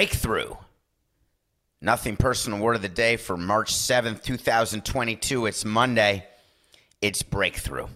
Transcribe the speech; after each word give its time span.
Breakthrough. 0.00 0.54
Nothing 1.82 2.16
personal 2.16 2.58
word 2.58 2.74
of 2.74 2.80
the 2.80 2.88
day 2.88 3.18
for 3.18 3.36
March 3.36 3.74
7th, 3.74 4.22
2022. 4.22 5.44
It's 5.44 5.62
Monday. 5.62 6.24
It's 7.02 7.22
breakthrough. 7.22 7.86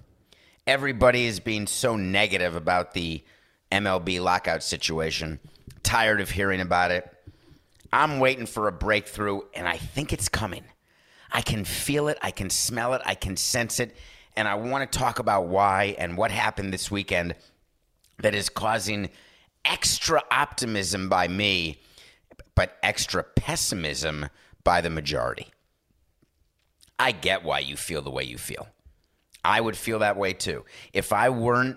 Everybody 0.66 1.24
is 1.24 1.40
being 1.40 1.66
so 1.66 1.96
negative 1.96 2.56
about 2.56 2.92
the 2.92 3.24
MLB 3.72 4.20
lockout 4.20 4.62
situation. 4.62 5.40
Tired 5.82 6.20
of 6.20 6.28
hearing 6.28 6.60
about 6.60 6.90
it. 6.90 7.10
I'm 7.90 8.18
waiting 8.18 8.44
for 8.44 8.68
a 8.68 8.72
breakthrough, 8.72 9.40
and 9.54 9.66
I 9.66 9.78
think 9.78 10.12
it's 10.12 10.28
coming. 10.28 10.64
I 11.32 11.40
can 11.40 11.64
feel 11.64 12.08
it, 12.08 12.18
I 12.20 12.32
can 12.32 12.50
smell 12.50 12.92
it, 12.92 13.00
I 13.06 13.14
can 13.14 13.38
sense 13.38 13.80
it, 13.80 13.96
and 14.36 14.46
I 14.46 14.56
want 14.56 14.92
to 14.92 14.98
talk 14.98 15.20
about 15.20 15.46
why 15.46 15.96
and 15.96 16.18
what 16.18 16.30
happened 16.30 16.70
this 16.70 16.90
weekend 16.90 17.34
that 18.18 18.34
is 18.34 18.50
causing 18.50 19.08
extra 19.64 20.22
optimism 20.30 21.08
by 21.08 21.28
me, 21.28 21.78
but 22.54 22.78
extra 22.82 23.22
pessimism 23.22 24.28
by 24.62 24.80
the 24.80 24.90
majority. 24.90 25.48
I 26.98 27.12
get 27.12 27.44
why 27.44 27.58
you 27.60 27.76
feel 27.76 28.02
the 28.02 28.10
way 28.10 28.24
you 28.24 28.38
feel. 28.38 28.68
I 29.44 29.60
would 29.60 29.76
feel 29.76 29.98
that 29.98 30.16
way 30.16 30.32
too. 30.32 30.64
If 30.92 31.12
I 31.12 31.28
weren't 31.28 31.76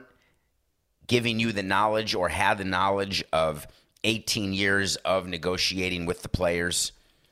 giving 1.07 1.39
you 1.39 1.51
the 1.51 1.63
knowledge 1.63 2.15
or 2.15 2.29
had 2.29 2.57
the 2.57 2.65
knowledge 2.65 3.23
of 3.33 3.67
18 4.03 4.53
years 4.53 4.95
of 4.97 5.27
negotiating 5.27 6.05
with 6.05 6.21
the 6.21 6.29
players, 6.29 6.91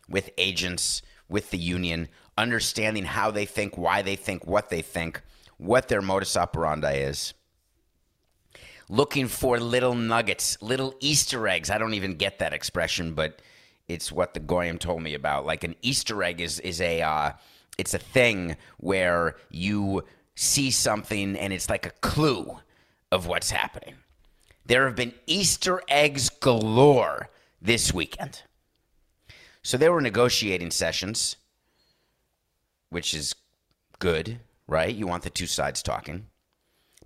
with 0.10 0.30
agents, 0.38 1.02
with 1.30 1.52
the 1.52 1.58
union, 1.58 2.10
understanding 2.38 3.06
how 3.06 3.32
they 3.32 3.46
think, 3.46 3.78
why 3.78 4.02
they 4.02 4.16
think, 4.16 4.46
what 4.46 4.70
they 4.70 4.82
think, 4.82 5.22
what 5.58 5.88
their 5.88 6.02
modus 6.02 6.36
operandi 6.36 6.94
is. 6.94 7.34
Looking 8.88 9.28
for 9.28 9.60
little 9.60 9.96
nuggets, 9.96 10.58
little 10.62 10.96
Easter 11.00 11.48
eggs. 11.48 11.70
I 11.70 11.78
don't 11.78 11.96
even 11.96 12.16
get 12.16 12.40
that 12.40 12.54
expression, 12.54 13.14
but 13.14 13.42
it's 13.88 14.12
what 14.12 14.34
the 14.34 14.40
Goyim 14.40 14.78
told 14.78 15.02
me 15.02 15.14
about. 15.14 15.46
Like 15.46 15.64
an 15.64 15.76
Easter 15.82 16.24
egg 16.24 16.40
is 16.40 16.60
is 16.60 16.82
a 16.82 17.02
uh, 17.02 17.32
it's 17.78 17.94
a 17.94 18.00
thing 18.00 18.58
where 18.78 19.36
you 19.50 20.04
see 20.36 20.70
something 20.72 21.36
and 21.36 21.52
it's 21.54 21.70
like 21.70 21.86
a 21.86 21.92
clue 22.02 22.58
of 23.12 23.28
what's 23.28 23.52
happening. 23.52 23.96
There 24.66 24.86
have 24.86 24.96
been 24.96 25.14
Easter 25.28 25.82
eggs 25.88 26.30
galore 26.30 27.30
this 27.62 27.94
weekend. 27.94 28.44
So 29.62 29.78
there 29.78 29.92
were 29.92 30.02
negotiating 30.02 30.72
sessions, 30.72 31.38
which 32.90 33.14
is 33.14 33.34
good, 34.00 34.40
right? 34.68 34.94
You 34.94 35.08
want 35.08 35.24
the 35.24 35.30
two 35.30 35.48
sides 35.48 35.82
talking. 35.82 36.28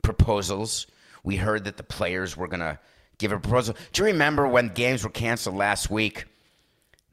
Proposals. 0.02 0.88
We 1.24 1.36
heard 1.36 1.66
that 1.66 1.78
the 1.78 1.84
players 1.84 2.36
were 2.38 2.48
going 2.48 2.62
to 2.62 2.80
give 3.18 3.32
a 3.32 3.40
proposal. 3.40 3.76
Do 3.92 4.02
you 4.02 4.08
remember 4.08 4.48
when 4.48 4.70
games 4.70 5.04
were 5.04 5.10
canceled 5.10 5.56
last 5.56 5.90
week? 5.90 6.26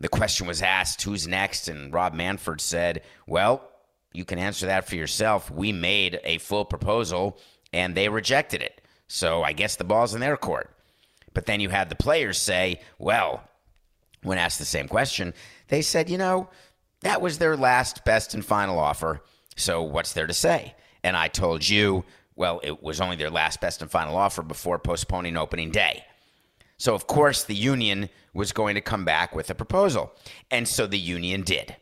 The 0.01 0.09
question 0.09 0.47
was 0.47 0.63
asked, 0.63 1.03
who's 1.03 1.27
next? 1.27 1.69
And 1.69 1.93
Rob 1.93 2.15
Manfred 2.15 2.61
said, 2.61 3.03
well, 3.27 3.69
you 4.13 4.25
can 4.25 4.39
answer 4.39 4.67
that 4.67 4.89
for 4.89 4.97
yourself. 4.97 5.51
We 5.51 5.73
made 5.73 6.21
a 6.23 6.39
full 6.39 6.65
proposal 6.65 7.39
and 7.73 7.95
they 7.95 8.09
rejected 8.09 8.63
it. 8.63 8.81
So 9.09 9.43
I 9.43 9.53
guess 9.53 9.77
the 9.77 9.85
ball's 9.85 10.15
in 10.15 10.21
their 10.21 10.37
court. 10.37 10.71
But 11.35 11.47
then 11.47 11.61
you 11.61 11.69
had 11.69 11.89
the 11.89 11.97
players 11.97 12.39
say, 12.39 12.81
well, 12.99 13.43
when 14.23 14.39
asked 14.39 14.59
the 14.59 14.65
same 14.65 14.89
question, 14.89 15.35
they 15.69 15.83
said, 15.83 16.09
you 16.09 16.19
know, 16.19 16.49
that 17.03 17.21
was 17.21 17.39
their 17.39 17.57
last, 17.57 18.05
best, 18.05 18.35
and 18.35 18.45
final 18.45 18.79
offer. 18.79 19.23
So 19.57 19.83
what's 19.83 20.13
there 20.13 20.27
to 20.27 20.33
say? 20.35 20.75
And 21.05 21.17
I 21.17 21.29
told 21.29 21.69
you, 21.69 22.05
well, 22.37 22.61
it 22.63 22.83
was 22.83 23.01
only 23.01 23.17
their 23.17 23.31
last, 23.31 23.61
best, 23.61 23.83
and 23.83 23.91
final 23.91 24.17
offer 24.17 24.43
before 24.43 24.79
postponing 24.79 25.37
opening 25.37 25.71
day. 25.71 26.05
So, 26.79 26.95
of 26.95 27.07
course, 27.07 27.45
the 27.45 27.55
union 27.55 28.11
was 28.35 28.53
going 28.53 28.75
to 28.75 28.83
come 28.83 29.05
back 29.05 29.35
with 29.35 29.49
a 29.51 29.55
proposal. 29.55 30.13
And 30.51 30.69
so 30.69 30.87
the 30.87 30.99
union 30.99 31.41
did. 31.41 31.75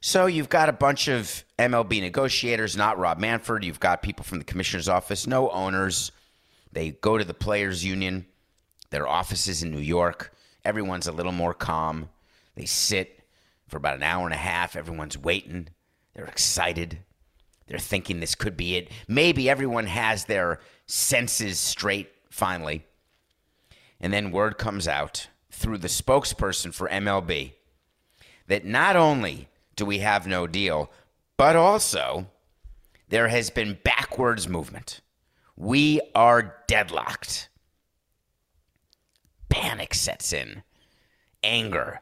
So 0.00 0.26
you've 0.26 0.48
got 0.48 0.68
a 0.68 0.72
bunch 0.72 1.08
of 1.08 1.44
MLB 1.58 2.00
negotiators, 2.00 2.76
not 2.76 2.98
Rob 2.98 3.18
Manfred. 3.18 3.64
You've 3.64 3.80
got 3.80 4.02
people 4.02 4.24
from 4.24 4.38
the 4.38 4.44
commissioner's 4.44 4.88
office, 4.88 5.26
no 5.26 5.50
owners. 5.50 6.12
They 6.72 6.90
go 6.90 7.18
to 7.18 7.24
the 7.24 7.34
players' 7.34 7.84
union, 7.84 8.26
their 8.90 9.08
offices 9.08 9.62
in 9.62 9.70
New 9.70 9.80
York. 9.80 10.32
Everyone's 10.64 11.06
a 11.06 11.12
little 11.12 11.32
more 11.32 11.54
calm. 11.54 12.10
They 12.54 12.66
sit 12.66 13.20
for 13.66 13.78
about 13.78 13.96
an 13.96 14.02
hour 14.02 14.26
and 14.26 14.34
a 14.34 14.36
half. 14.38 14.76
Everyone's 14.76 15.18
waiting. 15.18 15.68
They're 16.14 16.26
excited. 16.26 16.98
They're 17.66 17.78
thinking 17.78 18.20
this 18.20 18.34
could 18.34 18.56
be 18.56 18.76
it. 18.76 18.90
Maybe 19.08 19.48
everyone 19.48 19.86
has 19.86 20.24
their 20.24 20.60
senses 20.86 21.58
straight 21.58 22.10
finally. 22.30 22.84
And 24.00 24.12
then 24.12 24.30
word 24.30 24.58
comes 24.58 24.86
out 24.86 25.28
through 25.50 25.78
the 25.78 25.88
spokesperson 25.88 26.74
for 26.74 26.88
MLB 26.88 27.52
that 28.46 28.64
not 28.64 28.96
only 28.96 29.48
do 29.76 29.86
we 29.86 30.00
have 30.00 30.26
no 30.26 30.46
deal, 30.46 30.90
but 31.36 31.56
also 31.56 32.26
there 33.08 33.28
has 33.28 33.50
been 33.50 33.78
backwards 33.84 34.48
movement. 34.48 35.00
We 35.56 36.00
are 36.14 36.56
deadlocked. 36.66 37.48
Panic 39.48 39.94
sets 39.94 40.32
in, 40.32 40.64
anger. 41.42 42.00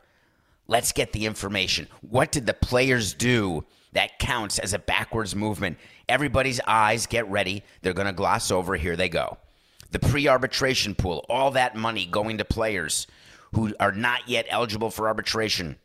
Let's 0.67 0.93
get 0.93 1.13
the 1.13 1.27
information. 1.27 1.89
What 2.01 2.33
did 2.33 2.47
the 2.47 2.55
players 2.55 3.13
do 3.15 3.65
that 3.93 4.19
counts 4.19 4.59
as 4.59 4.75
a 4.75 4.79
backwards 4.79 5.35
movement? 5.35 5.79
Everybody's 6.09 6.61
eyes 6.67 7.07
get 7.07 7.29
ready. 7.31 7.63
They're 7.83 7.93
going 7.93 8.07
to 8.07 8.13
gloss 8.13 8.51
over. 8.51 8.77
Here 8.77 8.97
they 8.97 9.09
go. 9.09 9.39
The 9.91 9.99
pre 9.99 10.29
arbitration 10.29 10.95
pool, 10.95 11.25
all 11.29 11.51
that 11.53 11.77
money 11.77 12.07
going 12.07 12.39
to 12.39 12.45
players 12.45 13.07
who 13.55 13.75
are 13.79 13.93
not 13.93 14.29
yet 14.29 14.47
eligible 14.49 14.91
for 14.91 15.09
arbitration. 15.09 15.77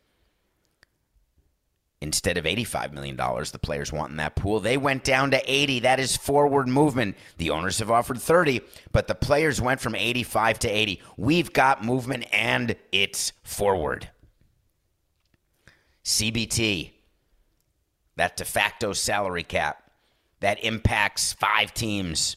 Instead 2.00 2.38
of 2.38 2.44
$85 2.44 2.92
million, 2.92 3.16
the 3.16 3.58
players 3.60 3.92
want 3.92 4.12
in 4.12 4.18
that 4.18 4.36
pool, 4.36 4.60
they 4.60 4.76
went 4.76 5.02
down 5.02 5.32
to 5.32 5.42
80. 5.52 5.80
That 5.80 5.98
is 5.98 6.16
forward 6.16 6.68
movement. 6.68 7.16
The 7.38 7.50
owners 7.50 7.80
have 7.80 7.90
offered 7.90 8.20
30, 8.20 8.60
but 8.92 9.08
the 9.08 9.16
players 9.16 9.60
went 9.60 9.80
from 9.80 9.96
85 9.96 10.60
to 10.60 10.68
80. 10.68 11.02
We've 11.16 11.52
got 11.52 11.84
movement 11.84 12.26
and 12.32 12.76
it's 12.92 13.32
forward. 13.42 14.08
CBT, 16.04 16.92
that 18.18 18.36
de 18.36 18.44
facto 18.44 18.92
salary 18.92 19.44
cap, 19.44 19.90
that 20.40 20.62
impacts 20.62 21.32
five 21.32 21.72
teams, 21.72 22.36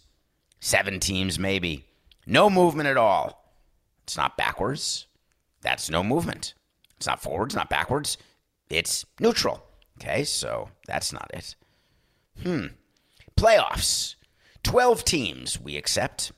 seven 0.60 1.00
teams 1.00 1.38
maybe. 1.38 1.86
No 2.26 2.50
movement 2.50 2.88
at 2.88 2.98
all. 2.98 3.54
It's 4.04 4.16
not 4.16 4.38
backwards. 4.38 5.08
That's 5.62 5.90
no 5.90 6.04
movement. 6.04 6.54
It's 6.98 7.08
not 7.08 7.22
forwards, 7.22 7.56
not 7.56 7.70
backwards. 7.70 8.18
It's 8.70 9.06
neutral. 9.20 9.64
Okay, 10.00 10.24
so 10.24 10.70
that's 10.88 11.12
not 11.12 11.30
it. 11.34 11.56
Hmm. 12.44 12.68
Playoffs. 13.36 14.16
12 14.64 15.04
teams 15.04 15.60
we 15.60 15.78
accept. 15.78 16.32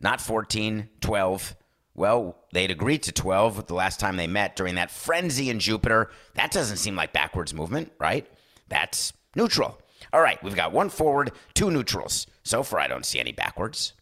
Not 0.00 0.20
14, 0.20 0.88
12. 1.00 1.56
Well, 1.98 2.36
they'd 2.52 2.70
agreed 2.70 3.02
to 3.02 3.12
12 3.12 3.66
the 3.66 3.74
last 3.74 3.98
time 3.98 4.16
they 4.16 4.28
met 4.28 4.54
during 4.54 4.76
that 4.76 4.92
frenzy 4.92 5.50
in 5.50 5.58
Jupiter. 5.58 6.12
That 6.34 6.52
doesn't 6.52 6.76
seem 6.76 6.94
like 6.94 7.12
backwards 7.12 7.52
movement, 7.52 7.90
right? 7.98 8.24
That's 8.68 9.12
neutral. 9.34 9.80
All 10.12 10.20
right, 10.20 10.40
we've 10.40 10.54
got 10.54 10.70
one 10.70 10.90
forward, 10.90 11.32
two 11.54 11.72
neutrals. 11.72 12.28
So 12.44 12.62
far, 12.62 12.78
I 12.78 12.86
don't 12.86 13.04
see 13.04 13.18
any 13.18 13.32
backwards. 13.32 13.94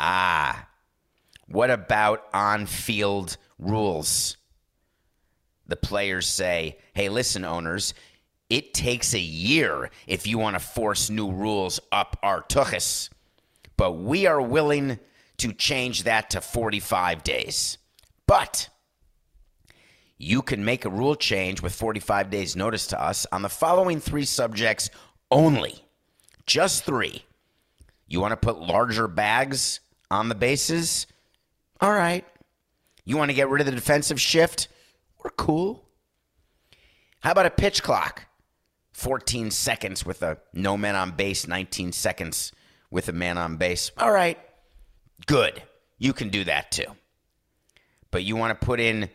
Ah, 0.00 0.66
what 1.46 1.70
about 1.70 2.24
on 2.34 2.66
field 2.66 3.36
rules? 3.60 4.36
The 5.68 5.76
players 5.76 6.26
say, 6.26 6.78
hey, 6.92 7.08
listen, 7.08 7.44
owners, 7.44 7.94
it 8.48 8.74
takes 8.74 9.14
a 9.14 9.20
year 9.20 9.90
if 10.08 10.26
you 10.26 10.38
want 10.38 10.56
to 10.56 10.60
force 10.60 11.08
new 11.08 11.30
rules 11.30 11.78
up 11.92 12.18
our 12.24 12.42
tuchus. 12.42 13.10
but 13.76 13.92
we 13.92 14.26
are 14.26 14.42
willing 14.42 14.98
to 15.40 15.52
change 15.52 16.04
that 16.04 16.30
to 16.30 16.40
45 16.40 17.22
days. 17.22 17.78
But 18.26 18.68
you 20.18 20.42
can 20.42 20.64
make 20.64 20.84
a 20.84 20.90
rule 20.90 21.14
change 21.14 21.62
with 21.62 21.74
45 21.74 22.30
days 22.30 22.54
notice 22.54 22.86
to 22.88 23.02
us 23.02 23.26
on 23.32 23.42
the 23.42 23.48
following 23.48 24.00
three 24.00 24.24
subjects 24.24 24.90
only. 25.30 25.74
Just 26.46 26.84
three. 26.84 27.24
You 28.06 28.20
want 28.20 28.32
to 28.32 28.36
put 28.36 28.60
larger 28.60 29.08
bags 29.08 29.80
on 30.10 30.28
the 30.28 30.34
bases? 30.34 31.06
All 31.80 31.92
right. 31.92 32.26
You 33.04 33.16
want 33.16 33.30
to 33.30 33.34
get 33.34 33.48
rid 33.48 33.60
of 33.60 33.66
the 33.66 33.72
defensive 33.72 34.20
shift? 34.20 34.68
We're 35.24 35.30
cool. 35.30 35.88
How 37.20 37.32
about 37.32 37.46
a 37.46 37.50
pitch 37.50 37.82
clock? 37.82 38.26
14 38.92 39.50
seconds 39.50 40.04
with 40.04 40.22
a 40.22 40.38
no 40.52 40.76
man 40.76 40.96
on 40.96 41.12
base, 41.12 41.46
19 41.46 41.92
seconds 41.92 42.52
with 42.90 43.08
a 43.08 43.12
man 43.12 43.38
on 43.38 43.56
base. 43.56 43.90
All 43.96 44.12
right. 44.12 44.38
Good. 45.30 45.62
You 45.96 46.12
can 46.12 46.30
do 46.30 46.42
that 46.42 46.72
too. 46.72 46.86
But 48.10 48.24
you 48.24 48.34
want 48.34 48.60
to 48.60 48.66
put 48.66 48.80
in 48.80 49.08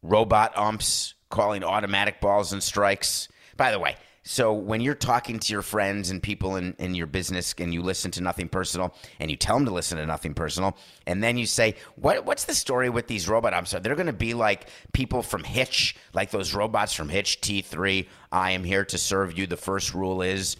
robot 0.00 0.56
umps 0.56 1.12
calling 1.28 1.62
automatic 1.62 2.22
balls 2.22 2.54
and 2.54 2.62
strikes. 2.62 3.28
By 3.54 3.70
the 3.70 3.78
way, 3.78 3.96
so 4.22 4.54
when 4.54 4.80
you're 4.80 4.94
talking 4.94 5.38
to 5.38 5.52
your 5.52 5.60
friends 5.60 6.08
and 6.08 6.22
people 6.22 6.56
in, 6.56 6.74
in 6.78 6.94
your 6.94 7.06
business 7.06 7.54
and 7.58 7.74
you 7.74 7.82
listen 7.82 8.10
to 8.12 8.22
nothing 8.22 8.48
personal 8.48 8.94
and 9.20 9.30
you 9.30 9.36
tell 9.36 9.56
them 9.56 9.66
to 9.66 9.72
listen 9.72 9.98
to 9.98 10.06
nothing 10.06 10.32
personal 10.32 10.76
and 11.06 11.22
then 11.22 11.36
you 11.36 11.46
say 11.46 11.76
what 11.94 12.26
what's 12.26 12.44
the 12.44 12.54
story 12.54 12.90
with 12.90 13.06
these 13.06 13.28
robot 13.28 13.54
umps 13.54 13.70
they're 13.70 13.94
going 13.94 14.06
to 14.06 14.12
be 14.12 14.34
like 14.34 14.68
people 14.92 15.22
from 15.22 15.44
hitch 15.44 15.94
like 16.12 16.32
those 16.32 16.54
robots 16.54 16.92
from 16.92 17.08
hitch 17.08 17.40
t3 17.40 18.08
i 18.32 18.50
am 18.50 18.64
here 18.64 18.84
to 18.84 18.98
serve 18.98 19.38
you 19.38 19.46
the 19.46 19.56
first 19.56 19.94
rule 19.94 20.22
is 20.22 20.56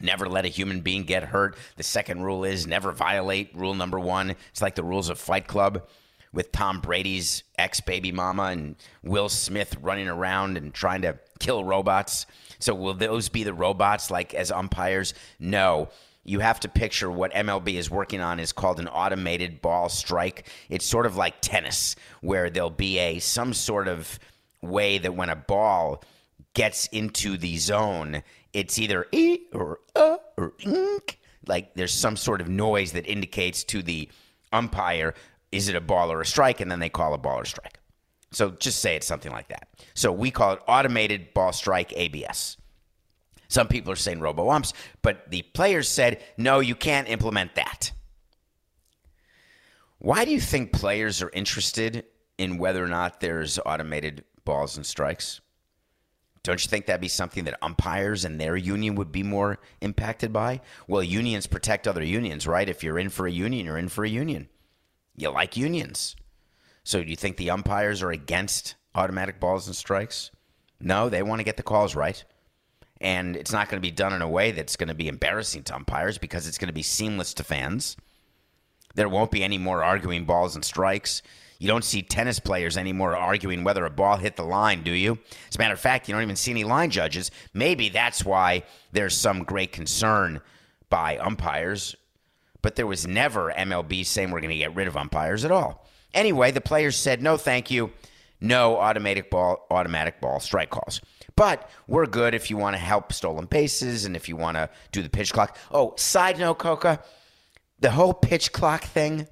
Never 0.00 0.28
let 0.28 0.44
a 0.44 0.48
human 0.48 0.80
being 0.80 1.04
get 1.04 1.24
hurt. 1.24 1.56
The 1.76 1.82
second 1.82 2.22
rule 2.22 2.44
is 2.44 2.66
never 2.66 2.92
violate 2.92 3.54
rule 3.54 3.74
number 3.74 3.98
one. 3.98 4.34
It's 4.50 4.62
like 4.62 4.74
the 4.74 4.84
rules 4.84 5.08
of 5.08 5.18
Fight 5.18 5.46
Club 5.46 5.86
with 6.32 6.52
Tom 6.52 6.80
Brady's 6.80 7.44
ex 7.56 7.80
baby 7.80 8.12
mama 8.12 8.44
and 8.44 8.76
Will 9.02 9.28
Smith 9.28 9.76
running 9.80 10.08
around 10.08 10.56
and 10.56 10.74
trying 10.74 11.02
to 11.02 11.18
kill 11.38 11.64
robots. 11.64 12.26
So, 12.58 12.74
will 12.74 12.94
those 12.94 13.28
be 13.28 13.44
the 13.44 13.54
robots 13.54 14.10
like 14.10 14.34
as 14.34 14.50
umpires? 14.50 15.14
No. 15.38 15.88
You 16.26 16.40
have 16.40 16.58
to 16.60 16.68
picture 16.68 17.10
what 17.10 17.34
MLB 17.34 17.74
is 17.74 17.90
working 17.90 18.22
on 18.22 18.40
is 18.40 18.50
called 18.50 18.80
an 18.80 18.88
automated 18.88 19.60
ball 19.60 19.90
strike. 19.90 20.48
It's 20.70 20.86
sort 20.86 21.04
of 21.04 21.16
like 21.16 21.42
tennis, 21.42 21.96
where 22.22 22.48
there'll 22.48 22.70
be 22.70 22.98
a 22.98 23.18
some 23.18 23.52
sort 23.52 23.88
of 23.88 24.18
way 24.62 24.96
that 24.96 25.14
when 25.14 25.28
a 25.28 25.36
ball 25.36 26.02
gets 26.54 26.86
into 26.86 27.36
the 27.36 27.58
zone, 27.58 28.22
it's 28.54 28.78
either 28.78 29.06
e 29.12 29.40
or 29.52 29.80
uh 29.94 30.16
or 30.38 30.54
ink. 30.60 31.20
Like 31.46 31.74
there's 31.74 31.92
some 31.92 32.16
sort 32.16 32.40
of 32.40 32.48
noise 32.48 32.92
that 32.92 33.06
indicates 33.06 33.64
to 33.64 33.82
the 33.82 34.08
umpire 34.52 35.14
is 35.52 35.68
it 35.68 35.76
a 35.76 35.80
ball 35.80 36.10
or 36.10 36.20
a 36.20 36.26
strike, 36.26 36.60
and 36.60 36.70
then 36.70 36.80
they 36.80 36.88
call 36.88 37.14
a 37.14 37.18
ball 37.18 37.40
or 37.40 37.44
strike. 37.44 37.78
So 38.32 38.50
just 38.50 38.80
say 38.80 38.96
it's 38.96 39.06
something 39.06 39.30
like 39.30 39.48
that. 39.48 39.68
So 39.94 40.10
we 40.10 40.30
call 40.30 40.54
it 40.54 40.60
automated 40.66 41.32
ball 41.34 41.52
strike 41.52 41.92
ABS. 41.92 42.56
Some 43.48 43.68
people 43.68 43.92
are 43.92 43.96
saying 43.96 44.18
robo 44.20 44.50
umps, 44.50 44.72
but 45.02 45.30
the 45.30 45.42
players 45.42 45.88
said 45.88 46.22
no, 46.36 46.60
you 46.60 46.74
can't 46.74 47.08
implement 47.08 47.54
that. 47.54 47.92
Why 49.98 50.24
do 50.24 50.32
you 50.32 50.40
think 50.40 50.72
players 50.72 51.22
are 51.22 51.30
interested 51.30 52.04
in 52.36 52.58
whether 52.58 52.82
or 52.82 52.88
not 52.88 53.20
there's 53.20 53.58
automated 53.64 54.24
balls 54.44 54.76
and 54.76 54.84
strikes? 54.84 55.40
Don't 56.44 56.62
you 56.62 56.68
think 56.68 56.84
that'd 56.84 57.00
be 57.00 57.08
something 57.08 57.44
that 57.44 57.58
umpires 57.62 58.24
and 58.24 58.38
their 58.38 58.54
union 58.54 58.94
would 58.96 59.10
be 59.10 59.22
more 59.22 59.58
impacted 59.80 60.30
by? 60.30 60.60
Well, 60.86 61.02
unions 61.02 61.46
protect 61.46 61.88
other 61.88 62.04
unions, 62.04 62.46
right? 62.46 62.68
If 62.68 62.84
you're 62.84 62.98
in 62.98 63.08
for 63.08 63.26
a 63.26 63.32
union, 63.32 63.64
you're 63.64 63.78
in 63.78 63.88
for 63.88 64.04
a 64.04 64.08
union. 64.08 64.48
You 65.16 65.30
like 65.30 65.56
unions. 65.56 66.14
So 66.84 67.02
do 67.02 67.08
you 67.08 67.16
think 67.16 67.38
the 67.38 67.50
umpires 67.50 68.02
are 68.02 68.10
against 68.10 68.74
automatic 68.94 69.40
balls 69.40 69.66
and 69.66 69.74
strikes? 69.74 70.30
No, 70.78 71.08
they 71.08 71.22
want 71.22 71.40
to 71.40 71.44
get 71.44 71.56
the 71.56 71.62
calls 71.62 71.94
right. 71.94 72.22
And 73.00 73.36
it's 73.36 73.52
not 73.52 73.70
going 73.70 73.80
to 73.80 73.86
be 73.86 73.90
done 73.90 74.12
in 74.12 74.20
a 74.20 74.28
way 74.28 74.50
that's 74.50 74.76
going 74.76 74.88
to 74.88 74.94
be 74.94 75.08
embarrassing 75.08 75.62
to 75.64 75.74
umpires 75.74 76.18
because 76.18 76.46
it's 76.46 76.58
going 76.58 76.68
to 76.68 76.74
be 76.74 76.82
seamless 76.82 77.32
to 77.34 77.44
fans. 77.44 77.96
There 78.94 79.08
won't 79.08 79.30
be 79.30 79.42
any 79.42 79.56
more 79.56 79.82
arguing 79.82 80.26
balls 80.26 80.54
and 80.54 80.64
strikes. 80.64 81.22
You 81.58 81.68
don't 81.68 81.84
see 81.84 82.02
tennis 82.02 82.38
players 82.40 82.76
anymore 82.76 83.16
arguing 83.16 83.64
whether 83.64 83.84
a 83.84 83.90
ball 83.90 84.16
hit 84.16 84.36
the 84.36 84.44
line, 84.44 84.82
do 84.82 84.90
you? 84.90 85.18
As 85.48 85.56
a 85.56 85.58
matter 85.58 85.74
of 85.74 85.80
fact, 85.80 86.08
you 86.08 86.14
don't 86.14 86.22
even 86.22 86.36
see 86.36 86.50
any 86.50 86.64
line 86.64 86.90
judges. 86.90 87.30
Maybe 87.52 87.88
that's 87.88 88.24
why 88.24 88.64
there's 88.92 89.16
some 89.16 89.44
great 89.44 89.72
concern 89.72 90.40
by 90.90 91.18
umpires. 91.18 91.96
But 92.62 92.76
there 92.76 92.86
was 92.86 93.06
never 93.06 93.52
MLB 93.52 94.06
saying 94.06 94.30
we're 94.30 94.40
going 94.40 94.50
to 94.50 94.56
get 94.56 94.74
rid 94.74 94.88
of 94.88 94.96
umpires 94.96 95.44
at 95.44 95.50
all. 95.50 95.86
Anyway, 96.12 96.50
the 96.50 96.60
players 96.60 96.96
said 96.96 97.22
no, 97.22 97.36
thank 97.36 97.70
you. 97.70 97.92
No 98.40 98.76
automatic 98.76 99.30
ball, 99.30 99.66
automatic 99.70 100.20
ball 100.20 100.40
strike 100.40 100.70
calls. 100.70 101.00
But 101.36 101.68
we're 101.88 102.06
good 102.06 102.34
if 102.34 102.50
you 102.50 102.56
want 102.56 102.74
to 102.74 102.80
help 102.80 103.12
stolen 103.12 103.46
bases 103.46 104.04
and 104.04 104.14
if 104.14 104.28
you 104.28 104.36
want 104.36 104.56
to 104.56 104.70
do 104.92 105.02
the 105.02 105.08
pitch 105.08 105.32
clock. 105.32 105.56
Oh, 105.70 105.94
side 105.96 106.38
note, 106.38 106.58
Coca, 106.58 107.00
the 107.80 107.90
whole 107.90 108.14
pitch 108.14 108.52
clock 108.52 108.84
thing 108.84 109.26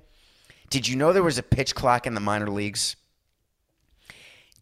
did 0.72 0.88
you 0.88 0.96
know 0.96 1.12
there 1.12 1.22
was 1.22 1.36
a 1.36 1.42
pitch 1.42 1.74
clock 1.74 2.06
in 2.06 2.14
the 2.14 2.20
minor 2.20 2.48
leagues? 2.48 2.96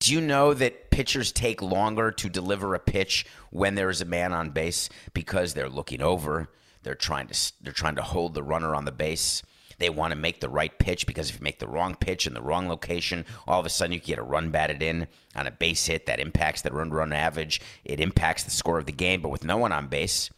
Do 0.00 0.12
you 0.12 0.20
know 0.20 0.52
that 0.54 0.90
pitchers 0.90 1.30
take 1.30 1.62
longer 1.62 2.10
to 2.10 2.28
deliver 2.28 2.74
a 2.74 2.80
pitch 2.80 3.24
when 3.50 3.76
there 3.76 3.88
is 3.88 4.00
a 4.00 4.04
man 4.04 4.32
on 4.32 4.50
base 4.50 4.88
because 5.14 5.54
they're 5.54 5.68
looking 5.68 6.02
over, 6.02 6.50
they're 6.82 6.96
trying 6.96 7.28
to 7.28 7.52
they're 7.62 7.72
trying 7.72 7.94
to 7.94 8.02
hold 8.02 8.34
the 8.34 8.42
runner 8.42 8.74
on 8.74 8.86
the 8.86 8.90
base. 8.92 9.44
They 9.78 9.88
want 9.88 10.10
to 10.10 10.18
make 10.18 10.40
the 10.40 10.48
right 10.48 10.76
pitch 10.80 11.06
because 11.06 11.30
if 11.30 11.36
you 11.36 11.44
make 11.44 11.60
the 11.60 11.68
wrong 11.68 11.94
pitch 11.94 12.26
in 12.26 12.34
the 12.34 12.42
wrong 12.42 12.68
location, 12.68 13.24
all 13.46 13.60
of 13.60 13.66
a 13.66 13.70
sudden 13.70 13.92
you 13.92 14.00
get 14.00 14.18
a 14.18 14.22
run 14.22 14.50
batted 14.50 14.82
in 14.82 15.06
on 15.36 15.46
a 15.46 15.52
base 15.52 15.86
hit 15.86 16.06
that 16.06 16.18
impacts 16.18 16.62
the 16.62 16.72
run 16.72 16.90
run 16.90 17.12
average. 17.12 17.60
It 17.84 18.00
impacts 18.00 18.42
the 18.42 18.50
score 18.50 18.80
of 18.80 18.86
the 18.86 18.92
game, 18.92 19.22
but 19.22 19.30
with 19.30 19.44
no 19.44 19.58
one 19.58 19.70
on 19.70 19.86
base, 19.86 20.28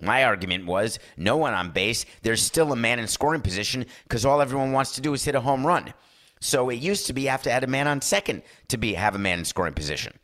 my 0.00 0.24
argument 0.24 0.66
was 0.66 0.98
no 1.16 1.36
one 1.36 1.54
on 1.54 1.70
base. 1.70 2.04
There's 2.22 2.42
still 2.42 2.72
a 2.72 2.76
man 2.76 2.98
in 2.98 3.06
scoring 3.06 3.40
position 3.40 3.86
because 4.04 4.24
all 4.24 4.40
everyone 4.40 4.72
wants 4.72 4.92
to 4.92 5.00
do 5.00 5.12
is 5.12 5.24
hit 5.24 5.34
a 5.34 5.40
home 5.40 5.66
run. 5.66 5.92
So 6.40 6.70
it 6.70 6.76
used 6.76 7.06
to 7.06 7.12
be 7.12 7.22
you 7.22 7.28
have 7.28 7.42
to 7.42 7.50
add 7.50 7.64
a 7.64 7.68
man 7.68 7.86
on 7.86 8.00
second 8.00 8.42
to 8.68 8.78
be 8.78 8.94
have 8.94 9.14
a 9.14 9.18
man 9.18 9.40
in 9.40 9.44
scoring 9.44 9.74
position. 9.74 10.14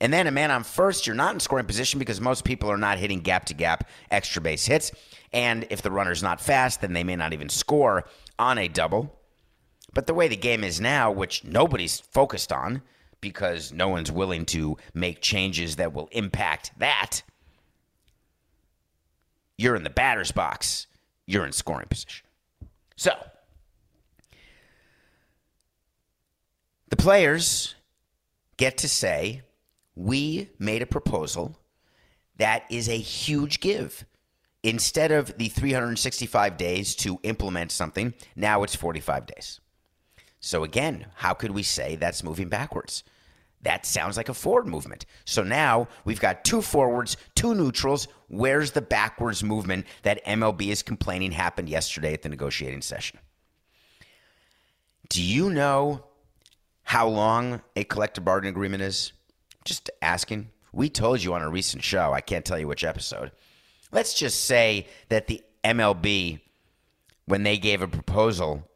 And 0.00 0.12
then 0.12 0.26
a 0.26 0.30
man 0.30 0.50
on 0.50 0.62
first, 0.62 1.06
you're 1.06 1.16
not 1.16 1.34
in 1.34 1.40
scoring 1.40 1.66
position 1.66 1.98
because 1.98 2.20
most 2.20 2.44
people 2.44 2.70
are 2.70 2.78
not 2.78 2.98
hitting 2.98 3.20
gap 3.20 3.46
to 3.46 3.54
gap 3.54 3.88
extra 4.10 4.40
base 4.40 4.64
hits. 4.64 4.92
And 5.32 5.66
if 5.70 5.82
the 5.82 5.90
runner's 5.90 6.22
not 6.22 6.40
fast, 6.40 6.80
then 6.80 6.92
they 6.92 7.04
may 7.04 7.16
not 7.16 7.32
even 7.32 7.48
score 7.48 8.04
on 8.38 8.58
a 8.58 8.68
double. 8.68 9.18
But 9.92 10.06
the 10.06 10.14
way 10.14 10.28
the 10.28 10.36
game 10.36 10.62
is 10.62 10.80
now, 10.80 11.10
which 11.10 11.44
nobody's 11.44 12.00
focused 12.00 12.52
on 12.52 12.82
because 13.20 13.72
no 13.72 13.88
one's 13.88 14.12
willing 14.12 14.44
to 14.46 14.76
make 14.94 15.20
changes 15.20 15.76
that 15.76 15.92
will 15.92 16.08
impact 16.12 16.70
that, 16.78 17.22
you're 19.58 19.76
in 19.76 19.82
the 19.82 19.90
batter's 19.90 20.32
box, 20.32 20.86
you're 21.26 21.44
in 21.44 21.52
scoring 21.52 21.88
position. 21.88 22.24
So, 22.96 23.12
the 26.88 26.96
players 26.96 27.74
get 28.56 28.78
to 28.78 28.88
say, 28.88 29.42
we 29.94 30.48
made 30.58 30.80
a 30.80 30.86
proposal 30.86 31.58
that 32.38 32.64
is 32.70 32.88
a 32.88 32.96
huge 32.96 33.60
give. 33.60 34.06
Instead 34.62 35.12
of 35.12 35.36
the 35.38 35.48
365 35.48 36.56
days 36.56 36.94
to 36.96 37.20
implement 37.22 37.70
something, 37.70 38.14
now 38.34 38.62
it's 38.62 38.74
45 38.74 39.26
days. 39.26 39.60
So, 40.40 40.64
again, 40.64 41.06
how 41.16 41.34
could 41.34 41.50
we 41.50 41.62
say 41.62 41.96
that's 41.96 42.24
moving 42.24 42.48
backwards? 42.48 43.02
That 43.62 43.84
sounds 43.84 44.16
like 44.16 44.28
a 44.28 44.34
forward 44.34 44.66
movement. 44.66 45.04
So 45.24 45.42
now 45.42 45.88
we've 46.04 46.20
got 46.20 46.44
two 46.44 46.62
forwards, 46.62 47.16
two 47.34 47.54
neutrals. 47.54 48.06
Where's 48.28 48.70
the 48.70 48.80
backwards 48.80 49.42
movement 49.42 49.86
that 50.02 50.24
MLB 50.24 50.68
is 50.68 50.82
complaining 50.82 51.32
happened 51.32 51.68
yesterday 51.68 52.12
at 52.12 52.22
the 52.22 52.28
negotiating 52.28 52.82
session? 52.82 53.18
Do 55.08 55.22
you 55.22 55.50
know 55.50 56.04
how 56.82 57.08
long 57.08 57.62
a 57.74 57.84
collective 57.84 58.24
bargaining 58.24 58.52
agreement 58.52 58.82
is? 58.82 59.12
Just 59.64 59.90
asking. 60.02 60.50
We 60.72 60.88
told 60.88 61.22
you 61.22 61.34
on 61.34 61.42
a 61.42 61.50
recent 61.50 61.82
show. 61.82 62.12
I 62.12 62.20
can't 62.20 62.44
tell 62.44 62.58
you 62.58 62.68
which 62.68 62.84
episode. 62.84 63.32
Let's 63.90 64.14
just 64.14 64.44
say 64.44 64.86
that 65.08 65.26
the 65.26 65.42
MLB, 65.64 66.40
when 67.24 67.42
they 67.42 67.58
gave 67.58 67.82
a 67.82 67.88
proposal 67.88 68.68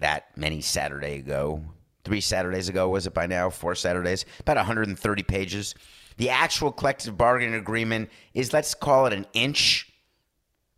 that 0.00 0.36
many 0.36 0.60
Saturday 0.60 1.16
ago, 1.16 1.62
three 2.08 2.22
Saturdays 2.22 2.70
ago, 2.70 2.88
was 2.88 3.06
it 3.06 3.12
by 3.12 3.26
now? 3.26 3.50
Four 3.50 3.74
Saturdays, 3.74 4.24
about 4.40 4.56
130 4.56 5.22
pages. 5.24 5.74
The 6.16 6.30
actual 6.30 6.72
collective 6.72 7.18
bargaining 7.18 7.54
agreement 7.54 8.08
is, 8.32 8.54
let's 8.54 8.74
call 8.74 9.04
it 9.04 9.12
an 9.12 9.26
inch, 9.34 9.92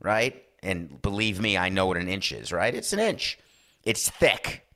right? 0.01 0.43
And 0.61 1.01
believe 1.01 1.41
me, 1.41 1.57
I 1.57 1.69
know 1.69 1.87
what 1.87 1.97
an 1.99 2.09
inch 2.09 2.33
is, 2.33 2.51
right? 2.53 2.75
It's 2.75 2.93
an 2.93 2.99
inch, 2.99 3.39
it's 3.85 4.11
thick. 4.11 4.67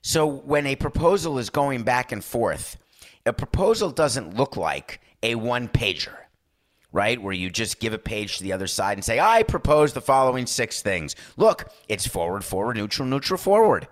So 0.00 0.26
when 0.26 0.66
a 0.66 0.76
proposal 0.76 1.38
is 1.38 1.50
going 1.50 1.82
back 1.82 2.10
and 2.10 2.24
forth, 2.24 2.78
a 3.26 3.32
proposal 3.34 3.90
doesn't 3.90 4.34
look 4.34 4.56
like 4.56 5.00
a 5.22 5.34
one 5.34 5.68
pager. 5.68 6.16
right? 6.92 7.20
Where 7.20 7.32
you 7.34 7.50
just 7.50 7.80
give 7.80 7.92
a 7.92 7.98
page 7.98 8.38
to 8.38 8.44
the 8.44 8.52
other 8.52 8.68
side 8.68 8.96
and 8.96 9.04
say, 9.04 9.18
I 9.18 9.42
propose 9.42 9.92
the 9.92 10.00
following 10.00 10.46
six 10.46 10.80
things. 10.80 11.16
Look, 11.36 11.68
it's 11.88 12.06
forward, 12.06 12.44
forward, 12.44 12.76
neutral, 12.76 13.08
neutral, 13.08 13.36
forward. 13.36 13.88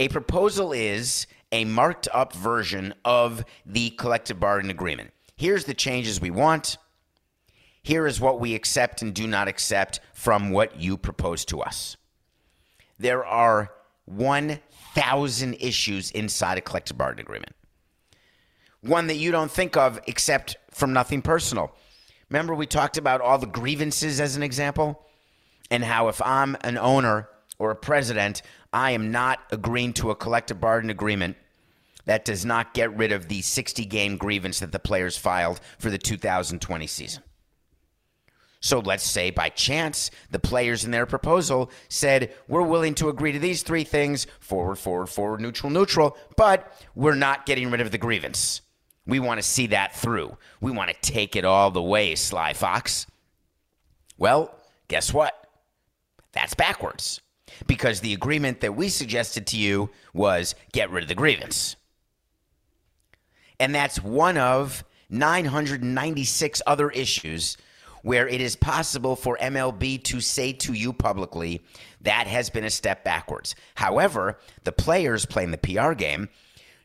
A 0.00 0.08
proposal 0.08 0.72
is 0.72 1.26
a 1.50 1.64
marked 1.64 2.06
up 2.12 2.32
version 2.32 2.94
of 3.04 3.44
the 3.66 3.90
collective 3.90 4.38
bargaining 4.38 4.70
agreement. 4.70 5.10
Here's 5.36 5.64
the 5.64 5.74
changes 5.74 6.20
we 6.20 6.30
want. 6.30 6.78
Here 7.82 8.06
is 8.06 8.20
what 8.20 8.38
we 8.38 8.54
accept 8.54 9.02
and 9.02 9.12
do 9.12 9.26
not 9.26 9.48
accept 9.48 9.98
from 10.12 10.50
what 10.50 10.80
you 10.80 10.96
propose 10.96 11.44
to 11.46 11.62
us. 11.62 11.96
There 12.98 13.24
are 13.24 13.72
1,000 14.04 15.54
issues 15.54 16.10
inside 16.12 16.58
a 16.58 16.60
collective 16.60 16.96
bargaining 16.96 17.24
agreement. 17.24 17.56
One 18.80 19.08
that 19.08 19.16
you 19.16 19.32
don't 19.32 19.50
think 19.50 19.76
of 19.76 19.98
except 20.06 20.58
from 20.70 20.92
nothing 20.92 21.22
personal. 21.22 21.74
Remember, 22.28 22.54
we 22.54 22.66
talked 22.66 22.98
about 22.98 23.20
all 23.20 23.38
the 23.38 23.46
grievances 23.46 24.20
as 24.20 24.36
an 24.36 24.44
example? 24.44 25.04
And 25.70 25.82
how 25.82 26.08
if 26.08 26.22
I'm 26.22 26.56
an 26.60 26.78
owner 26.78 27.28
or 27.58 27.70
a 27.70 27.76
president, 27.76 28.42
I 28.72 28.92
am 28.92 29.10
not 29.10 29.40
agreeing 29.50 29.92
to 29.94 30.10
a 30.10 30.16
collective 30.16 30.60
bargaining 30.60 30.90
agreement 30.90 31.36
that 32.04 32.24
does 32.24 32.44
not 32.44 32.74
get 32.74 32.96
rid 32.96 33.12
of 33.12 33.28
the 33.28 33.42
60 33.42 33.84
game 33.84 34.16
grievance 34.16 34.60
that 34.60 34.72
the 34.72 34.78
players 34.78 35.16
filed 35.16 35.60
for 35.78 35.90
the 35.90 35.98
2020 35.98 36.86
season. 36.86 37.22
So 38.60 38.80
let's 38.80 39.04
say 39.04 39.30
by 39.30 39.50
chance 39.50 40.10
the 40.30 40.38
players 40.38 40.84
in 40.84 40.90
their 40.90 41.06
proposal 41.06 41.70
said, 41.88 42.34
we're 42.48 42.62
willing 42.62 42.94
to 42.96 43.08
agree 43.08 43.32
to 43.32 43.38
these 43.38 43.62
three 43.62 43.84
things 43.84 44.26
forward, 44.40 44.76
forward, 44.76 45.08
forward, 45.08 45.40
neutral, 45.40 45.70
neutral, 45.70 46.16
but 46.36 46.72
we're 46.94 47.14
not 47.14 47.46
getting 47.46 47.70
rid 47.70 47.80
of 47.80 47.92
the 47.92 47.98
grievance. 47.98 48.62
We 49.06 49.20
want 49.20 49.38
to 49.38 49.46
see 49.46 49.68
that 49.68 49.94
through. 49.94 50.36
We 50.60 50.70
want 50.70 50.90
to 50.90 51.12
take 51.12 51.36
it 51.36 51.44
all 51.44 51.70
the 51.70 51.82
way, 51.82 52.14
Sly 52.14 52.52
Fox. 52.52 53.06
Well, 54.18 54.54
guess 54.88 55.14
what? 55.14 55.46
That's 56.32 56.54
backwards. 56.54 57.20
Because 57.66 58.00
the 58.00 58.14
agreement 58.14 58.60
that 58.60 58.76
we 58.76 58.88
suggested 58.88 59.46
to 59.48 59.56
you 59.56 59.90
was 60.12 60.54
get 60.72 60.90
rid 60.90 61.04
of 61.04 61.08
the 61.08 61.14
grievance. 61.14 61.76
And 63.60 63.74
that's 63.74 64.02
one 64.02 64.36
of 64.38 64.84
996 65.10 66.62
other 66.66 66.90
issues 66.90 67.56
where 68.02 68.28
it 68.28 68.40
is 68.40 68.56
possible 68.56 69.16
for 69.16 69.36
MLB 69.38 70.02
to 70.04 70.20
say 70.20 70.52
to 70.52 70.72
you 70.72 70.92
publicly 70.92 71.62
that 72.02 72.26
has 72.26 72.48
been 72.48 72.64
a 72.64 72.70
step 72.70 73.04
backwards. 73.04 73.54
However, 73.74 74.38
the 74.64 74.72
players 74.72 75.26
playing 75.26 75.50
the 75.50 75.58
PR 75.58 75.92
game 75.94 76.28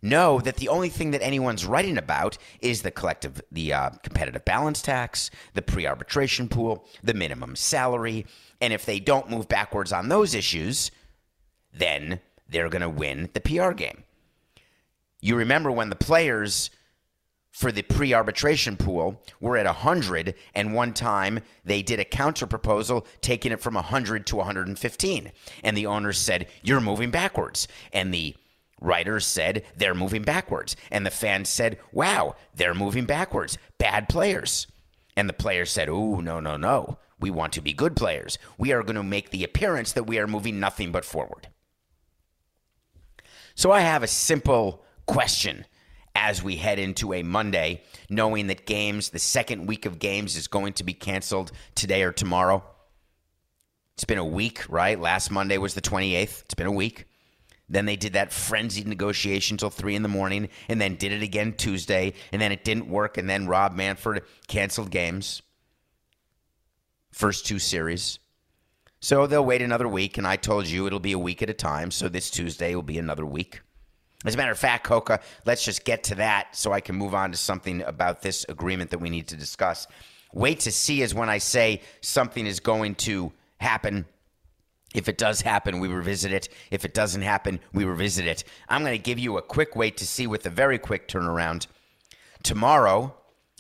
know 0.04 0.40
that 0.42 0.58
the 0.58 0.68
only 0.68 0.90
thing 0.90 1.12
that 1.12 1.24
anyone's 1.24 1.66
writing 1.66 1.98
about 1.98 2.38
is 2.62 2.82
the 2.82 2.92
collective, 2.92 3.42
the 3.52 3.74
uh, 3.74 3.90
competitive 4.04 4.46
balance 4.46 4.82
tax, 4.82 5.32
the 5.54 5.62
pre 5.62 5.88
arbitration 5.88 6.48
pool, 6.48 6.86
the 7.04 7.14
minimum 7.14 7.56
salary. 7.56 8.26
And 8.62 8.74
if 8.74 8.86
they 8.86 9.00
don't 9.00 9.30
move 9.30 9.48
backwards 9.48 9.92
on 9.92 10.10
those 10.10 10.36
issues, 10.36 10.92
then 11.74 12.20
they're 12.48 12.70
going 12.70 12.82
to 12.82 12.90
win 12.90 13.30
the 13.34 13.42
PR 13.42 13.72
game. 13.72 14.04
You 15.22 15.36
remember 15.36 15.72
when 15.72 15.90
the 15.90 15.96
players 15.96 16.70
for 17.54 17.72
the 17.72 17.84
pre 17.84 18.14
arbitration 18.14 18.76
pool 18.76 19.24
were 19.40 19.58
at 19.58 19.66
100, 19.66 20.34
and 20.56 20.74
one 20.74 20.94
time 20.94 21.40
they 21.64 21.82
did 21.82 22.00
a 22.00 22.06
counter 22.06 22.48
proposal 22.48 23.08
taking 23.22 23.52
it 23.52 23.62
from 23.62 23.76
100 23.76 24.26
to 24.28 24.36
115. 24.36 25.32
And 25.64 25.78
the 25.78 25.86
owners 25.86 26.18
said, 26.18 26.48
You're 26.62 26.82
moving 26.82 27.12
backwards. 27.12 27.68
And 27.94 28.14
the 28.14 28.36
writers 28.84 29.26
said, 29.26 29.64
They're 29.76 29.96
moving 29.96 30.22
backwards. 30.22 30.76
And 30.92 31.06
the 31.06 31.12
fans 31.12 31.50
said, 31.50 31.80
Wow, 31.92 32.36
they're 32.54 32.74
moving 32.74 33.06
backwards. 33.06 33.58
Bad 33.78 34.10
players. 34.10 34.68
And 35.16 35.30
the 35.30 35.34
players 35.34 35.72
said, 35.72 35.90
Ooh, 35.90 36.22
no, 36.22 36.40
no, 36.40 36.58
no. 36.58 36.98
We 37.20 37.32
want 37.32 37.54
to 37.54 37.62
be 37.62 37.74
good 37.74 37.96
players. 37.96 38.38
We 38.58 38.74
are 38.74 38.84
going 38.84 38.96
to 38.96 39.04
make 39.04 39.30
the 39.30 39.44
appearance 39.44 39.94
that 39.94 40.06
we 40.06 40.20
are 40.20 40.28
moving 40.28 40.60
nothing 40.60 40.92
but 40.92 41.06
forward. 41.06 41.48
So 43.56 43.72
I 43.72 43.82
have 43.82 44.04
a 44.04 44.08
simple 44.08 44.84
question 45.06 45.66
as 46.16 46.44
we 46.44 46.58
head 46.58 46.80
into 46.80 47.14
a 47.14 47.24
Monday, 47.24 47.84
knowing 48.10 48.48
that 48.48 48.66
games, 48.66 49.10
the 49.10 49.20
second 49.20 49.68
week 49.68 49.86
of 49.86 50.00
games, 50.00 50.36
is 50.36 50.48
going 50.48 50.74
to 50.74 50.84
be 50.84 50.94
canceled 50.94 51.52
today 51.76 52.04
or 52.04 52.12
tomorrow. 52.12 52.64
It's 53.96 54.06
been 54.06 54.18
a 54.18 54.26
week, 54.26 54.64
right? 54.70 55.00
Last 55.00 55.32
Monday 55.32 55.58
was 55.58 55.74
the 55.74 55.82
28th. 55.82 56.42
It's 56.44 56.54
been 56.56 56.68
a 56.68 56.72
week. 56.72 57.06
Then 57.70 57.86
they 57.86 57.96
did 57.96 58.14
that 58.14 58.34
frenzied 58.34 58.88
negotiation 58.88 59.58
till 59.58 59.70
three 59.70 59.96
in 59.96 60.04
the 60.04 60.10
morning, 60.10 60.50
and 60.68 60.80
then 60.80 60.96
did 60.96 61.12
it 61.12 61.24
again 61.24 61.54
Tuesday, 61.54 62.14
and 62.32 62.42
then 62.42 62.52
it 62.52 62.64
didn't 62.64 62.90
work, 62.90 63.18
and 63.18 63.30
then 63.30 63.48
Rob 63.48 63.74
Manfred 63.74 64.24
canceled 64.48 64.92
games. 64.92 65.42
First 67.12 67.46
two 67.46 67.60
series. 67.60 68.20
So 69.00 69.28
they'll 69.28 69.46
wait 69.46 69.62
another 69.62 69.88
week, 69.88 70.18
and 70.18 70.26
I 70.26 70.36
told 70.36 70.66
you 70.66 70.88
it'll 70.88 71.00
be 71.00 71.12
a 71.12 71.20
week 71.20 71.42
at 71.42 71.50
a 71.50 71.54
time. 71.54 71.92
So 71.92 72.08
this 72.08 72.30
Tuesday 72.30 72.74
will 72.74 72.84
be 72.84 72.98
another 72.98 73.26
week. 73.26 73.62
As 74.26 74.36
a 74.36 74.38
matter 74.38 74.52
of 74.52 74.58
fact, 74.58 74.86
Coca, 74.86 75.20
let's 75.46 75.66
just 75.66 75.84
get 75.84 76.04
to 76.06 76.16
that 76.16 76.56
so 76.56 76.72
I 76.72 76.80
can 76.80 76.96
move 76.96 77.14
on 77.14 77.32
to 77.32 77.38
something 77.38 77.82
about 77.82 78.22
this 78.22 78.46
agreement 78.48 78.92
that 78.92 79.00
we 79.00 79.10
need 79.10 79.28
to 79.28 79.36
discuss. 79.36 79.88
Wait 80.34 80.62
to 80.62 80.72
see 80.72 81.02
is 81.02 81.14
when 81.14 81.30
I 81.30 81.38
say 81.38 81.82
something 82.02 82.48
is 82.48 82.60
going 82.60 82.96
to 82.96 83.34
happen. 83.58 84.06
If 84.94 85.10
it 85.10 85.18
does 85.18 85.42
happen, 85.42 85.80
we 85.80 85.88
revisit 85.88 86.32
it. 86.32 86.50
If 86.72 86.86
it 86.86 86.94
doesn't 86.94 87.24
happen, 87.24 87.60
we 87.74 87.84
revisit 87.84 88.28
it. 88.28 88.44
I'm 88.70 88.84
going 88.84 88.98
to 88.98 89.04
give 89.04 89.20
you 89.20 89.38
a 89.38 89.42
quick 89.42 89.76
wait 89.76 89.98
to 89.98 90.06
see 90.06 90.28
with 90.28 90.46
a 90.46 90.52
very 90.52 90.78
quick 90.78 91.08
turnaround. 91.08 91.68
Tomorrow, 92.44 93.16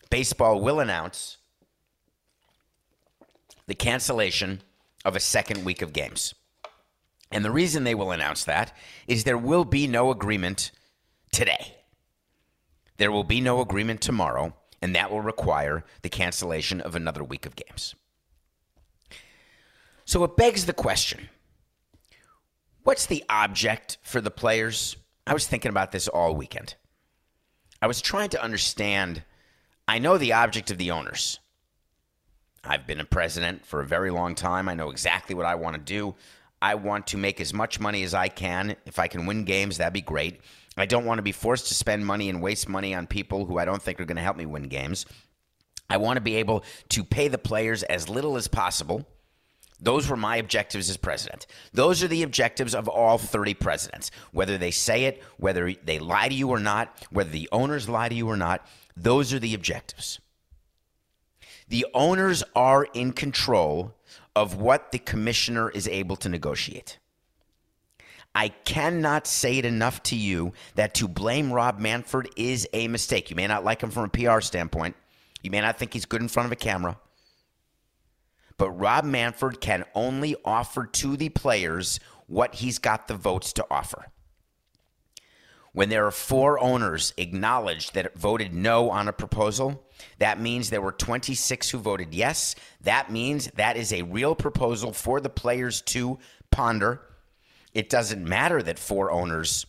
baseball 0.10 0.62
will 0.62 0.80
announce 0.80 1.38
the 3.66 3.76
cancellation 3.76 4.62
of 5.06 5.16
a 5.16 5.20
second 5.20 5.66
week 5.66 5.82
of 5.82 5.94
games. 5.94 6.36
And 7.32 7.44
the 7.44 7.52
reason 7.52 7.84
they 7.84 7.96
will 7.96 8.12
announce 8.12 8.44
that 8.44 8.76
is 9.08 9.24
there 9.24 9.38
will 9.38 9.66
be 9.66 9.88
no 9.88 10.12
agreement 10.12 10.72
today. 11.32 11.78
There 12.98 13.12
will 13.12 13.24
be 13.24 13.42
no 13.42 13.60
agreement 13.60 14.02
tomorrow, 14.02 14.54
and 14.82 14.96
that 14.96 15.10
will 15.10 15.22
require 15.22 15.84
the 16.04 16.10
cancellation 16.10 16.80
of 16.80 16.96
another 16.96 17.24
week 17.24 17.48
of 17.48 17.56
games. 17.56 17.96
So 20.06 20.24
it 20.24 20.36
begs 20.36 20.66
the 20.66 20.74
question 20.74 21.30
what's 22.84 23.06
the 23.06 23.24
object 23.30 23.98
for 24.02 24.22
the 24.22 24.32
players? 24.32 24.98
I 25.26 25.34
was 25.34 25.48
thinking 25.48 25.70
about 25.70 25.92
this 25.92 26.08
all 26.08 26.36
weekend. 26.36 26.76
I 27.82 27.88
was 27.88 28.02
trying 28.02 28.30
to 28.30 28.44
understand. 28.44 29.24
I 29.88 30.00
know 30.00 30.18
the 30.18 30.34
object 30.34 30.72
of 30.72 30.78
the 30.78 30.92
owners. 30.92 31.40
I've 32.64 32.88
been 32.88 33.02
a 33.02 33.06
president 33.06 33.66
for 33.66 33.82
a 33.82 33.86
very 33.86 34.10
long 34.10 34.36
time. 34.36 34.70
I 34.70 34.74
know 34.74 34.90
exactly 34.90 35.36
what 35.36 35.46
I 35.46 35.56
want 35.56 35.76
to 35.76 35.82
do. 35.82 36.16
I 36.62 36.76
want 36.76 37.08
to 37.08 37.18
make 37.18 37.42
as 37.42 37.54
much 37.54 37.80
money 37.82 38.04
as 38.04 38.14
I 38.14 38.30
can. 38.30 38.78
If 38.86 39.00
I 39.00 39.08
can 39.08 39.26
win 39.26 39.44
games, 39.44 39.78
that'd 39.78 39.94
be 39.94 40.02
great. 40.02 40.40
I 40.78 40.86
don't 40.86 41.06
want 41.06 41.20
to 41.20 41.24
be 41.24 41.34
forced 41.34 41.68
to 41.68 41.74
spend 41.74 42.06
money 42.06 42.30
and 42.30 42.42
waste 42.42 42.70
money 42.70 42.96
on 42.96 43.06
people 43.06 43.46
who 43.46 43.58
I 43.58 43.66
don't 43.66 43.82
think 43.82 44.00
are 44.00 44.06
going 44.06 44.16
to 44.16 44.24
help 44.24 44.38
me 44.38 44.46
win 44.46 44.64
games. 44.64 45.06
I 45.90 45.98
want 45.98 46.18
to 46.18 46.22
be 46.22 46.36
able 46.36 46.64
to 46.90 47.04
pay 47.04 47.28
the 47.28 47.38
players 47.38 47.84
as 47.84 48.08
little 48.08 48.38
as 48.38 48.48
possible. 48.48 49.06
Those 49.84 50.08
were 50.08 50.16
my 50.16 50.38
objectives 50.38 50.90
as 50.90 50.96
president. 50.96 51.46
Those 51.74 52.04
are 52.04 52.08
the 52.08 52.24
objectives 52.24 52.74
of 52.74 52.88
all 52.88 53.18
30 53.18 53.54
presidents. 53.56 54.12
Whether 54.32 54.58
they 54.58 54.72
say 54.72 55.06
it, 55.06 55.22
whether 55.38 55.74
they 55.74 56.00
lie 56.00 56.30
to 56.30 56.34
you 56.34 56.50
or 56.50 56.60
not, 56.60 56.96
whether 57.12 57.30
the 57.30 57.50
owners 57.52 57.90
lie 57.90 58.08
to 58.08 58.16
you 58.16 58.30
or 58.30 58.38
not, 58.38 58.66
those 58.96 59.34
are 59.34 59.40
the 59.40 59.54
objectives. 59.54 60.20
The 61.68 61.86
owners 61.94 62.44
are 62.56 62.86
in 62.94 63.12
control 63.12 63.94
of 64.36 64.56
what 64.56 64.92
the 64.92 65.00
commissioner 65.00 65.70
is 65.70 65.88
able 65.88 66.16
to 66.18 66.30
negotiate. 66.30 66.98
I 68.34 68.50
cannot 68.50 69.28
say 69.28 69.58
it 69.58 69.66
enough 69.66 70.02
to 70.04 70.16
you 70.16 70.54
that 70.76 70.94
to 70.96 71.08
blame 71.08 71.52
Rob 71.52 71.80
Manfred 71.80 72.30
is 72.38 72.68
a 72.74 72.88
mistake. 72.88 73.30
You 73.30 73.36
may 73.36 73.48
not 73.48 73.66
like 73.66 73.82
him 73.82 73.92
from 73.92 74.06
a 74.06 74.10
PR 74.10 74.40
standpoint. 74.40 74.96
You 75.42 75.52
may 75.52 75.62
not 75.62 75.78
think 75.78 75.94
he's 75.94 76.06
good 76.06 76.22
in 76.22 76.30
front 76.30 76.46
of 76.46 76.52
a 76.52 76.56
camera. 76.56 76.98
But 78.58 78.72
Rob 78.72 79.04
Manfred 79.06 79.62
can 79.62 79.86
only 79.96 80.36
offer 80.46 80.86
to 80.86 81.18
the 81.18 81.30
players 81.30 82.00
what 82.28 82.56
he's 82.56 82.80
got 82.80 83.08
the 83.08 83.16
votes 83.16 83.54
to 83.54 83.66
offer. 83.70 84.08
When 85.74 85.90
there 85.90 86.06
are 86.06 86.12
four 86.12 86.60
owners 86.60 87.14
acknowledged 87.18 87.96
that 87.96 88.16
voted 88.16 88.54
no 88.54 88.92
on 88.92 89.08
a 89.08 89.14
proposal, 89.14 89.84
that 90.20 90.40
means 90.40 90.70
there 90.70 90.82
were 90.82 90.92
26 90.92 91.72
who 91.72 91.80
voted 91.80 92.14
yes. 92.14 92.56
That 92.82 93.12
means 93.12 93.48
that 93.56 93.76
is 93.76 93.92
a 93.92 94.04
real 94.04 94.36
proposal 94.36 94.94
for 94.94 95.20
the 95.20 95.30
players 95.30 95.82
to 95.82 96.20
ponder. 96.52 97.02
It 97.74 97.90
doesn't 97.90 98.24
matter 98.24 98.62
that 98.62 98.78
four 98.78 99.10
owners 99.10 99.66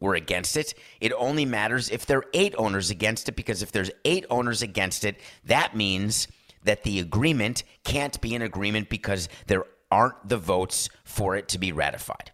were 0.00 0.14
against 0.14 0.56
it. 0.56 0.74
It 1.00 1.12
only 1.12 1.44
matters 1.44 1.90
if 1.90 2.06
there 2.06 2.18
are 2.18 2.26
eight 2.32 2.54
owners 2.56 2.90
against 2.90 3.28
it, 3.28 3.34
because 3.34 3.60
if 3.60 3.72
there's 3.72 3.90
eight 4.04 4.24
owners 4.30 4.62
against 4.62 5.04
it, 5.04 5.18
that 5.44 5.74
means 5.74 6.28
that 6.68 6.82
the 6.82 6.98
agreement 7.00 7.64
can't 7.82 8.20
be 8.20 8.34
an 8.34 8.42
agreement 8.42 8.90
because 8.90 9.30
there 9.46 9.64
aren't 9.90 10.28
the 10.28 10.36
votes 10.36 10.90
for 11.02 11.34
it 11.34 11.48
to 11.48 11.58
be 11.58 11.72
ratified. 11.72 12.30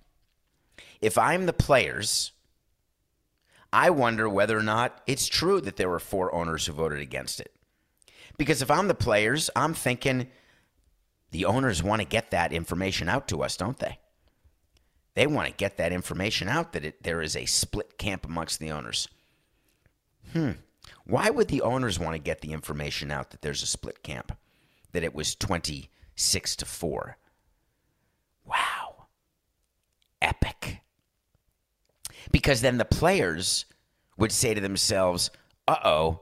If 1.00 1.16
I'm 1.16 1.46
the 1.46 1.52
players, 1.52 2.32
I 3.72 3.90
wonder 3.90 4.28
whether 4.28 4.58
or 4.58 4.62
not 4.64 5.00
it's 5.06 5.28
true 5.28 5.60
that 5.60 5.76
there 5.76 5.88
were 5.88 6.00
four 6.00 6.34
owners 6.34 6.66
who 6.66 6.72
voted 6.72 6.98
against 6.98 7.38
it. 7.38 7.54
Because 8.36 8.60
if 8.60 8.72
I'm 8.72 8.88
the 8.88 8.94
players, 8.94 9.50
I'm 9.54 9.72
thinking 9.72 10.26
the 11.30 11.44
owners 11.44 11.80
want 11.80 12.02
to 12.02 12.08
get 12.08 12.32
that 12.32 12.52
information 12.52 13.08
out 13.08 13.28
to 13.28 13.40
us, 13.40 13.56
don't 13.56 13.78
they? 13.78 14.00
They 15.14 15.28
want 15.28 15.46
to 15.46 15.54
get 15.54 15.76
that 15.76 15.92
information 15.92 16.48
out 16.48 16.72
that 16.72 16.84
it, 16.84 17.04
there 17.04 17.22
is 17.22 17.36
a 17.36 17.46
split 17.46 17.98
camp 17.98 18.26
amongst 18.26 18.58
the 18.58 18.72
owners. 18.72 19.08
Hmm. 20.32 20.52
Why 21.06 21.30
would 21.30 21.48
the 21.48 21.62
owners 21.62 21.98
want 21.98 22.14
to 22.14 22.18
get 22.18 22.40
the 22.40 22.52
information 22.52 23.10
out 23.10 23.30
that 23.30 23.42
there's 23.42 23.62
a 23.62 23.66
split 23.66 24.02
camp? 24.02 24.36
That 24.92 25.04
it 25.04 25.14
was 25.14 25.34
26 25.34 26.56
to 26.56 26.64
4. 26.64 27.16
Wow. 28.46 29.06
Epic. 30.22 30.80
Because 32.30 32.62
then 32.62 32.78
the 32.78 32.84
players 32.84 33.66
would 34.16 34.32
say 34.32 34.54
to 34.54 34.60
themselves, 34.60 35.30
uh 35.68 35.76
oh, 35.84 36.20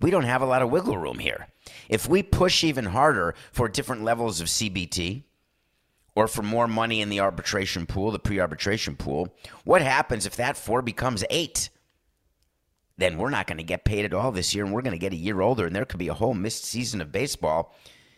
we 0.00 0.10
don't 0.10 0.24
have 0.24 0.42
a 0.42 0.46
lot 0.46 0.62
of 0.62 0.70
wiggle 0.70 0.98
room 0.98 1.18
here. 1.18 1.48
If 1.88 2.08
we 2.08 2.22
push 2.22 2.64
even 2.64 2.86
harder 2.86 3.34
for 3.52 3.68
different 3.68 4.02
levels 4.02 4.40
of 4.40 4.48
CBT 4.48 5.24
or 6.14 6.26
for 6.26 6.42
more 6.42 6.66
money 6.66 7.00
in 7.00 7.08
the 7.08 7.20
arbitration 7.20 7.86
pool, 7.86 8.10
the 8.10 8.18
pre 8.18 8.40
arbitration 8.40 8.96
pool, 8.96 9.34
what 9.64 9.82
happens 9.82 10.26
if 10.26 10.36
that 10.36 10.56
four 10.56 10.82
becomes 10.82 11.24
eight? 11.30 11.70
Then 13.00 13.16
we're 13.16 13.30
not 13.30 13.46
going 13.46 13.56
to 13.58 13.64
get 13.64 13.84
paid 13.84 14.04
at 14.04 14.12
all 14.12 14.30
this 14.30 14.54
year 14.54 14.64
and 14.64 14.74
we're 14.74 14.82
going 14.82 14.92
to 14.92 14.98
get 14.98 15.14
a 15.14 15.16
year 15.16 15.40
older 15.40 15.66
and 15.66 15.74
there 15.74 15.86
could 15.86 15.98
be 15.98 16.08
a 16.08 16.14
whole 16.14 16.34
missed 16.34 16.64
season 16.64 17.00
of 17.00 17.10
baseball 17.10 17.74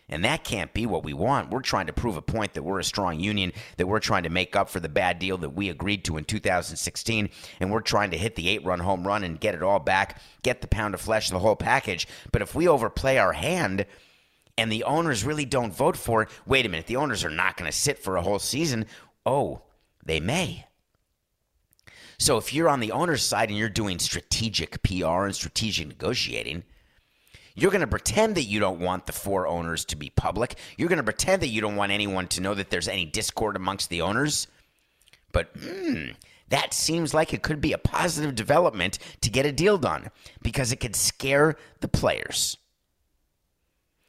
and 0.08 0.24
that 0.24 0.44
can't 0.44 0.74
be 0.74 0.84
what 0.84 1.04
we 1.04 1.14
want. 1.14 1.50
We're 1.50 1.60
trying 1.60 1.86
to 1.86 1.92
prove 1.92 2.16
a 2.16 2.22
point 2.22 2.54
that 2.54 2.64
we're 2.64 2.80
a 2.80 2.84
strong 2.84 3.18
union, 3.18 3.52
that 3.78 3.86
we're 3.86 4.00
trying 4.00 4.24
to 4.24 4.28
make 4.28 4.56
up 4.56 4.68
for 4.68 4.80
the 4.80 4.88
bad 4.88 5.18
deal 5.18 5.38
that 5.38 5.50
we 5.54 5.70
agreed 5.70 6.04
to 6.04 6.18
in 6.18 6.24
2016, 6.24 7.30
and 7.60 7.70
we're 7.70 7.80
trying 7.80 8.10
to 8.10 8.18
hit 8.18 8.34
the 8.36 8.48
eight 8.48 8.64
run 8.64 8.80
home 8.80 9.06
run 9.06 9.24
and 9.24 9.40
get 9.40 9.54
it 9.54 9.62
all 9.62 9.78
back, 9.78 10.20
get 10.42 10.60
the 10.60 10.66
pound 10.66 10.92
of 10.92 11.00
flesh, 11.00 11.30
the 11.30 11.38
whole 11.38 11.56
package. 11.56 12.06
But 12.30 12.42
if 12.42 12.54
we 12.54 12.68
overplay 12.68 13.16
our 13.16 13.32
hand, 13.32 13.86
and 14.58 14.70
the 14.70 14.84
owners 14.84 15.24
really 15.24 15.46
don't 15.46 15.74
vote 15.74 15.96
for 15.96 16.22
it, 16.22 16.28
wait 16.44 16.66
a 16.66 16.68
minute, 16.68 16.86
the 16.86 16.96
owners 16.96 17.24
are 17.24 17.30
not 17.30 17.56
going 17.56 17.70
to 17.70 17.76
sit 17.76 17.98
for 17.98 18.16
a 18.16 18.22
whole 18.22 18.38
season. 18.38 18.84
Oh, 19.24 19.62
they 20.04 20.20
may. 20.20 20.66
So 22.22 22.36
if 22.36 22.54
you're 22.54 22.68
on 22.68 22.78
the 22.78 22.92
owner's 22.92 23.24
side 23.24 23.48
and 23.48 23.58
you're 23.58 23.68
doing 23.68 23.98
strategic 23.98 24.80
PR 24.84 25.24
and 25.24 25.34
strategic 25.34 25.88
negotiating, 25.88 26.62
you're 27.56 27.72
going 27.72 27.80
to 27.80 27.88
pretend 27.88 28.36
that 28.36 28.44
you 28.44 28.60
don't 28.60 28.78
want 28.78 29.06
the 29.06 29.12
four 29.12 29.48
owners 29.48 29.84
to 29.86 29.96
be 29.96 30.08
public. 30.10 30.54
You're 30.76 30.88
going 30.88 30.98
to 30.98 31.02
pretend 31.02 31.42
that 31.42 31.48
you 31.48 31.60
don't 31.60 31.74
want 31.74 31.90
anyone 31.90 32.28
to 32.28 32.40
know 32.40 32.54
that 32.54 32.70
there's 32.70 32.86
any 32.86 33.06
discord 33.06 33.56
amongst 33.56 33.90
the 33.90 34.02
owners. 34.02 34.46
But 35.32 35.50
hmm, 35.58 36.10
that 36.48 36.72
seems 36.72 37.12
like 37.12 37.34
it 37.34 37.42
could 37.42 37.60
be 37.60 37.72
a 37.72 37.78
positive 37.78 38.36
development 38.36 39.00
to 39.22 39.28
get 39.28 39.44
a 39.44 39.50
deal 39.50 39.76
done 39.76 40.08
because 40.42 40.70
it 40.70 40.78
could 40.78 40.94
scare 40.94 41.56
the 41.80 41.88
players. 41.88 42.56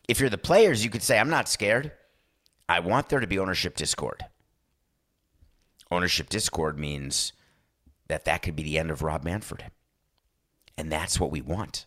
If 0.08 0.20
you're 0.20 0.30
the 0.30 0.38
players, 0.38 0.84
you 0.84 0.92
could 0.92 1.02
say, 1.02 1.18
I'm 1.18 1.32
not 1.32 1.50
scared. 1.50 1.92
I 2.70 2.80
want 2.80 3.10
there 3.10 3.22
to 3.22 3.26
be 3.26 3.40
ownership 3.40 3.76
discord. 3.76 4.24
Ownership 5.90 6.30
discord 6.30 6.78
means 6.78 7.34
that 8.08 8.26
that 8.26 8.42
could 8.42 8.56
be 8.56 8.64
the 8.64 8.78
end 8.78 8.92
of 8.92 9.02
Rob 9.02 9.24
Manfred. 9.24 9.66
And 10.78 10.92
that's 10.92 11.20
what 11.20 11.32
we 11.32 11.42
want. 11.42 11.86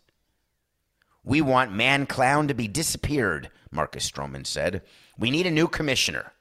We 1.24 1.40
want 1.40 1.72
Man 1.72 2.06
Clown 2.06 2.48
to 2.48 2.54
be 2.54 2.68
disappeared, 2.68 3.50
Marcus 3.70 4.08
Stroman 4.08 4.46
said. 4.46 4.82
We 5.18 5.30
need 5.30 5.46
a 5.46 5.50
new 5.50 5.66
commissioner. 5.66 6.32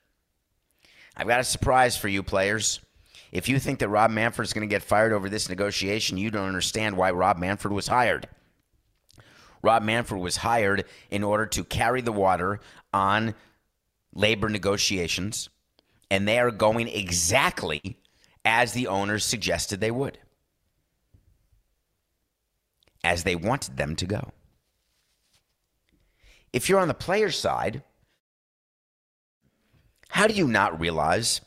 I've 1.17 1.27
got 1.27 1.39
a 1.39 1.43
surprise 1.43 1.97
for 1.97 2.07
you, 2.07 2.21
players. 2.21 2.81
If 3.31 3.49
you 3.49 3.57
think 3.59 3.79
that 3.79 3.89
Rob 3.89 4.11
Manfred 4.11 4.47
is 4.47 4.53
going 4.53 4.67
to 4.67 4.73
get 4.73 4.83
fired 4.83 5.11
over 5.11 5.27
this 5.27 5.49
negotiation, 5.49 6.17
you 6.17 6.29
don't 6.29 6.47
understand 6.47 6.97
why 6.97 7.11
Rob 7.11 7.37
Manfred 7.37 7.73
was 7.73 7.87
hired. 7.87 8.27
Rob 9.61 9.81
Manfred 9.81 10.21
was 10.21 10.37
hired 10.37 10.85
in 11.09 11.23
order 11.23 11.47
to 11.47 11.63
carry 11.63 12.01
the 12.01 12.11
water 12.11 12.59
on 12.93 13.33
labor 14.13 14.47
negotiations, 14.49 15.49
and 16.11 16.27
they 16.27 16.37
are 16.37 16.51
going 16.51 16.87
exactly 16.87 17.97
as 18.45 18.73
the 18.73 18.87
owners 18.87 19.25
suggested 19.25 19.81
they 19.81 19.91
would, 19.91 20.19
as 23.03 23.23
they 23.23 23.35
wanted 23.35 23.75
them 23.75 23.95
to 23.95 24.05
go. 24.05 24.31
If 26.53 26.69
you're 26.69 26.79
on 26.79 26.87
the 26.87 26.93
player 26.93 27.31
side, 27.31 27.83
how 30.09 30.27
do 30.27 30.33
you 30.33 30.47
not 30.47 30.79
realize 30.79 31.41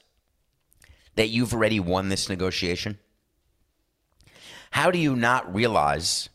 that 1.15 1.29
you've 1.29 1.55
already 1.55 1.81
won 1.81 2.09
this 2.09 2.29
negotiation? 2.29 2.99
How 4.73 4.91
do 4.91 4.99
you 4.99 5.17
not 5.17 5.55
realize 5.55 6.29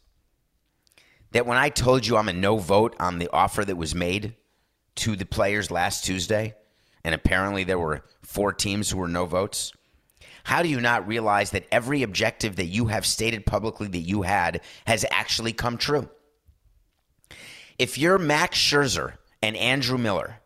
that 1.32 1.46
when 1.46 1.58
I 1.58 1.70
told 1.70 2.08
you 2.08 2.18
I'm 2.18 2.30
a 2.30 2.34
no 2.34 2.58
vote 2.58 2.96
on 3.00 3.20
the 3.20 3.30
offer 3.32 3.64
that 3.66 3.76
was 3.76 3.94
made 3.94 4.36
to 4.96 5.16
the 5.16 5.26
players 5.26 5.70
last 5.70 6.06
Tuesday, 6.06 6.56
and 7.04 7.14
apparently 7.14 7.64
there 7.64 7.80
were 7.80 8.04
four 8.22 8.54
teams 8.54 8.90
who 8.90 8.98
were 8.98 9.08
no 9.08 9.26
votes? 9.26 9.74
How 10.44 10.62
do 10.62 10.70
you 10.70 10.82
not 10.82 11.08
realize 11.08 11.52
that 11.52 11.66
every 11.72 12.04
objective 12.04 12.58
that 12.58 12.66
you 12.66 12.88
have 12.88 13.06
stated 13.06 13.46
publicly 13.46 13.88
that 13.88 13.98
you 14.00 14.24
had 14.24 14.62
has 14.86 15.06
actually 15.10 15.54
come 15.54 15.78
true? 15.78 16.10
If 17.80 17.98
you're 17.98 18.18
Max 18.20 18.58
Scherzer 18.58 19.14
and 19.42 19.56
Andrew 19.56 19.98
Miller, 19.98 20.40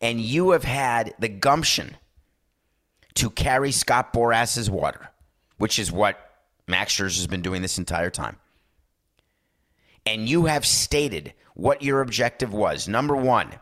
and 0.00 0.20
you 0.20 0.50
have 0.50 0.64
had 0.64 1.14
the 1.18 1.28
gumption 1.28 1.96
to 3.14 3.30
carry 3.30 3.72
Scott 3.72 4.12
Boras's 4.12 4.70
water, 4.70 5.08
which 5.58 5.78
is 5.78 5.90
what 5.90 6.18
Max 6.68 6.94
Scherzer 6.94 7.16
has 7.16 7.26
been 7.26 7.42
doing 7.42 7.62
this 7.62 7.78
entire 7.78 8.10
time, 8.10 8.36
and 10.04 10.28
you 10.28 10.46
have 10.46 10.66
stated 10.66 11.32
what 11.54 11.82
your 11.82 12.00
objective 12.00 12.52
was 12.52 12.88
number 12.88 13.16
one, 13.16 13.52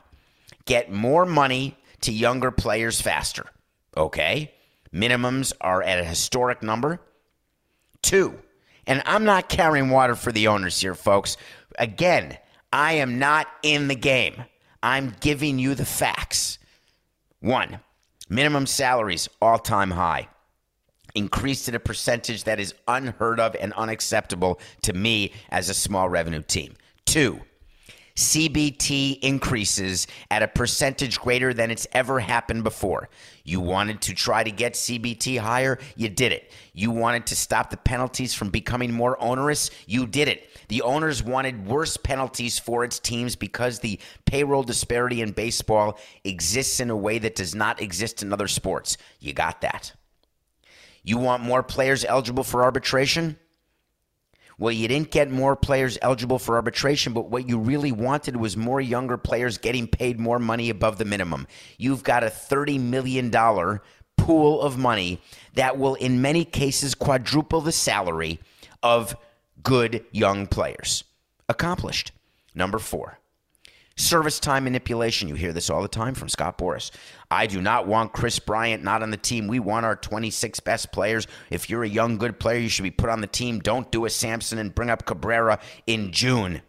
get 0.64 0.90
more 0.90 1.26
money 1.26 1.76
to 2.00 2.12
younger 2.12 2.50
players 2.50 3.00
faster. 3.00 3.46
Okay. 3.96 4.52
Minimums 4.94 5.52
are 5.60 5.82
at 5.82 6.00
a 6.00 6.04
historic 6.04 6.62
number. 6.62 7.00
Two, 8.02 8.38
and 8.86 9.02
I'm 9.06 9.24
not 9.24 9.48
carrying 9.48 9.90
water 9.90 10.14
for 10.14 10.32
the 10.32 10.48
owners 10.48 10.80
here, 10.80 10.94
folks. 10.94 11.36
Again, 11.78 12.38
I 12.72 12.94
am 12.94 13.18
not 13.18 13.46
in 13.62 13.88
the 13.88 13.94
game. 13.94 14.44
I'm 14.82 15.14
giving 15.20 15.58
you 15.58 15.74
the 15.74 15.84
facts. 15.84 16.58
One, 17.40 17.80
minimum 18.28 18.66
salaries 18.66 19.28
all 19.40 19.58
time 19.58 19.90
high. 19.90 20.28
Increased 21.14 21.68
at 21.68 21.74
a 21.74 21.80
percentage 21.80 22.44
that 22.44 22.60
is 22.60 22.74
unheard 22.86 23.40
of 23.40 23.56
and 23.60 23.72
unacceptable 23.74 24.60
to 24.82 24.92
me 24.92 25.32
as 25.50 25.68
a 25.68 25.74
small 25.74 26.08
revenue 26.08 26.42
team. 26.42 26.74
Two, 27.04 27.40
CBT 28.20 29.18
increases 29.20 30.06
at 30.30 30.42
a 30.42 30.48
percentage 30.48 31.18
greater 31.18 31.54
than 31.54 31.70
it's 31.70 31.86
ever 31.92 32.20
happened 32.20 32.64
before. 32.64 33.08
You 33.44 33.60
wanted 33.60 34.02
to 34.02 34.14
try 34.14 34.44
to 34.44 34.50
get 34.50 34.74
CBT 34.74 35.38
higher, 35.38 35.78
you 35.96 36.10
did 36.10 36.32
it. 36.32 36.52
You 36.74 36.90
wanted 36.90 37.26
to 37.28 37.34
stop 37.36 37.70
the 37.70 37.78
penalties 37.78 38.34
from 38.34 38.50
becoming 38.50 38.92
more 38.92 39.16
onerous, 39.22 39.70
you 39.86 40.06
did 40.06 40.28
it. 40.28 40.50
The 40.68 40.82
owners 40.82 41.22
wanted 41.22 41.66
worse 41.66 41.96
penalties 41.96 42.58
for 42.58 42.84
its 42.84 42.98
teams 42.98 43.36
because 43.36 43.78
the 43.78 43.98
payroll 44.26 44.64
disparity 44.64 45.22
in 45.22 45.32
baseball 45.32 45.98
exists 46.22 46.78
in 46.78 46.90
a 46.90 46.96
way 46.96 47.18
that 47.20 47.36
does 47.36 47.54
not 47.54 47.80
exist 47.80 48.22
in 48.22 48.34
other 48.34 48.48
sports. 48.48 48.98
You 49.18 49.32
got 49.32 49.62
that. 49.62 49.94
You 51.02 51.16
want 51.16 51.42
more 51.42 51.62
players 51.62 52.04
eligible 52.04 52.44
for 52.44 52.64
arbitration? 52.64 53.38
Well, 54.60 54.72
you 54.72 54.88
didn't 54.88 55.10
get 55.10 55.30
more 55.30 55.56
players 55.56 55.96
eligible 56.02 56.38
for 56.38 56.56
arbitration, 56.56 57.14
but 57.14 57.30
what 57.30 57.48
you 57.48 57.58
really 57.58 57.92
wanted 57.92 58.36
was 58.36 58.58
more 58.58 58.78
younger 58.78 59.16
players 59.16 59.56
getting 59.56 59.88
paid 59.88 60.20
more 60.20 60.38
money 60.38 60.68
above 60.68 60.98
the 60.98 61.06
minimum. 61.06 61.46
You've 61.78 62.02
got 62.02 62.22
a 62.22 62.26
$30 62.26 62.78
million 62.78 63.30
pool 64.18 64.60
of 64.60 64.76
money 64.76 65.22
that 65.54 65.78
will, 65.78 65.94
in 65.94 66.20
many 66.20 66.44
cases, 66.44 66.94
quadruple 66.94 67.62
the 67.62 67.72
salary 67.72 68.38
of 68.82 69.16
good 69.62 70.04
young 70.12 70.46
players. 70.46 71.04
Accomplished. 71.48 72.12
Number 72.54 72.78
four. 72.78 73.19
Service 74.00 74.40
time 74.40 74.64
manipulation. 74.64 75.28
You 75.28 75.34
hear 75.34 75.52
this 75.52 75.68
all 75.68 75.82
the 75.82 75.88
time 75.88 76.14
from 76.14 76.30
Scott 76.30 76.56
Boras. 76.56 76.90
I 77.30 77.46
do 77.46 77.60
not 77.60 77.86
want 77.86 78.14
Kris 78.14 78.38
Bryant 78.38 78.82
not 78.82 79.02
on 79.02 79.10
the 79.10 79.18
team. 79.18 79.46
We 79.46 79.60
want 79.60 79.84
our 79.84 79.94
26 79.94 80.58
best 80.60 80.90
players. 80.90 81.26
If 81.50 81.68
you're 81.68 81.84
a 81.84 81.88
young, 81.88 82.16
good 82.16 82.40
player, 82.40 82.58
you 82.58 82.70
should 82.70 82.84
be 82.84 82.90
put 82.90 83.10
on 83.10 83.20
the 83.20 83.26
team. 83.26 83.60
Don't 83.60 83.92
do 83.92 84.06
a 84.06 84.10
Samson 84.10 84.58
and 84.58 84.74
bring 84.74 84.88
up 84.88 85.04
Cabrera 85.04 85.60
in 85.86 86.12
June. 86.12 86.62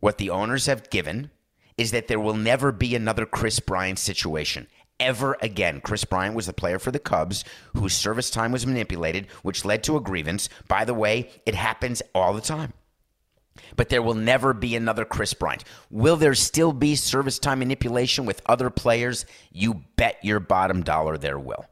What 0.00 0.16
the 0.16 0.30
owners 0.30 0.64
have 0.66 0.88
given 0.88 1.30
is 1.76 1.90
that 1.90 2.08
there 2.08 2.18
will 2.18 2.34
never 2.34 2.72
be 2.72 2.94
another 2.94 3.26
Kris 3.26 3.60
Bryant 3.60 3.98
situation 3.98 4.68
ever 4.98 5.36
again. 5.42 5.82
Kris 5.82 6.06
Bryant 6.06 6.34
was 6.34 6.46
the 6.46 6.54
player 6.54 6.78
for 6.78 6.90
the 6.90 6.98
Cubs 6.98 7.44
whose 7.74 7.92
service 7.92 8.30
time 8.30 8.52
was 8.52 8.66
manipulated, 8.66 9.26
which 9.42 9.66
led 9.66 9.84
to 9.84 9.98
a 9.98 10.00
grievance. 10.00 10.48
By 10.66 10.86
the 10.86 10.94
way, 10.94 11.28
it 11.44 11.54
happens 11.54 12.00
all 12.14 12.32
the 12.32 12.40
time. 12.40 12.72
But 13.76 13.88
there 13.88 14.02
will 14.02 14.14
never 14.14 14.52
be 14.52 14.76
another 14.76 15.04
Kris 15.04 15.34
Bryant. 15.34 15.64
Will 15.90 16.16
there 16.16 16.34
still 16.34 16.72
be 16.72 16.96
service 16.96 17.38
time 17.38 17.60
manipulation 17.60 18.26
with 18.26 18.42
other 18.46 18.70
players? 18.70 19.26
You 19.52 19.84
bet 19.96 20.18
your 20.22 20.40
bottom 20.40 20.82
dollar 20.82 21.16
there 21.16 21.38
will. 21.38 21.66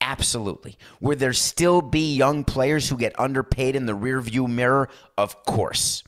Absolutely. 0.00 0.78
Will 1.00 1.16
there 1.16 1.32
still 1.32 1.82
be 1.82 2.14
young 2.14 2.44
players 2.44 2.88
who 2.88 2.96
get 2.96 3.18
underpaid 3.18 3.74
in 3.74 3.86
the 3.86 3.96
rearview 3.96 4.48
mirror? 4.48 4.88
Of 5.18 5.44
course. 5.44 6.04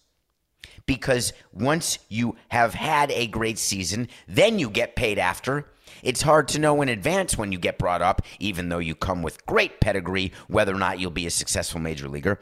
Because 0.86 1.32
once 1.52 1.98
you 2.08 2.36
have 2.48 2.74
had 2.74 3.10
a 3.10 3.26
great 3.26 3.58
season, 3.58 4.08
then 4.26 4.58
you 4.58 4.70
get 4.70 4.96
paid 4.96 5.18
after. 5.18 5.66
It's 6.02 6.22
hard 6.22 6.48
to 6.48 6.60
know 6.60 6.80
in 6.80 6.88
advance 6.88 7.36
when 7.36 7.50
you 7.50 7.58
get 7.58 7.78
brought 7.78 8.02
up, 8.02 8.22
even 8.38 8.68
though 8.68 8.78
you 8.78 8.94
come 8.94 9.22
with 9.22 9.44
great 9.46 9.80
pedigree, 9.80 10.32
whether 10.46 10.74
or 10.74 10.78
not 10.78 11.00
you'll 11.00 11.10
be 11.10 11.26
a 11.26 11.30
successful 11.30 11.80
major 11.80 12.08
leaguer. 12.08 12.38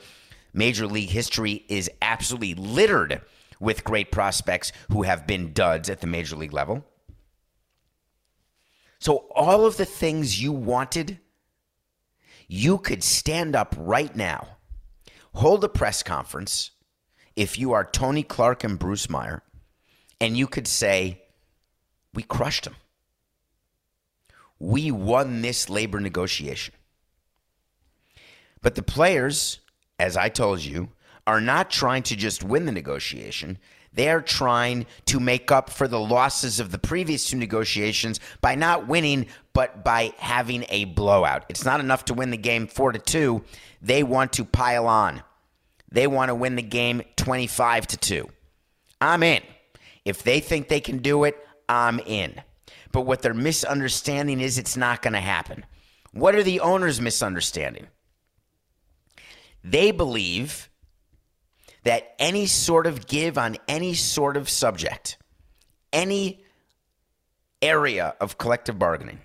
Major 0.56 0.86
league 0.86 1.10
history 1.10 1.66
is 1.68 1.90
absolutely 2.00 2.54
littered 2.54 3.20
with 3.60 3.84
great 3.84 4.10
prospects 4.10 4.72
who 4.90 5.02
have 5.02 5.26
been 5.26 5.52
duds 5.52 5.90
at 5.90 6.00
the 6.00 6.06
major 6.06 6.34
league 6.34 6.54
level. 6.54 6.82
So, 8.98 9.26
all 9.34 9.66
of 9.66 9.76
the 9.76 9.84
things 9.84 10.40
you 10.40 10.52
wanted, 10.52 11.18
you 12.48 12.78
could 12.78 13.04
stand 13.04 13.54
up 13.54 13.74
right 13.76 14.16
now, 14.16 14.56
hold 15.34 15.62
a 15.62 15.68
press 15.68 16.02
conference 16.02 16.70
if 17.36 17.58
you 17.58 17.72
are 17.72 17.84
Tony 17.84 18.22
Clark 18.22 18.64
and 18.64 18.78
Bruce 18.78 19.10
Meyer, 19.10 19.42
and 20.22 20.38
you 20.38 20.46
could 20.46 20.66
say, 20.66 21.20
We 22.14 22.22
crushed 22.22 22.64
them. 22.64 22.76
We 24.58 24.90
won 24.90 25.42
this 25.42 25.68
labor 25.68 26.00
negotiation. 26.00 26.72
But 28.62 28.74
the 28.74 28.82
players, 28.82 29.60
as 29.98 30.16
I 30.16 30.28
told 30.28 30.60
you, 30.60 30.88
are 31.26 31.40
not 31.40 31.70
trying 31.70 32.02
to 32.04 32.16
just 32.16 32.44
win 32.44 32.66
the 32.66 32.72
negotiation. 32.72 33.58
They're 33.92 34.20
trying 34.20 34.86
to 35.06 35.18
make 35.18 35.50
up 35.50 35.70
for 35.70 35.88
the 35.88 35.98
losses 35.98 36.60
of 36.60 36.70
the 36.70 36.78
previous 36.78 37.26
two 37.28 37.38
negotiations 37.38 38.20
by 38.40 38.54
not 38.54 38.86
winning, 38.86 39.26
but 39.54 39.84
by 39.84 40.12
having 40.18 40.66
a 40.68 40.84
blowout. 40.84 41.44
It's 41.48 41.64
not 41.64 41.80
enough 41.80 42.04
to 42.06 42.14
win 42.14 42.30
the 42.30 42.36
game 42.36 42.66
4 42.66 42.92
to 42.92 42.98
2. 42.98 43.42
They 43.80 44.02
want 44.02 44.34
to 44.34 44.44
pile 44.44 44.86
on. 44.86 45.22
They 45.90 46.06
want 46.06 46.28
to 46.28 46.34
win 46.34 46.56
the 46.56 46.62
game 46.62 47.02
25 47.16 47.86
to 47.88 47.96
2. 47.96 48.28
I'm 49.00 49.22
in. 49.22 49.42
If 50.04 50.22
they 50.22 50.40
think 50.40 50.68
they 50.68 50.80
can 50.80 50.98
do 50.98 51.24
it, 51.24 51.36
I'm 51.68 51.98
in. 52.00 52.40
But 52.92 53.02
what 53.02 53.22
they're 53.22 53.34
misunderstanding 53.34 54.40
is 54.40 54.58
it's 54.58 54.76
not 54.76 55.02
going 55.02 55.14
to 55.14 55.20
happen. 55.20 55.64
What 56.12 56.34
are 56.34 56.42
the 56.42 56.60
owners 56.60 57.00
misunderstanding? 57.00 57.88
They 59.68 59.90
believe 59.90 60.70
that 61.82 62.14
any 62.20 62.46
sort 62.46 62.86
of 62.86 63.08
give 63.08 63.36
on 63.36 63.56
any 63.66 63.94
sort 63.94 64.36
of 64.36 64.48
subject, 64.48 65.18
any 65.92 66.44
area 67.60 68.14
of 68.20 68.38
collective 68.38 68.78
bargaining, 68.78 69.18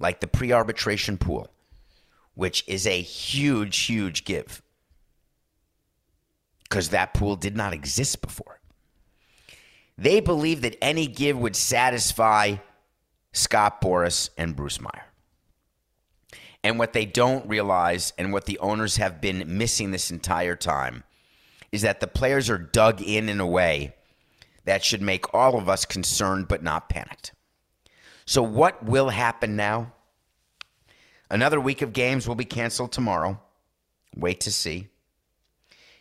like 0.00 0.18
the 0.18 0.26
pre 0.26 0.50
arbitration 0.50 1.18
pool, 1.18 1.52
which 2.34 2.64
is 2.66 2.84
a 2.84 3.00
huge, 3.00 3.78
huge 3.78 4.24
give, 4.24 4.60
because 6.64 6.88
that 6.88 7.14
pool 7.14 7.36
did 7.36 7.56
not 7.56 7.72
exist 7.72 8.20
before. 8.20 8.60
They 9.96 10.18
believe 10.18 10.62
that 10.62 10.76
any 10.82 11.06
give 11.06 11.38
would 11.38 11.54
satisfy 11.54 12.56
Scott 13.32 13.80
Boras 13.80 14.30
and 14.36 14.56
Bruce 14.56 14.80
Meyer. 14.80 15.07
And 16.68 16.78
what 16.78 16.92
they 16.92 17.06
don't 17.06 17.48
realize, 17.48 18.12
and 18.18 18.30
what 18.30 18.44
the 18.44 18.58
owners 18.58 18.98
have 18.98 19.22
been 19.22 19.56
missing 19.56 19.90
this 19.90 20.10
entire 20.10 20.54
time, 20.54 21.02
is 21.72 21.80
that 21.80 22.00
the 22.00 22.06
players 22.06 22.50
are 22.50 22.58
dug 22.58 23.00
in 23.00 23.30
in 23.30 23.40
a 23.40 23.46
way 23.46 23.94
that 24.66 24.84
should 24.84 25.00
make 25.00 25.32
all 25.32 25.56
of 25.56 25.70
us 25.70 25.86
concerned 25.86 26.46
but 26.46 26.62
not 26.62 26.90
panicked. 26.90 27.32
So, 28.26 28.42
what 28.42 28.84
will 28.84 29.08
happen 29.08 29.56
now? 29.56 29.94
Another 31.30 31.58
week 31.58 31.80
of 31.80 31.94
games 31.94 32.28
will 32.28 32.34
be 32.34 32.44
canceled 32.44 32.92
tomorrow. 32.92 33.40
Wait 34.14 34.40
to 34.40 34.52
see. 34.52 34.88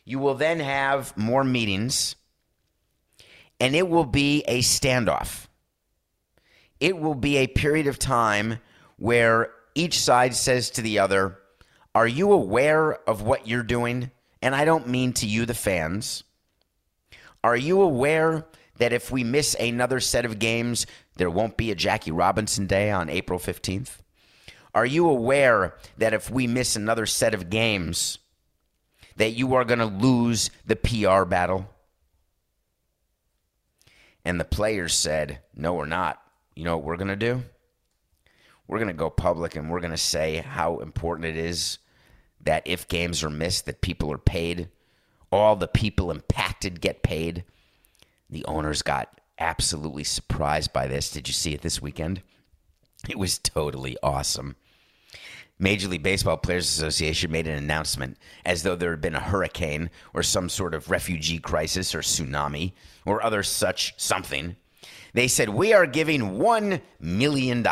You 0.03 0.19
will 0.19 0.35
then 0.35 0.59
have 0.59 1.15
more 1.15 1.45
meetings, 1.45 2.17
and 3.61 3.73
it 3.73 3.87
will 3.87 4.03
be 4.03 4.43
a 4.49 4.59
standoff. 4.59 5.47
It 6.81 6.99
will 6.99 7.15
be 7.15 7.37
a 7.37 7.47
period 7.47 7.87
of 7.87 7.97
time 7.97 8.59
where 8.97 9.53
each 9.77 9.99
side 9.99 10.35
says 10.35 10.69
to 10.71 10.81
the 10.81 10.99
other, 10.99 11.37
Are 11.93 12.07
you 12.07 12.31
aware 12.31 12.95
of 13.07 13.21
what 13.21 13.47
you're 13.47 13.63
doing? 13.63 14.11
And 14.41 14.55
I 14.55 14.65
don't 14.65 14.87
mean 14.87 15.13
to 15.13 15.27
you, 15.27 15.45
the 15.45 15.53
fans. 15.53 16.23
Are 17.43 17.55
you 17.55 17.81
aware 17.81 18.45
that 18.77 18.93
if 18.93 19.11
we 19.11 19.23
miss 19.23 19.55
another 19.55 19.99
set 19.99 20.25
of 20.25 20.39
games, 20.39 20.85
there 21.15 21.29
won't 21.29 21.57
be 21.57 21.71
a 21.71 21.75
Jackie 21.75 22.11
Robinson 22.11 22.67
Day 22.67 22.91
on 22.91 23.09
April 23.09 23.39
15th? 23.39 23.97
Are 24.73 24.85
you 24.85 25.09
aware 25.09 25.75
that 25.97 26.13
if 26.13 26.29
we 26.29 26.45
miss 26.45 26.75
another 26.75 27.05
set 27.05 27.33
of 27.33 27.49
games, 27.49 28.19
that 29.15 29.31
you 29.31 29.55
are 29.55 29.65
going 29.65 29.79
to 29.79 29.85
lose 29.85 30.51
the 30.65 30.75
PR 30.75 31.23
battle? 31.23 31.69
And 34.25 34.39
the 34.39 34.45
players 34.45 34.93
said, 34.93 35.39
No, 35.55 35.73
we're 35.73 35.85
not. 35.85 36.21
You 36.55 36.63
know 36.63 36.77
what 36.77 36.85
we're 36.85 36.97
going 36.97 37.07
to 37.07 37.15
do? 37.15 37.43
We're 38.67 38.79
going 38.79 38.89
to 38.89 38.93
go 38.93 39.09
public 39.09 39.55
and 39.55 39.69
we're 39.69 39.79
going 39.79 39.91
to 39.91 39.97
say 39.97 40.37
how 40.37 40.79
important 40.79 41.25
it 41.25 41.37
is 41.37 41.79
that 42.41 42.63
if 42.65 42.87
games 42.87 43.23
are 43.23 43.29
missed, 43.29 43.65
that 43.65 43.81
people 43.81 44.11
are 44.11 44.17
paid. 44.17 44.69
All 45.31 45.55
the 45.55 45.67
people 45.67 46.11
impacted 46.11 46.81
get 46.81 47.03
paid. 47.03 47.43
The 48.29 48.45
owners 48.45 48.81
got 48.81 49.21
absolutely 49.39 50.03
surprised 50.03 50.73
by 50.73 50.87
this. 50.87 51.11
Did 51.11 51.27
you 51.27 51.33
see 51.33 51.53
it 51.53 51.61
this 51.61 51.81
weekend? 51.81 52.21
It 53.09 53.17
was 53.17 53.37
totally 53.37 53.97
awesome. 54.01 54.55
Major 55.59 55.87
League 55.87 56.03
Baseball 56.03 56.37
Players 56.37 56.67
Association 56.67 57.31
made 57.31 57.47
an 57.47 57.57
announcement 57.57 58.17
as 58.45 58.61
though 58.61 58.75
there 58.75 58.91
had 58.91 59.01
been 59.01 59.15
a 59.15 59.19
hurricane 59.19 59.89
or 60.13 60.21
some 60.21 60.49
sort 60.49 60.75
of 60.75 60.91
refugee 60.91 61.39
crisis 61.39 61.95
or 61.95 61.99
tsunami 61.99 62.73
or 63.05 63.23
other 63.23 63.41
such 63.41 63.95
something. 63.97 64.55
They 65.13 65.27
said, 65.27 65.49
We 65.49 65.73
are 65.73 65.87
giving 65.87 66.37
$1 66.37 66.81
million. 66.99 67.65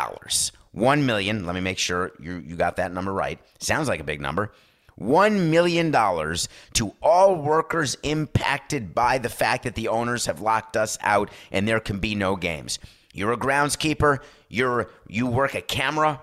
1 0.76 1.06
million. 1.06 1.46
Let 1.46 1.54
me 1.54 1.62
make 1.62 1.78
sure 1.78 2.12
you, 2.20 2.36
you 2.46 2.54
got 2.54 2.76
that 2.76 2.92
number 2.92 3.10
right. 3.10 3.40
Sounds 3.60 3.88
like 3.88 3.98
a 3.98 4.04
big 4.04 4.20
number. 4.20 4.52
$1 5.00 5.48
million 5.48 5.90
to 5.90 6.94
all 7.02 7.36
workers 7.36 7.96
impacted 8.02 8.94
by 8.94 9.16
the 9.16 9.30
fact 9.30 9.64
that 9.64 9.74
the 9.74 9.88
owners 9.88 10.26
have 10.26 10.42
locked 10.42 10.76
us 10.76 10.98
out 11.00 11.30
and 11.50 11.66
there 11.66 11.80
can 11.80 11.98
be 11.98 12.14
no 12.14 12.36
games. 12.36 12.78
You're 13.14 13.32
a 13.32 13.38
groundskeeper, 13.38 14.18
you're 14.50 14.90
you 15.08 15.26
work 15.26 15.54
a 15.54 15.62
camera 15.62 16.22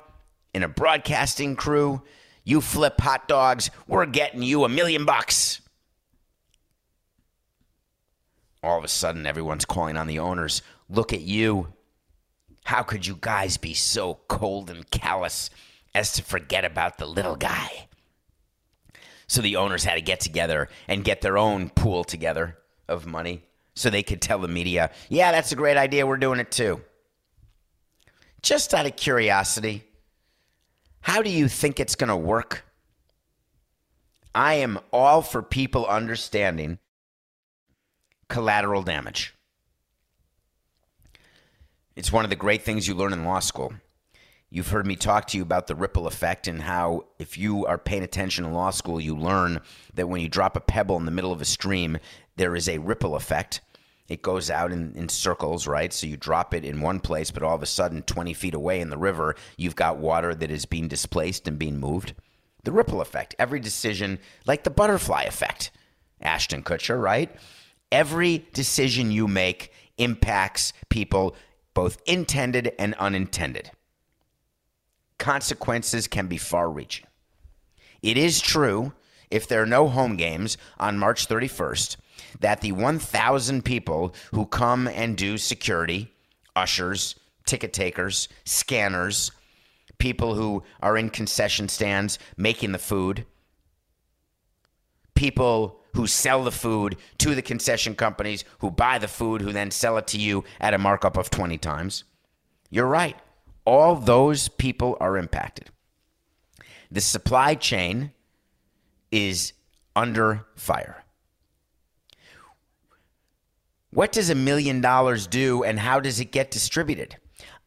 in 0.54 0.62
a 0.62 0.68
broadcasting 0.68 1.56
crew, 1.56 2.04
you 2.44 2.62
flip 2.62 3.02
hot 3.02 3.28
dogs, 3.28 3.72
we're 3.88 4.06
getting 4.06 4.44
you 4.44 4.66
a 4.66 4.70
million 4.70 5.04
bucks. 5.04 5.62
All 8.62 8.78
of 8.78 8.84
a 8.84 8.88
sudden 8.88 9.26
everyone's 9.26 9.66
calling 9.66 9.98
on 9.98 10.06
the 10.06 10.20
owners. 10.20 10.62
Look 10.90 11.12
at 11.12 11.22
you. 11.22 11.74
How 12.64 12.84
could 12.84 13.06
you 13.06 13.18
guys 13.20 13.58
be 13.58 13.74
so 13.74 14.20
cold 14.28 14.70
and 14.70 14.90
callous 14.90 15.50
as 15.94 16.14
to 16.14 16.24
forget 16.24 16.66
about 16.66 16.98
the 16.98 17.06
little 17.06 17.36
guy? 17.36 17.88
So 19.28 19.42
the 19.42 19.56
owners 19.56 19.84
had 19.84 19.96
to 19.96 20.02
get 20.02 20.20
together 20.20 20.70
and 20.88 21.04
get 21.04 21.22
their 21.22 21.38
own 21.38 21.70
pool 21.70 22.04
together 22.04 22.58
of 22.88 23.06
money 23.06 23.44
so 23.76 23.90
they 23.90 24.04
could 24.04 24.22
tell 24.22 24.40
the 24.40 24.48
media, 24.48 24.92
yeah, 25.10 25.32
that's 25.32 25.52
a 25.52 25.56
great 25.56 25.78
idea. 25.78 26.06
We're 26.06 26.18
doing 26.18 26.40
it 26.40 26.52
too. 26.52 26.82
Just 28.42 28.74
out 28.74 28.86
of 28.86 28.96
curiosity, 28.96 29.84
how 31.02 31.22
do 31.22 31.30
you 31.30 31.48
think 31.48 31.80
it's 31.80 31.96
going 31.96 32.10
to 32.10 32.16
work? 32.16 32.66
I 34.36 34.56
am 34.56 34.80
all 34.92 35.22
for 35.22 35.42
people 35.42 35.86
understanding 35.86 36.80
collateral 38.30 38.84
damage. 38.84 39.34
It's 41.96 42.12
one 42.12 42.24
of 42.24 42.32
the 42.32 42.36
great 42.36 42.64
things 42.64 42.88
you 42.88 42.96
learn 42.96 43.14
in 43.14 43.24
law 43.24 43.40
school. 43.40 43.74
You've 44.50 44.70
heard 44.70 44.88
me 44.88 44.96
talk 44.96 45.28
to 45.28 45.38
you 45.38 45.44
about 45.44 45.68
the 45.68 45.76
ripple 45.76 46.08
effect 46.08 46.48
and 46.48 46.62
how, 46.62 47.06
if 47.20 47.38
you 47.38 47.66
are 47.66 47.78
paying 47.78 48.04
attention 48.04 48.46
in 48.46 48.54
law 48.54 48.72
school, 48.72 49.00
you 49.00 49.16
learn 49.16 49.62
that 49.94 50.08
when 50.08 50.22
you 50.22 50.30
drop 50.30 50.56
a 50.56 50.60
pebble 50.60 50.98
in 50.98 51.06
the 51.06 51.12
middle 51.12 51.32
of 51.32 51.42
a 51.42 51.46
stream, 51.46 51.98
there 52.36 52.56
is 52.56 52.68
a 52.68 52.80
ripple 52.80 53.16
effect. 53.16 53.62
It 54.08 54.22
goes 54.24 54.50
out 54.50 54.72
in, 54.72 54.94
in 54.96 55.08
circles, 55.08 55.68
right? 55.68 55.94
So 55.94 56.08
you 56.08 56.18
drop 56.18 56.54
it 56.54 56.66
in 56.66 56.82
one 56.82 57.00
place, 57.00 57.32
but 57.32 57.44
all 57.44 57.56
of 57.56 57.64
a 57.64 57.68
sudden, 57.68 58.02
20 58.02 58.34
feet 58.34 58.54
away 58.54 58.80
in 58.82 58.90
the 58.90 58.98
river, 58.98 59.36
you've 59.56 59.76
got 59.76 59.98
water 59.98 60.34
that 60.36 60.52
is 60.52 60.66
being 60.66 60.88
displaced 60.88 61.48
and 61.48 61.60
being 61.60 61.80
moved. 61.80 62.14
The 62.64 62.72
ripple 62.72 63.02
effect. 63.02 63.36
Every 63.38 63.60
decision, 63.60 64.20
like 64.46 64.64
the 64.64 64.70
butterfly 64.70 65.24
effect, 65.24 65.72
Ashton 66.22 66.64
Kutcher, 66.64 67.00
right? 67.00 67.30
Every 67.92 68.48
decision 68.54 69.12
you 69.12 69.28
make 69.28 69.72
impacts 69.98 70.74
people, 70.90 71.36
both 71.74 72.02
intended 72.06 72.74
and 72.78 72.94
unintended 72.96 73.72
consequences 75.24 76.06
can 76.06 76.28
be 76.28 76.38
far 76.38 76.70
reaching. 76.70 77.08
It 78.02 78.18
is 78.18 78.42
true, 78.42 78.92
if 79.32 79.48
there 79.48 79.62
are 79.62 79.66
no 79.66 79.88
home 79.88 80.18
games 80.18 80.58
on 80.78 81.00
March 81.00 81.30
31st, 81.30 81.96
that 82.42 82.60
the 82.60 82.74
1,000 82.74 83.64
people 83.64 84.14
who 84.34 84.46
come 84.46 84.86
and 84.88 85.16
do 85.16 85.38
security, 85.38 86.12
ushers, 86.58 87.16
ticket 87.46 87.72
takers, 87.72 88.28
scanners, 88.44 89.32
people 89.98 90.36
who 90.36 90.62
are 90.82 90.98
in 90.98 91.10
concession 91.10 91.70
stands 91.70 92.20
making 92.36 92.74
the 92.74 92.78
food, 92.78 93.26
people 95.16 95.80
who 95.96 96.08
sell 96.08 96.44
the 96.44 96.52
food 96.52 96.98
to 97.20 97.36
the 97.36 97.42
concession 97.42 97.96
companies, 97.96 98.44
who 98.60 98.72
buy 98.72 98.98
the 98.98 99.08
food, 99.08 99.42
who 99.42 99.52
then 99.52 99.72
sell 99.72 99.98
it 99.98 100.08
to 100.08 100.18
you 100.18 100.44
at 100.60 100.74
a 100.74 100.78
markup 100.78 101.18
of 101.18 101.30
20 101.30 101.58
times. 101.60 102.04
You're 102.70 102.88
right. 102.88 103.16
All 103.66 103.96
those 103.96 104.50
people 104.50 104.98
are 105.00 105.18
impacted. 105.18 105.70
The 106.92 107.02
supply 107.02 107.56
chain 107.56 108.12
is 109.12 109.54
under 109.96 110.46
fire. 110.56 111.04
What 113.92 114.12
does 114.12 114.32
a 114.32 114.36
million 114.36 114.82
dollars 114.82 115.28
do 115.28 115.64
and 115.64 115.80
how 115.80 116.00
does 116.00 116.20
it 116.20 116.32
get 116.32 116.50
distributed? 116.50 117.18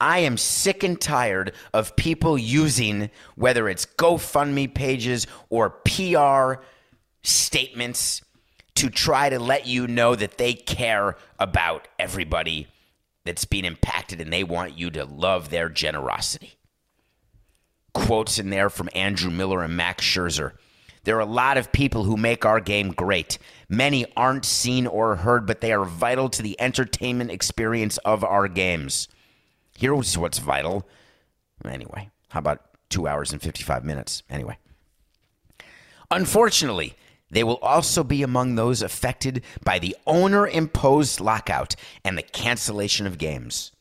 I 0.00 0.18
am 0.18 0.36
sick 0.36 0.82
and 0.82 1.00
tired 1.00 1.52
of 1.72 1.96
people 1.96 2.36
using 2.36 3.10
whether 3.36 3.68
it's 3.68 3.86
GoFundMe 3.86 4.74
pages 4.74 5.26
or 5.48 5.70
PR 5.70 6.62
statements 7.26 8.22
to 8.76 8.90
try 8.90 9.28
to 9.28 9.38
let 9.38 9.66
you 9.66 9.86
know 9.86 10.14
that 10.14 10.38
they 10.38 10.54
care 10.54 11.16
about 11.38 11.88
everybody 11.98 12.68
that's 13.24 13.44
being 13.44 13.64
impacted 13.64 14.20
and 14.20 14.32
they 14.32 14.44
want 14.44 14.78
you 14.78 14.90
to 14.90 15.04
love 15.04 15.50
their 15.50 15.68
generosity. 15.68 16.54
Quotes 17.92 18.38
in 18.38 18.50
there 18.50 18.70
from 18.70 18.90
Andrew 18.94 19.30
Miller 19.30 19.62
and 19.62 19.76
Max 19.76 20.04
Scherzer. 20.04 20.52
There 21.04 21.16
are 21.16 21.20
a 21.20 21.26
lot 21.26 21.56
of 21.56 21.72
people 21.72 22.04
who 22.04 22.16
make 22.16 22.44
our 22.44 22.60
game 22.60 22.90
great. 22.90 23.38
Many 23.68 24.06
aren't 24.16 24.44
seen 24.44 24.86
or 24.86 25.16
heard, 25.16 25.46
but 25.46 25.60
they 25.60 25.72
are 25.72 25.84
vital 25.84 26.28
to 26.30 26.42
the 26.42 26.60
entertainment 26.60 27.30
experience 27.30 27.96
of 27.98 28.24
our 28.24 28.48
games. 28.48 29.08
Here's 29.78 30.18
what's 30.18 30.38
vital. 30.38 30.86
Anyway, 31.64 32.10
how 32.28 32.40
about 32.40 32.62
two 32.90 33.06
hours 33.06 33.32
and 33.32 33.40
55 33.40 33.84
minutes? 33.84 34.22
Anyway. 34.28 34.58
Unfortunately, 36.10 36.96
they 37.30 37.42
will 37.42 37.58
also 37.58 38.04
be 38.04 38.22
among 38.22 38.54
those 38.54 38.82
affected 38.82 39.42
by 39.64 39.78
the 39.78 39.96
owner 40.06 40.46
imposed 40.46 41.20
lockout 41.20 41.74
and 42.04 42.16
the 42.16 42.22
cancellation 42.22 43.06
of 43.06 43.18
games. 43.18 43.72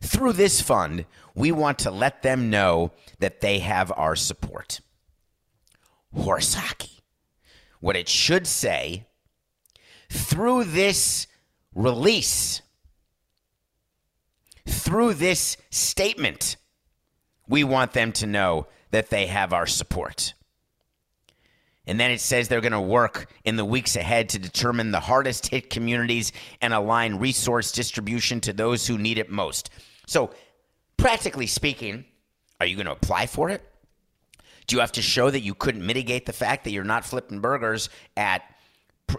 Through 0.00 0.34
this 0.34 0.60
fund, 0.60 1.06
we 1.34 1.50
want 1.50 1.78
to 1.80 1.90
let 1.90 2.22
them 2.22 2.50
know 2.50 2.92
that 3.18 3.40
they 3.40 3.58
have 3.58 3.92
our 3.96 4.14
support. 4.14 4.80
Horse 6.14 6.54
hockey. 6.54 7.00
What 7.80 7.96
it 7.96 8.08
should 8.08 8.46
say 8.46 9.06
through 10.08 10.64
this 10.64 11.26
release, 11.74 12.62
through 14.66 15.14
this 15.14 15.56
statement, 15.70 16.56
we 17.46 17.64
want 17.64 17.92
them 17.92 18.12
to 18.12 18.26
know 18.26 18.66
that 18.90 19.10
they 19.10 19.26
have 19.26 19.52
our 19.52 19.66
support. 19.66 20.32
And 21.88 21.98
then 21.98 22.10
it 22.10 22.20
says 22.20 22.46
they're 22.46 22.60
going 22.60 22.72
to 22.72 22.80
work 22.80 23.32
in 23.44 23.56
the 23.56 23.64
weeks 23.64 23.96
ahead 23.96 24.28
to 24.30 24.38
determine 24.38 24.90
the 24.90 25.00
hardest 25.00 25.46
hit 25.46 25.70
communities 25.70 26.32
and 26.60 26.74
align 26.74 27.16
resource 27.16 27.72
distribution 27.72 28.40
to 28.42 28.52
those 28.52 28.86
who 28.86 28.98
need 28.98 29.16
it 29.16 29.30
most. 29.30 29.70
So, 30.06 30.30
practically 30.98 31.46
speaking, 31.46 32.04
are 32.60 32.66
you 32.66 32.76
going 32.76 32.86
to 32.86 32.92
apply 32.92 33.26
for 33.26 33.48
it? 33.48 33.62
Do 34.66 34.76
you 34.76 34.80
have 34.80 34.92
to 34.92 35.02
show 35.02 35.30
that 35.30 35.40
you 35.40 35.54
couldn't 35.54 35.84
mitigate 35.84 36.26
the 36.26 36.32
fact 36.34 36.64
that 36.64 36.72
you're 36.72 36.84
not 36.84 37.06
flipping 37.06 37.40
burgers 37.40 37.88
at 38.16 38.42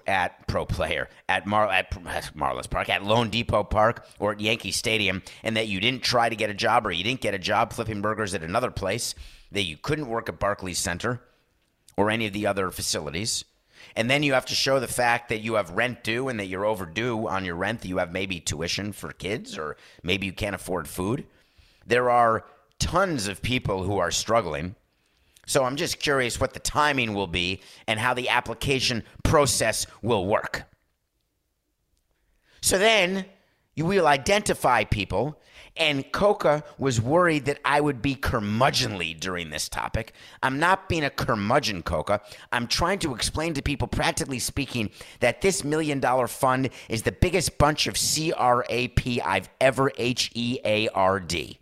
at 0.05 0.47
Pro 0.47 0.67
Player, 0.67 1.09
at 1.27 1.47
Mar 1.47 1.67
at 1.67 1.89
Marlins 1.89 2.69
Park, 2.69 2.89
at 2.89 3.01
loanDepot 3.01 3.71
Park, 3.71 4.05
or 4.19 4.33
at 4.33 4.39
Yankee 4.39 4.71
Stadium, 4.71 5.23
and 5.41 5.57
that 5.57 5.67
you 5.67 5.79
didn't 5.79 6.03
try 6.03 6.29
to 6.29 6.35
get 6.35 6.51
a 6.51 6.53
job 6.53 6.85
or 6.85 6.91
you 6.91 7.03
didn't 7.03 7.21
get 7.21 7.33
a 7.33 7.39
job 7.39 7.73
flipping 7.73 7.99
burgers 7.99 8.35
at 8.35 8.43
another 8.43 8.69
place, 8.69 9.15
that 9.51 9.63
you 9.63 9.75
couldn't 9.75 10.07
work 10.07 10.29
at 10.29 10.39
Barclays 10.39 10.77
Center 10.77 11.19
or 11.99 12.09
any 12.09 12.25
of 12.25 12.31
the 12.31 12.47
other 12.47 12.71
facilities. 12.71 13.43
And 13.93 14.09
then 14.09 14.23
you 14.23 14.31
have 14.31 14.45
to 14.45 14.55
show 14.55 14.79
the 14.79 14.87
fact 14.87 15.27
that 15.27 15.41
you 15.41 15.55
have 15.55 15.71
rent 15.71 16.01
due 16.01 16.29
and 16.29 16.39
that 16.39 16.45
you're 16.45 16.63
overdue 16.63 17.27
on 17.27 17.43
your 17.43 17.55
rent, 17.55 17.81
that 17.81 17.89
you 17.89 17.97
have 17.97 18.13
maybe 18.13 18.39
tuition 18.39 18.93
for 18.93 19.11
kids 19.11 19.57
or 19.57 19.75
maybe 20.01 20.25
you 20.25 20.31
can't 20.31 20.55
afford 20.55 20.87
food. 20.87 21.27
There 21.85 22.09
are 22.09 22.45
tons 22.79 23.27
of 23.27 23.41
people 23.41 23.83
who 23.83 23.97
are 23.97 24.11
struggling. 24.11 24.75
So 25.45 25.65
I'm 25.65 25.75
just 25.75 25.99
curious 25.99 26.39
what 26.39 26.53
the 26.53 26.61
timing 26.61 27.13
will 27.13 27.27
be 27.27 27.59
and 27.85 27.99
how 27.99 28.13
the 28.13 28.29
application 28.29 29.03
process 29.23 29.85
will 30.01 30.25
work. 30.25 30.63
So 32.61 32.77
then 32.77 33.25
you 33.75 33.83
will 33.85 34.07
identify 34.07 34.85
people 34.85 35.41
and 35.79 36.11
Coca 36.11 36.63
was 36.77 36.99
worried 36.99 37.45
that 37.45 37.59
I 37.63 37.79
would 37.79 38.01
be 38.01 38.15
curmudgeonly 38.15 39.17
during 39.19 39.49
this 39.49 39.69
topic. 39.69 40.13
I'm 40.43 40.59
not 40.59 40.89
being 40.89 41.05
a 41.05 41.09
curmudgeon, 41.09 41.83
Coca. 41.83 42.21
I'm 42.51 42.67
trying 42.67 42.99
to 42.99 43.15
explain 43.15 43.53
to 43.53 43.61
people, 43.61 43.87
practically 43.87 44.39
speaking, 44.39 44.91
that 45.21 45.41
this 45.41 45.63
million 45.63 46.01
dollar 46.01 46.27
fund 46.27 46.69
is 46.89 47.03
the 47.03 47.13
biggest 47.13 47.57
bunch 47.57 47.87
of 47.87 47.95
CRAP 47.95 48.99
I've 49.25 49.49
ever 49.61 49.91
H 49.97 50.31
E 50.35 50.59
A 50.65 50.89
R 50.89 51.19
D. 51.21 51.57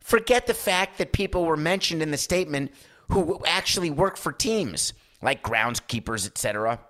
Forget 0.00 0.48
the 0.48 0.54
fact 0.54 0.98
that 0.98 1.12
people 1.12 1.44
were 1.44 1.56
mentioned 1.56 2.02
in 2.02 2.10
the 2.10 2.18
statement 2.18 2.72
who 3.10 3.40
actually 3.46 3.90
work 3.90 4.16
for 4.16 4.32
teams 4.32 4.92
like 5.22 5.42
groundskeepers, 5.42 6.26
etc. 6.26 6.80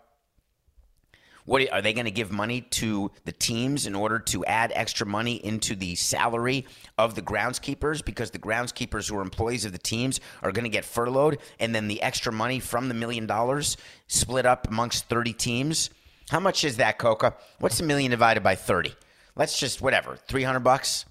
What 1.50 1.66
are 1.72 1.82
they 1.82 1.92
going 1.92 2.04
to 2.04 2.12
give 2.12 2.30
money 2.30 2.60
to 2.60 3.10
the 3.24 3.32
teams 3.32 3.88
in 3.88 3.96
order 3.96 4.20
to 4.20 4.44
add 4.44 4.70
extra 4.72 5.04
money 5.04 5.44
into 5.44 5.74
the 5.74 5.96
salary 5.96 6.64
of 6.96 7.16
the 7.16 7.22
groundskeepers 7.22 8.04
because 8.04 8.30
the 8.30 8.38
groundskeepers 8.38 9.10
who 9.10 9.18
are 9.18 9.22
employees 9.22 9.64
of 9.64 9.72
the 9.72 9.78
teams 9.78 10.20
are 10.44 10.52
going 10.52 10.62
to 10.62 10.70
get 10.70 10.84
furloughed 10.84 11.38
and 11.58 11.74
then 11.74 11.88
the 11.88 12.00
extra 12.02 12.32
money 12.32 12.60
from 12.60 12.86
the 12.86 12.94
million 12.94 13.26
dollars 13.26 13.76
split 14.06 14.46
up 14.46 14.68
amongst 14.68 15.08
30 15.08 15.32
teams? 15.32 15.90
How 16.28 16.38
much 16.38 16.62
is 16.62 16.76
that, 16.76 16.98
Coca? 16.98 17.34
What's 17.58 17.80
a 17.80 17.84
million 17.84 18.12
divided 18.12 18.44
by 18.44 18.54
30? 18.54 18.94
Let's 19.34 19.58
just 19.58 19.82
whatever, 19.82 20.18
300 20.28 20.60
bucks, 20.60 21.04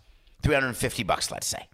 350 0.43 1.03
bucks, 1.03 1.31
let's 1.31 1.47
say. 1.47 1.67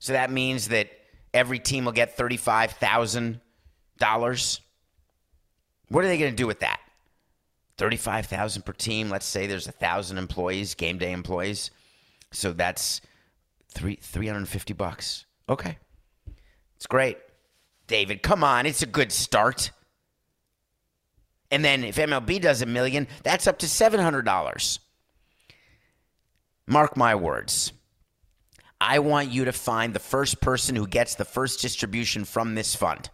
So 0.00 0.14
that 0.14 0.32
means 0.32 0.66
that 0.70 0.90
every 1.32 1.60
team 1.60 1.84
will 1.84 1.92
get 1.92 2.16
$35,000. 2.16 4.60
What 5.90 6.04
are 6.04 6.08
they 6.08 6.18
going 6.18 6.32
to 6.32 6.36
do 6.36 6.48
with 6.48 6.58
that? 6.58 6.80
35,000 7.78 8.62
per 8.62 8.72
team. 8.72 9.10
Let's 9.10 9.26
say 9.26 9.46
there's 9.46 9.68
a 9.68 9.72
thousand 9.72 10.18
employees, 10.18 10.74
game 10.74 10.98
day 10.98 11.12
employees. 11.12 11.70
So 12.30 12.52
that's 12.52 13.00
three 13.68 13.96
350 13.96 14.74
bucks. 14.74 15.26
Okay. 15.48 15.78
It's 16.76 16.86
great. 16.86 17.18
David, 17.86 18.22
come 18.22 18.42
on. 18.44 18.66
It's 18.66 18.82
a 18.82 18.86
good 18.86 19.12
start. 19.12 19.70
And 21.50 21.64
then 21.64 21.84
if 21.84 21.96
MLB 21.96 22.40
does 22.40 22.62
a 22.62 22.66
million, 22.66 23.06
that's 23.22 23.46
up 23.46 23.58
to 23.58 23.66
$700. 23.66 24.78
Mark 26.66 26.96
my 26.96 27.14
words. 27.14 27.72
I 28.80 28.98
want 28.98 29.30
you 29.30 29.44
to 29.44 29.52
find 29.52 29.94
the 29.94 30.00
first 30.00 30.40
person 30.40 30.74
who 30.74 30.86
gets 30.86 31.14
the 31.14 31.24
first 31.24 31.60
distribution 31.60 32.24
from 32.24 32.54
this 32.54 32.74
fund. 32.74 33.10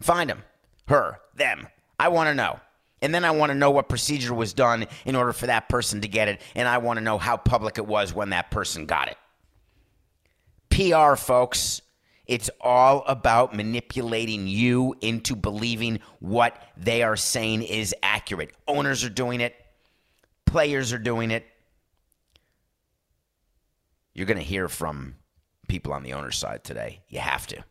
Find 0.00 0.30
him, 0.30 0.42
her, 0.88 1.20
them. 1.34 1.68
I 1.98 2.08
want 2.08 2.28
to 2.28 2.34
know. 2.34 2.58
And 3.04 3.14
then 3.14 3.22
I 3.22 3.32
want 3.32 3.50
to 3.50 3.54
know 3.54 3.70
what 3.70 3.90
procedure 3.90 4.32
was 4.32 4.54
done 4.54 4.86
in 5.04 5.14
order 5.14 5.34
for 5.34 5.44
that 5.44 5.68
person 5.68 6.00
to 6.00 6.08
get 6.08 6.28
it. 6.28 6.40
And 6.54 6.66
I 6.66 6.78
want 6.78 6.96
to 6.96 7.04
know 7.04 7.18
how 7.18 7.36
public 7.36 7.76
it 7.76 7.86
was 7.86 8.14
when 8.14 8.30
that 8.30 8.50
person 8.50 8.86
got 8.86 9.08
it. 9.08 9.18
PR, 10.70 11.14
folks, 11.14 11.82
it's 12.24 12.48
all 12.62 13.04
about 13.06 13.54
manipulating 13.54 14.46
you 14.46 14.94
into 15.02 15.36
believing 15.36 16.00
what 16.20 16.56
they 16.78 17.02
are 17.02 17.14
saying 17.14 17.64
is 17.64 17.94
accurate. 18.02 18.52
Owners 18.66 19.04
are 19.04 19.10
doing 19.10 19.42
it, 19.42 19.54
players 20.46 20.94
are 20.94 20.98
doing 20.98 21.30
it. 21.30 21.44
You're 24.14 24.24
going 24.24 24.38
to 24.38 24.42
hear 24.42 24.66
from 24.66 25.16
people 25.68 25.92
on 25.92 26.04
the 26.04 26.14
owner's 26.14 26.38
side 26.38 26.64
today. 26.64 27.02
You 27.08 27.18
have 27.18 27.46
to. 27.48 27.62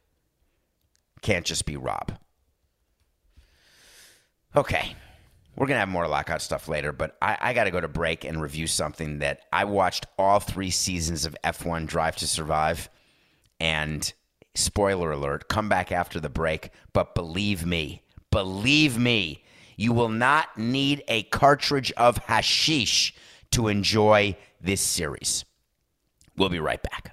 Can't 1.23 1.43
just 1.43 1.65
be 1.65 1.75
Rob. 1.75 2.19
Okay. 4.55 4.95
We're 5.55 5.67
going 5.67 5.75
to 5.75 5.81
have 5.81 5.89
more 5.89 6.07
lockout 6.07 6.41
stuff 6.41 6.67
later, 6.67 6.91
but 6.91 7.15
I, 7.21 7.37
I 7.39 7.53
got 7.53 7.65
to 7.65 7.71
go 7.71 7.79
to 7.79 7.87
break 7.87 8.25
and 8.25 8.41
review 8.41 8.65
something 8.65 9.19
that 9.19 9.41
I 9.51 9.65
watched 9.65 10.07
all 10.17 10.39
three 10.39 10.71
seasons 10.71 11.25
of 11.25 11.37
F1 11.43 11.85
Drive 11.85 12.15
to 12.17 12.27
Survive. 12.27 12.89
And 13.59 14.11
spoiler 14.55 15.11
alert, 15.11 15.49
come 15.49 15.69
back 15.69 15.91
after 15.91 16.19
the 16.19 16.29
break. 16.29 16.71
But 16.91 17.13
believe 17.13 17.65
me, 17.65 18.01
believe 18.31 18.97
me, 18.97 19.43
you 19.77 19.93
will 19.93 20.09
not 20.09 20.57
need 20.57 21.03
a 21.07 21.23
cartridge 21.23 21.91
of 21.93 22.17
hashish 22.17 23.13
to 23.51 23.67
enjoy 23.67 24.35
this 24.59 24.81
series. 24.81 25.45
We'll 26.35 26.49
be 26.49 26.59
right 26.59 26.81
back. 26.81 27.12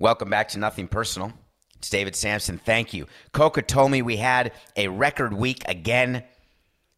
Welcome 0.00 0.30
back 0.30 0.46
to 0.50 0.60
Nothing 0.60 0.86
Personal. 0.86 1.32
It's 1.76 1.90
David 1.90 2.14
Samson. 2.14 2.58
Thank 2.58 2.94
you. 2.94 3.08
Coca 3.32 3.62
told 3.62 3.90
me 3.90 4.00
we 4.00 4.16
had 4.16 4.52
a 4.76 4.86
record 4.86 5.34
week 5.34 5.64
again. 5.66 6.22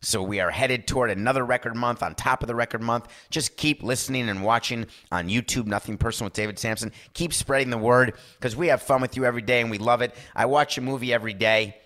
So 0.02 0.22
we 0.22 0.38
are 0.38 0.50
headed 0.50 0.86
toward 0.86 1.08
another 1.08 1.42
record 1.46 1.74
month 1.74 2.02
on 2.02 2.14
top 2.14 2.42
of 2.42 2.46
the 2.46 2.54
record 2.54 2.82
month. 2.82 3.08
Just 3.30 3.56
keep 3.56 3.82
listening 3.82 4.28
and 4.28 4.44
watching 4.44 4.84
on 5.10 5.30
YouTube, 5.30 5.64
Nothing 5.64 5.96
Personal 5.96 6.26
with 6.26 6.34
David 6.34 6.58
Samson. 6.58 6.92
Keep 7.14 7.32
spreading 7.32 7.70
the 7.70 7.78
word 7.78 8.12
because 8.38 8.54
we 8.54 8.66
have 8.66 8.82
fun 8.82 9.00
with 9.00 9.16
you 9.16 9.24
every 9.24 9.40
day 9.40 9.62
and 9.62 9.70
we 9.70 9.78
love 9.78 10.02
it. 10.02 10.14
I 10.36 10.44
watch 10.44 10.76
a 10.76 10.82
movie 10.82 11.10
every 11.10 11.32
day. 11.32 11.78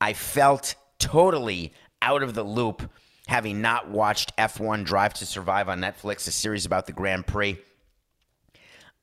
I 0.00 0.12
felt 0.12 0.76
totally 1.00 1.72
out 2.00 2.22
of 2.22 2.34
the 2.34 2.44
loop 2.44 2.88
having 3.26 3.60
not 3.60 3.90
watched 3.90 4.36
F1 4.36 4.84
Drive 4.84 5.14
to 5.14 5.26
Survive 5.26 5.68
on 5.68 5.80
Netflix, 5.80 6.28
a 6.28 6.30
series 6.30 6.64
about 6.64 6.86
the 6.86 6.92
Grand 6.92 7.26
Prix. 7.26 7.58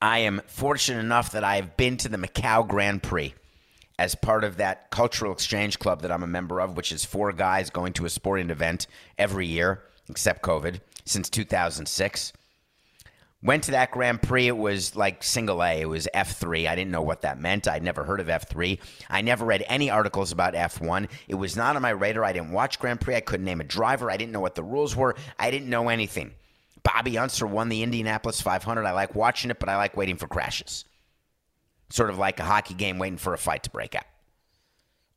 I 0.02 0.20
am 0.20 0.42
fortunate 0.48 1.00
enough 1.00 1.32
that 1.32 1.44
I 1.44 1.56
have 1.56 1.78
been 1.78 1.98
to 1.98 2.10
the 2.10 2.18
Macau 2.18 2.68
Grand 2.68 3.02
Prix 3.02 3.34
as 3.98 4.14
part 4.14 4.44
of 4.44 4.58
that 4.58 4.92
cultural 4.92 5.32
exchange 5.32 5.80
club 5.80 6.02
that 6.02 6.12
I'm 6.12 6.24
a 6.24 6.28
member 6.28 6.60
of, 6.60 6.76
which 6.76 6.92
is 6.92 7.06
four 7.06 7.32
guys 7.32 7.70
going 7.70 7.94
to 7.94 8.06
a 8.06 8.10
sporting 8.10 8.50
event 8.50 8.88
every 9.18 9.48
year, 9.48 9.84
except 10.10 10.44
COVID, 10.44 10.82
since 11.06 11.30
2006. 11.30 12.34
Went 13.42 13.64
to 13.66 13.72
that 13.72 13.92
Grand 13.92 14.22
Prix. 14.22 14.48
It 14.48 14.58
was 14.58 14.96
like 14.96 15.24
single 15.24 15.64
A. 15.64 15.82
It 15.82 15.90
was 15.90 16.08
F3. 16.16 16.68
I 16.68 16.76
didn't 16.76 16.92
know 16.92 17.04
what 17.04 17.22
that 17.22 17.40
meant. 17.40 17.68
I'd 17.68 17.84
never 17.84 18.04
heard 18.04 18.20
of 18.20 18.28
F3. 18.28 18.80
I 19.10 19.22
never 19.22 19.46
read 19.46 19.64
any 19.68 19.90
articles 19.90 20.32
about 20.32 20.56
F1. 20.56 21.08
It 21.28 21.36
was 21.36 21.56
not 21.56 21.76
on 21.76 21.82
my 21.84 21.92
radar. 21.92 22.24
I 22.24 22.34
didn't 22.34 22.52
watch 22.52 22.80
Grand 22.80 23.00
Prix. 23.00 23.16
I 23.16 23.22
couldn't 23.22 23.46
name 23.46 23.62
a 23.62 23.66
driver. 23.66 24.10
I 24.10 24.18
didn't 24.18 24.32
know 24.32 24.40
what 24.40 24.56
the 24.56 24.64
rules 24.64 24.96
were. 24.96 25.16
I 25.38 25.52
didn't 25.52 25.70
know 25.70 25.90
anything. 25.90 26.34
Bobby 26.86 27.18
Unser 27.18 27.48
won 27.48 27.70
the 27.70 27.82
Indianapolis 27.82 28.40
500. 28.40 28.86
I 28.86 28.92
like 28.92 29.16
watching 29.16 29.50
it, 29.50 29.60
but 29.60 29.70
I 29.70 29.76
like 29.76 29.98
waiting 29.98 30.18
for 30.18 30.28
crashes. 30.28 30.86
Sort 31.90 32.12
of 32.12 32.20
like 32.20 32.40
a 32.40 32.44
hockey 32.44 32.76
game 32.76 33.00
waiting 33.00 33.18
for 33.18 33.34
a 33.34 33.38
fight 33.38 33.64
to 33.64 33.72
break 33.72 33.96
out, 33.96 34.06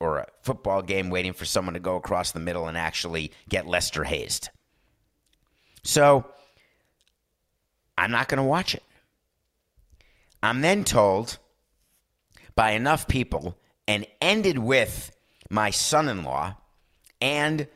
or 0.01 0.19
a 0.19 0.27
football 0.43 0.81
game 0.81 1.11
waiting 1.11 1.35
for 1.35 1.45
someone 1.45 1.75
to 1.75 1.81
go 1.81 1.97
across 1.97 2.33
the 2.33 2.41
middle 2.41 2.69
and 2.69 2.79
actually 2.79 3.33
get 3.51 3.67
Lester 3.67 4.05
hazed. 4.05 4.49
So 5.85 6.27
I'm 7.99 8.11
not 8.11 8.29
going 8.29 8.39
to 8.39 8.45
watch 8.45 8.75
it. 8.75 8.83
I'm 10.43 10.63
then 10.63 10.85
told 10.85 11.39
by 12.55 12.71
enough 12.71 13.07
people 13.09 13.59
and 13.87 14.07
ended 14.23 14.59
with 14.59 15.11
my 15.51 15.71
son 15.71 16.09
in 16.09 16.25
law 16.25 16.57
and 17.21 17.67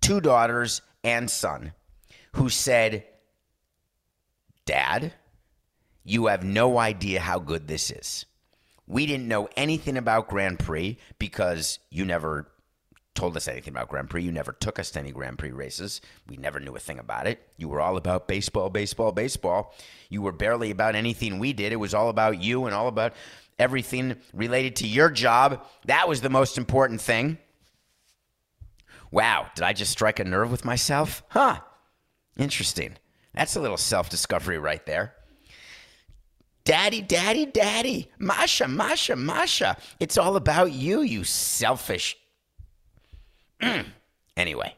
two 0.00 0.20
daughters 0.20 0.82
and 1.02 1.30
son 1.30 1.72
who 2.34 2.48
said, 2.48 3.04
Dad, 4.66 5.12
you 6.04 6.26
have 6.26 6.44
no 6.44 6.78
idea 6.78 7.20
how 7.20 7.38
good 7.38 7.68
this 7.68 7.90
is. 7.90 8.26
We 8.86 9.06
didn't 9.06 9.28
know 9.28 9.48
anything 9.56 9.96
about 9.96 10.28
Grand 10.28 10.58
Prix 10.58 10.98
because 11.18 11.78
you 11.90 12.04
never 12.04 12.50
told 13.14 13.36
us 13.36 13.48
anything 13.48 13.72
about 13.72 13.88
Grand 13.88 14.10
Prix. 14.10 14.22
You 14.22 14.32
never 14.32 14.52
took 14.52 14.78
us 14.78 14.90
to 14.92 14.98
any 14.98 15.12
Grand 15.12 15.38
Prix 15.38 15.52
races. 15.52 16.00
We 16.28 16.36
never 16.36 16.60
knew 16.60 16.74
a 16.74 16.80
thing 16.80 16.98
about 16.98 17.26
it. 17.26 17.40
You 17.56 17.68
were 17.68 17.80
all 17.80 17.96
about 17.96 18.28
baseball, 18.28 18.70
baseball, 18.70 19.12
baseball. 19.12 19.74
You 20.10 20.20
were 20.20 20.32
barely 20.32 20.70
about 20.70 20.94
anything 20.94 21.38
we 21.38 21.52
did. 21.52 21.72
It 21.72 21.76
was 21.76 21.94
all 21.94 22.08
about 22.08 22.42
you 22.42 22.66
and 22.66 22.74
all 22.74 22.88
about 22.88 23.14
everything 23.58 24.16
related 24.32 24.76
to 24.76 24.86
your 24.86 25.10
job. 25.10 25.64
That 25.86 26.08
was 26.08 26.20
the 26.20 26.30
most 26.30 26.58
important 26.58 27.00
thing. 27.00 27.38
Wow, 29.10 29.46
did 29.54 29.62
I 29.62 29.72
just 29.72 29.92
strike 29.92 30.18
a 30.18 30.24
nerve 30.24 30.50
with 30.50 30.64
myself? 30.64 31.22
Huh. 31.28 31.60
Interesting. 32.36 32.96
That's 33.34 33.56
a 33.56 33.60
little 33.60 33.76
self 33.76 34.08
discovery 34.08 34.58
right 34.58 34.84
there. 34.86 35.14
Daddy, 36.64 37.02
daddy, 37.02 37.44
daddy. 37.44 38.10
Marcia, 38.18 38.66
Marcia, 38.68 39.16
Marcia. 39.16 39.76
It's 40.00 40.16
all 40.16 40.36
about 40.36 40.72
you, 40.72 41.02
you 41.02 41.24
selfish. 41.24 42.16
anyway, 44.36 44.74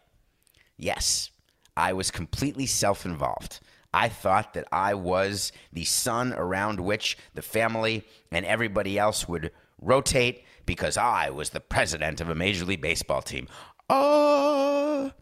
yes, 0.77 1.31
I 1.77 1.93
was 1.93 2.11
completely 2.11 2.67
self 2.67 3.05
involved. 3.05 3.61
I 3.95 4.09
thought 4.09 4.55
that 4.55 4.67
I 4.73 4.95
was 4.95 5.53
the 5.73 5.85
sun 5.85 6.33
around 6.33 6.81
which 6.81 7.17
the 7.35 7.43
family 7.43 8.05
and 8.31 8.45
everybody 8.45 8.99
else 8.99 9.29
would 9.29 9.53
rotate 9.81 10.45
because 10.67 10.97
I 10.97 11.31
was 11.31 11.51
the 11.51 11.61
president 11.61 12.21
of 12.21 12.29
a 12.29 12.35
Major 12.35 12.65
League 12.65 12.83
Baseball 12.83 13.23
team. 13.23 13.49
Oh. 13.89 15.13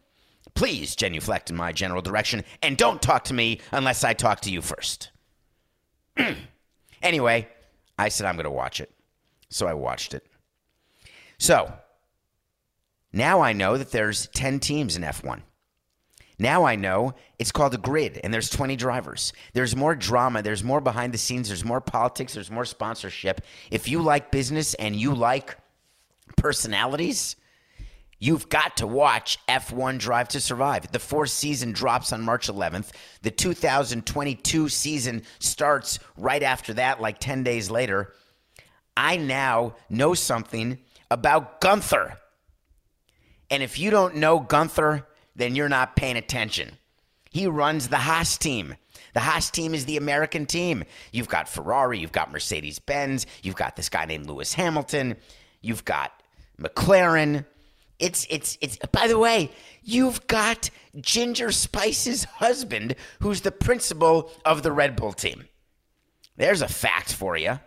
Please 0.53 0.95
genuflect 0.95 1.49
in 1.49 1.55
my 1.55 1.71
general 1.71 2.01
direction 2.01 2.43
and 2.61 2.77
don't 2.77 3.01
talk 3.01 3.25
to 3.25 3.33
me 3.33 3.59
unless 3.71 4.03
I 4.03 4.13
talk 4.13 4.41
to 4.41 4.51
you 4.51 4.61
first. 4.61 5.11
anyway, 7.01 7.47
I 7.97 8.09
said 8.09 8.27
I'm 8.27 8.35
going 8.35 8.45
to 8.45 8.51
watch 8.51 8.79
it. 8.79 8.91
So 9.49 9.67
I 9.67 9.73
watched 9.73 10.13
it. 10.13 10.25
So 11.37 11.73
now 13.11 13.41
I 13.41 13.53
know 13.53 13.77
that 13.77 13.91
there's 13.91 14.27
10 14.27 14.59
teams 14.59 14.95
in 14.95 15.03
F1. 15.03 15.41
Now 16.37 16.65
I 16.65 16.75
know 16.75 17.13
it's 17.39 17.51
called 17.51 17.73
a 17.73 17.77
grid 17.77 18.19
and 18.23 18.33
there's 18.33 18.49
20 18.49 18.75
drivers. 18.75 19.31
There's 19.53 19.75
more 19.75 19.95
drama, 19.95 20.41
there's 20.41 20.63
more 20.63 20.81
behind 20.81 21.13
the 21.13 21.17
scenes, 21.17 21.47
there's 21.47 21.63
more 21.63 21.79
politics, 21.79 22.33
there's 22.33 22.51
more 22.51 22.65
sponsorship. 22.65 23.41
If 23.71 23.87
you 23.87 24.01
like 24.01 24.31
business 24.31 24.73
and 24.73 24.95
you 24.95 25.13
like 25.13 25.57
personalities, 26.35 27.37
You've 28.19 28.47
got 28.49 28.77
to 28.77 28.87
watch 28.87 29.37
F1 29.47 29.99
Drive 29.99 30.29
to 30.29 30.39
Survive. 30.39 30.91
The 30.91 30.99
fourth 30.99 31.31
season 31.31 31.73
drops 31.73 32.13
on 32.13 32.21
March 32.21 32.47
11th. 32.47 32.91
The 33.21 33.31
2022 33.31 34.69
season 34.69 35.23
starts 35.39 35.99
right 36.17 36.41
after 36.41 36.73
that, 36.75 37.01
like 37.01 37.19
10 37.19 37.43
days 37.43 37.69
later. 37.69 38.13
I 38.95 39.17
now 39.17 39.75
know 39.89 40.13
something 40.13 40.79
about 41.11 41.59
Gunther. 41.59 42.17
And 43.49 43.61
if 43.61 43.77
you 43.77 43.91
don't 43.91 44.15
know 44.15 44.39
Gunther, 44.39 45.05
then 45.35 45.55
you're 45.55 45.69
not 45.69 45.95
paying 45.95 46.17
attention. 46.17 46.77
He 47.29 47.47
runs 47.47 47.89
the 47.89 47.97
Haas 47.97 48.37
team. 48.37 48.75
The 49.13 49.19
Haas 49.19 49.49
team 49.49 49.73
is 49.73 49.85
the 49.85 49.97
American 49.97 50.45
team. 50.45 50.85
You've 51.11 51.27
got 51.27 51.49
Ferrari, 51.49 51.99
you've 51.99 52.13
got 52.13 52.31
Mercedes 52.31 52.79
Benz, 52.79 53.25
you've 53.43 53.55
got 53.55 53.75
this 53.75 53.89
guy 53.89 54.05
named 54.05 54.27
Lewis 54.27 54.53
Hamilton, 54.53 55.17
you've 55.61 55.83
got 55.83 56.11
McLaren. 56.59 57.45
It's 57.99 58.27
it's 58.29 58.57
it's 58.61 58.77
by 58.91 59.07
the 59.07 59.17
way, 59.17 59.51
you've 59.83 60.27
got 60.27 60.69
Ginger 60.99 61.51
Spice's 61.51 62.25
husband 62.25 62.95
who's 63.19 63.41
the 63.41 63.51
principal 63.51 64.31
of 64.43 64.63
the 64.63 64.71
Red 64.71 64.95
Bull 64.95 65.13
team. 65.13 65.45
There's 66.37 66.61
a 66.61 66.67
fact 66.67 67.13
for 67.13 67.37
you. 67.37 67.59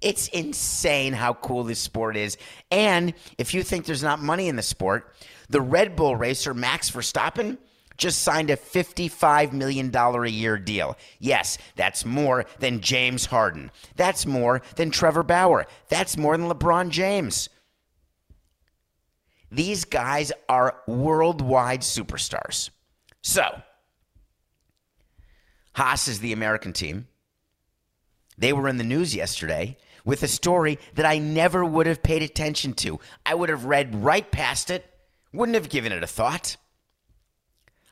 It's 0.00 0.28
insane 0.28 1.14
how 1.14 1.32
cool 1.34 1.64
this 1.64 1.78
sport 1.78 2.16
is. 2.16 2.36
And 2.70 3.14
if 3.38 3.54
you 3.54 3.62
think 3.62 3.86
there's 3.86 4.02
not 4.02 4.20
money 4.20 4.48
in 4.48 4.56
the 4.56 4.62
sport, 4.62 5.14
the 5.48 5.62
Red 5.62 5.96
Bull 5.96 6.14
racer 6.14 6.52
Max 6.52 6.90
Verstappen 6.90 7.56
just 7.96 8.22
signed 8.22 8.50
a 8.50 8.56
$55 8.56 9.52
million 9.52 9.94
a 9.94 10.26
year 10.26 10.58
deal. 10.58 10.96
Yes, 11.20 11.58
that's 11.76 12.04
more 12.04 12.44
than 12.58 12.80
James 12.80 13.26
Harden. 13.26 13.70
That's 13.96 14.26
more 14.26 14.62
than 14.76 14.90
Trevor 14.90 15.22
Bauer. 15.22 15.66
That's 15.88 16.16
more 16.16 16.36
than 16.36 16.48
LeBron 16.48 16.90
James. 16.90 17.48
These 19.50 19.84
guys 19.84 20.32
are 20.48 20.80
worldwide 20.86 21.80
superstars. 21.82 22.70
So, 23.22 23.62
Haas 25.74 26.08
is 26.08 26.20
the 26.20 26.32
American 26.32 26.72
team. 26.72 27.08
They 28.36 28.52
were 28.52 28.68
in 28.68 28.78
the 28.78 28.84
news 28.84 29.14
yesterday 29.14 29.76
with 30.04 30.22
a 30.22 30.28
story 30.28 30.78
that 30.94 31.06
I 31.06 31.18
never 31.18 31.64
would 31.64 31.86
have 31.86 32.02
paid 32.02 32.22
attention 32.22 32.74
to. 32.74 33.00
I 33.24 33.34
would 33.34 33.48
have 33.48 33.64
read 33.64 34.04
right 34.04 34.30
past 34.30 34.70
it, 34.70 34.84
wouldn't 35.32 35.56
have 35.56 35.68
given 35.68 35.92
it 35.92 36.02
a 36.02 36.06
thought. 36.06 36.56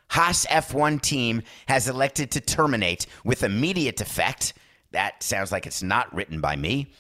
Haas 0.09 0.45
F1 0.47 1.01
team 1.01 1.43
has 1.67 1.89
elected 1.89 2.33
to 2.33 2.41
terminate 2.41 3.07
with 3.25 3.43
immediate 3.43 4.01
effect. 4.01 4.53
That 4.91 5.23
sounds 5.23 5.51
like 5.51 5.67
it's 5.67 5.83
not 5.83 6.15
written 6.15 6.41
by 6.41 6.55
me. 6.55 6.93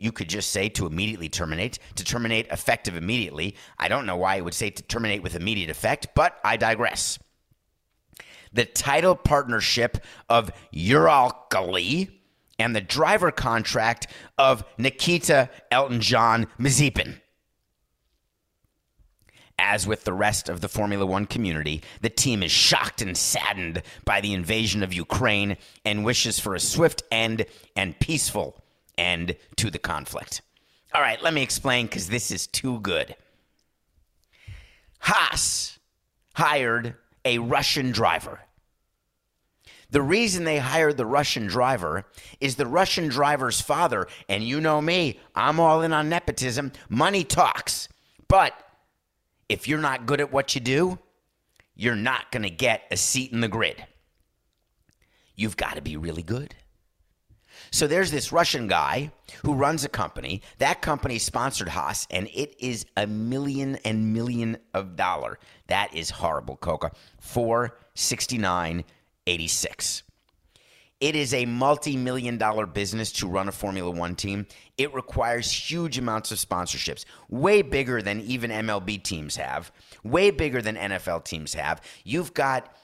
You 0.00 0.12
could 0.12 0.30
just 0.30 0.50
say 0.50 0.70
to 0.70 0.86
immediately 0.86 1.28
terminate, 1.28 1.78
to 1.96 2.04
terminate 2.04 2.46
effective 2.48 2.96
immediately. 2.96 3.54
I 3.78 3.88
don't 3.88 4.06
know 4.06 4.16
why 4.16 4.36
it 4.36 4.44
would 4.44 4.54
say 4.54 4.70
to 4.70 4.82
terminate 4.82 5.22
with 5.22 5.36
immediate 5.36 5.68
effect, 5.68 6.08
but 6.14 6.38
I 6.42 6.56
digress. 6.56 7.18
The 8.52 8.64
title 8.64 9.14
partnership 9.14 9.98
of 10.30 10.50
Uralkali 10.74 12.10
and 12.58 12.74
the 12.74 12.80
driver 12.80 13.30
contract 13.30 14.06
of 14.38 14.64
Nikita 14.78 15.50
Elton 15.70 16.00
John 16.00 16.46
Mazepin. 16.58 17.20
As 19.58 19.86
with 19.86 20.04
the 20.04 20.14
rest 20.14 20.48
of 20.48 20.62
the 20.62 20.68
Formula 20.68 21.04
One 21.04 21.26
community, 21.26 21.82
the 22.00 22.08
team 22.08 22.42
is 22.42 22.50
shocked 22.50 23.02
and 23.02 23.14
saddened 23.16 23.82
by 24.06 24.22
the 24.22 24.32
invasion 24.32 24.82
of 24.82 24.94
Ukraine 24.94 25.58
and 25.84 26.06
wishes 26.06 26.40
for 26.40 26.54
a 26.54 26.60
swift 26.60 27.02
end 27.10 27.44
and 27.76 28.00
peaceful 28.00 28.64
end 29.00 29.36
to 29.56 29.70
the 29.70 29.78
conflict. 29.78 30.42
All 30.94 31.00
right, 31.00 31.22
let 31.22 31.34
me 31.34 31.42
explain 31.42 31.86
because 31.86 32.08
this 32.08 32.30
is 32.30 32.46
too 32.46 32.80
good. 32.80 33.16
Haas 35.00 35.78
hired 36.34 36.94
a 37.24 37.38
Russian 37.38 37.90
driver. 37.90 38.40
The 39.90 40.02
reason 40.02 40.44
they 40.44 40.58
hired 40.58 40.96
the 40.96 41.06
Russian 41.06 41.48
driver 41.48 42.04
is 42.40 42.54
the 42.54 42.66
Russian 42.66 43.08
driver's 43.08 43.60
father, 43.60 44.06
and 44.28 44.44
you 44.44 44.60
know 44.60 44.80
me, 44.80 45.18
I'm 45.34 45.58
all 45.58 45.82
in 45.82 45.92
on 45.92 46.08
nepotism. 46.08 46.72
Money 46.88 47.24
talks. 47.24 47.88
But 48.28 48.54
if 49.48 49.66
you're 49.66 49.80
not 49.80 50.06
good 50.06 50.20
at 50.20 50.32
what 50.32 50.54
you 50.54 50.60
do, 50.60 51.00
you're 51.74 51.96
not 51.96 52.30
going 52.30 52.44
to 52.44 52.50
get 52.50 52.82
a 52.90 52.96
seat 52.96 53.32
in 53.32 53.40
the 53.40 53.48
grid. 53.48 53.84
You've 55.34 55.56
got 55.56 55.74
to 55.74 55.82
be 55.82 55.96
really 55.96 56.22
good. 56.22 56.54
So 57.70 57.86
there's 57.86 58.10
this 58.10 58.32
Russian 58.32 58.66
guy 58.66 59.12
who 59.44 59.54
runs 59.54 59.84
a 59.84 59.88
company. 59.88 60.42
That 60.58 60.82
company 60.82 61.18
sponsored 61.18 61.68
Haas, 61.68 62.06
and 62.10 62.28
it 62.34 62.54
is 62.58 62.86
a 62.96 63.06
million 63.06 63.76
and 63.84 64.12
million 64.12 64.58
of 64.74 64.96
dollar. 64.96 65.38
That 65.68 65.94
is 65.94 66.10
horrible, 66.10 66.56
Coca. 66.56 66.90
Four 67.20 67.78
sixty 67.94 68.38
nine 68.38 68.84
eighty 69.26 69.48
six. 69.48 70.02
It 71.00 71.16
is 71.16 71.32
a 71.32 71.46
multi 71.46 71.96
million 71.96 72.36
dollar 72.36 72.66
business 72.66 73.12
to 73.12 73.28
run 73.28 73.48
a 73.48 73.52
Formula 73.52 73.90
One 73.90 74.14
team. 74.16 74.46
It 74.76 74.92
requires 74.92 75.50
huge 75.50 75.96
amounts 75.96 76.30
of 76.30 76.38
sponsorships, 76.38 77.04
way 77.30 77.62
bigger 77.62 78.02
than 78.02 78.20
even 78.20 78.50
MLB 78.50 79.02
teams 79.02 79.36
have, 79.36 79.72
way 80.04 80.30
bigger 80.30 80.60
than 80.60 80.76
NFL 80.76 81.24
teams 81.24 81.54
have. 81.54 81.80
You've 82.04 82.34
got 82.34 82.74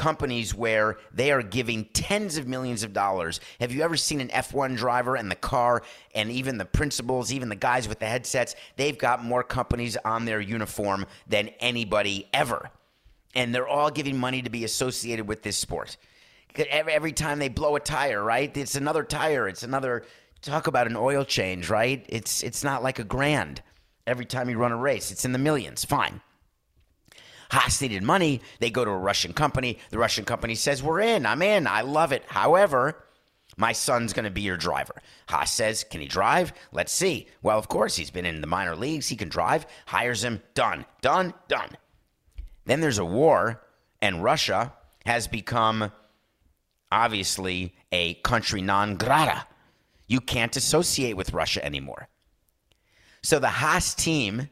companies 0.00 0.54
where 0.54 0.96
they 1.12 1.30
are 1.30 1.42
giving 1.42 1.84
tens 1.92 2.38
of 2.38 2.48
millions 2.48 2.82
of 2.82 2.94
dollars. 2.94 3.38
Have 3.60 3.70
you 3.70 3.82
ever 3.82 3.98
seen 3.98 4.22
an 4.22 4.28
F1 4.28 4.74
driver 4.74 5.14
and 5.14 5.30
the 5.30 5.36
car 5.36 5.82
and 6.14 6.30
even 6.30 6.56
the 6.56 6.64
principals, 6.64 7.30
even 7.30 7.50
the 7.50 7.54
guys 7.54 7.86
with 7.86 7.98
the 7.98 8.06
headsets? 8.06 8.54
They've 8.76 8.96
got 8.96 9.22
more 9.22 9.42
companies 9.42 9.98
on 10.02 10.24
their 10.24 10.40
uniform 10.40 11.04
than 11.26 11.48
anybody 11.60 12.26
ever. 12.32 12.70
And 13.34 13.54
they're 13.54 13.68
all 13.68 13.90
giving 13.90 14.16
money 14.16 14.40
to 14.40 14.48
be 14.48 14.64
associated 14.64 15.28
with 15.28 15.42
this 15.42 15.58
sport 15.58 15.98
every, 16.56 17.12
time 17.12 17.38
they 17.38 17.48
blow 17.48 17.76
a 17.76 17.80
tire, 17.80 18.24
right? 18.24 18.56
It's 18.56 18.76
another 18.76 19.04
tire. 19.04 19.48
It's 19.48 19.64
another 19.64 20.04
talk 20.40 20.66
about 20.66 20.86
an 20.86 20.96
oil 20.96 21.24
change, 21.24 21.68
right? 21.68 22.04
It's 22.08 22.42
it's 22.42 22.64
not 22.64 22.82
like 22.82 22.98
a 22.98 23.04
grand 23.04 23.62
every 24.06 24.24
time 24.24 24.48
you 24.48 24.56
run 24.56 24.72
a 24.72 24.76
race. 24.76 25.10
It's 25.10 25.26
in 25.26 25.32
the 25.32 25.38
millions. 25.38 25.84
Fine. 25.84 26.22
Haas 27.50 27.80
needed 27.80 28.02
money. 28.02 28.40
They 28.60 28.70
go 28.70 28.84
to 28.84 28.90
a 28.90 28.98
Russian 28.98 29.32
company. 29.32 29.78
The 29.90 29.98
Russian 29.98 30.24
company 30.24 30.54
says, 30.54 30.82
We're 30.82 31.00
in. 31.00 31.26
I'm 31.26 31.42
in. 31.42 31.66
I 31.66 31.82
love 31.82 32.12
it. 32.12 32.24
However, 32.26 33.04
my 33.56 33.72
son's 33.72 34.12
going 34.12 34.24
to 34.24 34.30
be 34.30 34.42
your 34.42 34.56
driver. 34.56 34.94
Haas 35.28 35.52
says, 35.52 35.84
Can 35.84 36.00
he 36.00 36.06
drive? 36.06 36.52
Let's 36.72 36.92
see. 36.92 37.26
Well, 37.42 37.58
of 37.58 37.68
course, 37.68 37.96
he's 37.96 38.10
been 38.10 38.26
in 38.26 38.40
the 38.40 38.46
minor 38.46 38.76
leagues. 38.76 39.08
He 39.08 39.16
can 39.16 39.28
drive. 39.28 39.66
Hires 39.86 40.22
him. 40.22 40.40
Done. 40.54 40.86
Done. 41.00 41.34
Done. 41.48 41.76
Then 42.66 42.80
there's 42.80 42.98
a 42.98 43.04
war, 43.04 43.62
and 44.00 44.22
Russia 44.22 44.72
has 45.04 45.26
become 45.26 45.90
obviously 46.92 47.74
a 47.90 48.14
country 48.14 48.62
non 48.62 48.96
grata. 48.96 49.46
You 50.06 50.20
can't 50.20 50.56
associate 50.56 51.16
with 51.16 51.32
Russia 51.32 51.64
anymore. 51.64 52.08
So 53.22 53.38
the 53.38 53.48
Haas 53.48 53.94
team 53.94 54.48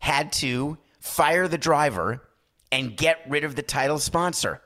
had 0.00 0.32
to 0.34 0.78
fire 1.00 1.48
the 1.48 1.58
driver 1.58 2.22
and 2.72 2.96
get 2.96 3.20
rid 3.28 3.44
of 3.44 3.54
the 3.54 3.62
title 3.62 3.98
sponsor. 3.98 4.62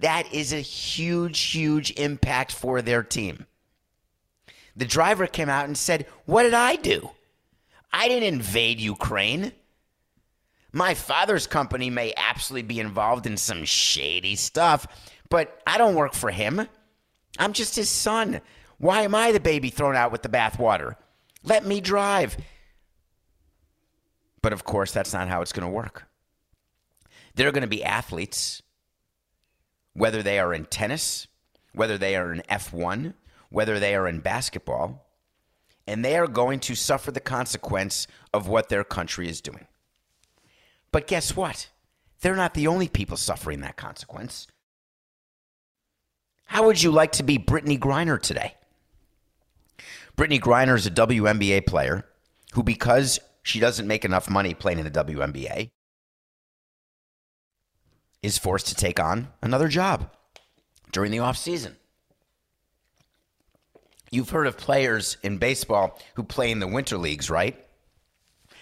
That 0.00 0.34
is 0.34 0.52
a 0.52 0.58
huge, 0.58 1.40
huge 1.40 1.92
impact 1.92 2.52
for 2.52 2.82
their 2.82 3.04
team. 3.04 3.46
The 4.76 4.84
driver 4.84 5.28
came 5.28 5.48
out 5.48 5.66
and 5.66 5.78
said, 5.78 6.06
What 6.26 6.42
did 6.42 6.52
I 6.52 6.74
do? 6.74 7.10
I 7.92 8.08
didn't 8.08 8.34
invade 8.34 8.80
Ukraine. 8.80 9.52
My 10.72 10.94
father's 10.94 11.46
company 11.46 11.88
may 11.90 12.12
absolutely 12.16 12.66
be 12.66 12.80
involved 12.80 13.26
in 13.26 13.36
some 13.36 13.64
shady 13.64 14.34
stuff, 14.34 14.88
but 15.30 15.62
I 15.64 15.78
don't 15.78 15.94
work 15.94 16.12
for 16.12 16.32
him. 16.32 16.66
I'm 17.38 17.52
just 17.52 17.76
his 17.76 17.88
son. 17.88 18.40
Why 18.78 19.02
am 19.02 19.14
I 19.14 19.30
the 19.30 19.38
baby 19.38 19.70
thrown 19.70 19.94
out 19.94 20.10
with 20.10 20.22
the 20.22 20.28
bathwater? 20.28 20.96
Let 21.44 21.64
me 21.64 21.80
drive. 21.80 22.36
But 24.42 24.52
of 24.52 24.64
course, 24.64 24.90
that's 24.90 25.12
not 25.12 25.28
how 25.28 25.40
it's 25.40 25.52
going 25.52 25.66
to 25.66 25.72
work. 25.72 26.04
There 27.34 27.48
are 27.48 27.52
going 27.52 27.62
to 27.62 27.68
be 27.68 27.84
athletes, 27.84 28.62
whether 29.92 30.22
they 30.22 30.38
are 30.38 30.54
in 30.54 30.66
tennis, 30.66 31.26
whether 31.72 31.98
they 31.98 32.16
are 32.16 32.32
in 32.32 32.42
F1, 32.48 33.14
whether 33.50 33.78
they 33.78 33.94
are 33.94 34.06
in 34.06 34.20
basketball, 34.20 35.06
and 35.86 36.04
they 36.04 36.16
are 36.16 36.26
going 36.26 36.60
to 36.60 36.74
suffer 36.74 37.10
the 37.10 37.20
consequence 37.20 38.06
of 38.32 38.48
what 38.48 38.68
their 38.68 38.84
country 38.84 39.28
is 39.28 39.40
doing. 39.40 39.66
But 40.92 41.06
guess 41.06 41.36
what? 41.36 41.70
They're 42.20 42.36
not 42.36 42.54
the 42.54 42.68
only 42.68 42.88
people 42.88 43.16
suffering 43.16 43.60
that 43.60 43.76
consequence. 43.76 44.46
How 46.46 46.66
would 46.66 46.82
you 46.82 46.90
like 46.90 47.12
to 47.12 47.22
be 47.22 47.38
Brittney 47.38 47.78
Griner 47.78 48.20
today? 48.20 48.54
Brittney 50.16 50.40
Griner 50.40 50.76
is 50.76 50.86
a 50.86 50.90
WNBA 50.90 51.66
player 51.66 52.06
who, 52.52 52.62
because 52.62 53.18
she 53.42 53.58
doesn't 53.58 53.88
make 53.88 54.04
enough 54.04 54.30
money 54.30 54.54
playing 54.54 54.78
in 54.78 54.84
the 54.84 55.04
WNBA, 55.04 55.70
is 58.24 58.38
forced 58.38 58.68
to 58.68 58.74
take 58.74 58.98
on 58.98 59.28
another 59.42 59.68
job 59.68 60.10
during 60.92 61.10
the 61.10 61.18
offseason. 61.18 61.74
You've 64.10 64.30
heard 64.30 64.46
of 64.46 64.56
players 64.56 65.18
in 65.22 65.36
baseball 65.36 66.00
who 66.14 66.22
play 66.22 66.50
in 66.50 66.58
the 66.58 66.66
winter 66.66 66.96
leagues, 66.96 67.28
right? 67.28 67.62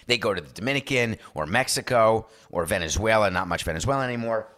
They 0.06 0.18
go 0.18 0.34
to 0.34 0.40
the 0.40 0.52
Dominican 0.52 1.16
or 1.32 1.46
Mexico 1.46 2.26
or 2.50 2.66
Venezuela, 2.66 3.30
not 3.30 3.46
much 3.46 3.62
Venezuela 3.62 4.02
anymore. 4.02 4.48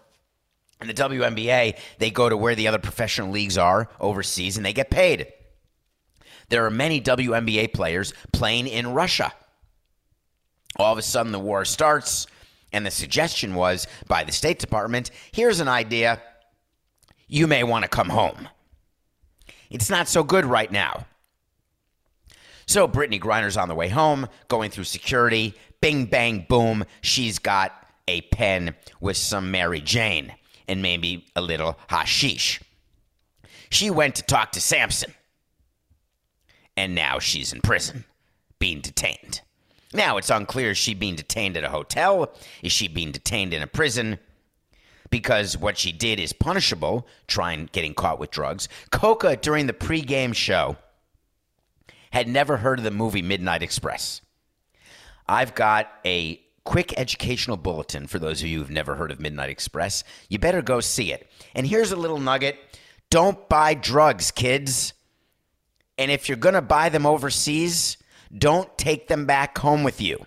In 0.81 0.87
the 0.87 0.95
WNBA, 0.95 1.77
they 1.99 2.11
go 2.11 2.31
to 2.31 2.37
where 2.37 2.55
the 2.55 2.69
other 2.69 2.79
professional 2.79 3.31
leagues 3.31 3.59
are 3.59 3.91
overseas 4.01 4.57
and 4.57 4.65
they 4.65 4.73
get 4.73 4.89
paid. 4.89 5.27
There 6.49 6.65
are 6.65 6.71
many 6.71 7.03
WNBA 7.03 7.75
players 7.75 8.15
playing 8.33 8.69
in 8.69 8.95
Russia. 8.95 9.35
All 10.77 10.93
of 10.93 10.99
a 10.99 11.03
sudden, 11.03 11.33
the 11.33 11.39
war 11.39 11.67
starts, 11.67 12.27
and 12.75 12.85
the 12.85 12.91
suggestion 12.91 13.55
was 13.55 13.87
by 14.09 14.25
the 14.25 14.33
State 14.33 14.59
Department 14.59 15.11
here's 15.33 15.61
an 15.61 15.68
idea. 15.68 16.20
You 17.27 17.47
may 17.47 17.64
want 17.64 17.85
to 17.85 17.89
come 17.89 18.11
home. 18.11 18.49
It's 19.70 19.89
not 19.89 20.09
so 20.09 20.22
good 20.22 20.45
right 20.45 20.70
now. 20.70 21.07
So 22.66 22.87
Brittney 22.87 23.20
Griner's 23.20 23.57
on 23.57 23.68
the 23.68 23.75
way 23.75 23.89
home, 23.89 24.29
going 24.49 24.70
through 24.70 24.85
security. 24.85 25.55
Bing, 25.81 26.07
bang, 26.07 26.47
boom. 26.49 26.85
She's 27.01 27.39
got 27.39 27.72
a 28.09 28.22
pen 28.22 28.75
with 29.01 29.16
some 29.16 29.51
Mary 29.51 29.81
Jane 29.81 30.35
and 30.68 30.83
maybe 30.83 31.27
a 31.37 31.41
little 31.41 31.79
hashish. 31.89 32.61
She 33.70 33.91
went 33.91 34.14
to 34.16 34.22
talk 34.22 34.53
to 34.53 34.61
Samson, 34.61 35.12
and 36.77 36.95
now 36.95 37.18
she's 37.18 37.53
in 37.53 37.61
prison, 37.61 38.05
being 38.59 38.81
detained. 38.81 39.41
Now 39.95 40.17
it's 40.17 40.31
unclear 40.31 40.73
is 40.73 40.79
she 40.79 40.93
being 40.93 41.15
detained 41.15 41.57
at 41.57 41.65
a 41.65 41.71
hotel? 41.71 42.35
Is 42.63 42.73
she 42.73 42.89
being 42.89 43.13
detained 43.13 43.55
in 43.55 43.63
a 43.63 43.67
prison? 43.67 44.19
Because 45.09 45.57
what 45.57 45.79
she 45.79 45.93
did 45.93 46.19
is 46.19 46.33
punishable, 46.33 47.07
trying 47.29 47.69
getting 47.71 47.95
caught 47.95 48.19
with 48.19 48.33
drugs. 48.33 48.69
Coca 48.91 49.37
during 49.37 49.67
the 49.67 49.73
pregame 49.73 50.35
show 50.35 50.77
had 52.11 52.27
never 52.27 52.57
heard 52.57 52.81
of 52.81 52.85
the 52.85 52.91
movie 52.91 53.23
Midnight 53.23 53.63
Express. 53.63 54.21
I've 55.29 55.55
got 55.55 55.89
a 56.05 56.41
quick 56.65 56.99
educational 56.99 57.57
bulletin 57.57 58.07
for 58.07 58.19
those 58.19 58.43
of 58.43 58.49
you 58.49 58.59
who've 58.59 58.71
never 58.71 58.97
heard 58.97 59.13
of 59.13 59.21
Midnight 59.21 59.51
Express. 59.51 60.03
You 60.29 60.39
better 60.39 60.63
go 60.63 60.81
see 60.81 61.13
it. 61.13 61.31
And 61.55 61.67
here's 61.67 61.93
a 61.93 61.97
little 61.97 62.19
nugget 62.19 62.59
don't 63.11 63.49
buy 63.49 63.75
drugs, 63.75 64.33
kids. 64.33 64.93
And 65.97 66.11
if 66.11 66.29
you're 66.29 66.37
going 66.37 66.57
to 66.57 66.63
buy 66.63 66.89
them 66.89 67.07
overseas, 67.07 67.97
don't 68.37 68.76
take 68.76 69.09
them 69.09 69.26
back 69.26 69.57
home 69.59 69.85
with 69.85 70.01
you. 70.01 70.24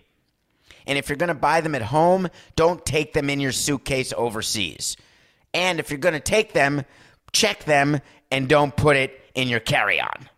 And 0.85 0.97
if 0.97 1.09
you're 1.09 1.17
going 1.17 1.27
to 1.27 1.33
buy 1.33 1.61
them 1.61 1.75
at 1.75 1.81
home, 1.81 2.29
don't 2.55 2.85
take 2.85 3.13
them 3.13 3.29
in 3.29 3.39
your 3.39 3.51
suitcase 3.51 4.13
overseas. 4.15 4.95
And 5.53 5.79
if 5.79 5.89
you're 5.89 5.99
going 5.99 6.13
to 6.13 6.19
take 6.19 6.53
them, 6.53 6.83
check 7.33 7.65
them 7.65 7.99
and 8.31 8.47
don't 8.47 8.75
put 8.75 8.95
it 8.95 9.19
in 9.35 9.49
your 9.49 9.59
carry 9.59 9.99
on. 9.99 10.29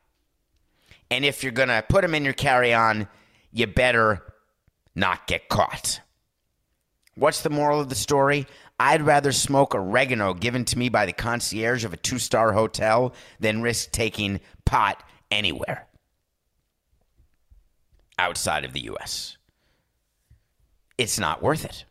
And 1.11 1.23
if 1.23 1.43
you're 1.43 1.51
going 1.51 1.69
to 1.69 1.83
put 1.87 2.01
them 2.01 2.15
in 2.15 2.23
your 2.23 2.33
carry 2.33 2.73
on, 2.73 3.07
you 3.51 3.67
better 3.67 4.23
not 4.95 5.27
get 5.27 5.49
caught. 5.49 6.01
What's 7.15 7.41
the 7.41 7.49
moral 7.49 7.79
of 7.79 7.89
the 7.89 7.95
story? 7.95 8.47
I'd 8.79 9.01
rather 9.01 9.31
smoke 9.31 9.75
oregano 9.75 10.33
given 10.33 10.65
to 10.65 10.79
me 10.79 10.89
by 10.89 11.05
the 11.05 11.13
concierge 11.13 11.83
of 11.83 11.93
a 11.93 11.97
two 11.97 12.17
star 12.17 12.53
hotel 12.53 13.13
than 13.39 13.61
risk 13.61 13.91
taking 13.91 14.39
pot 14.65 15.03
anywhere 15.29 15.88
outside 18.19 18.65
of 18.65 18.73
the 18.73 18.81
U.S. 18.81 19.37
It's 20.97 21.17
not 21.17 21.41
worth 21.41 21.65
it. 21.65 21.85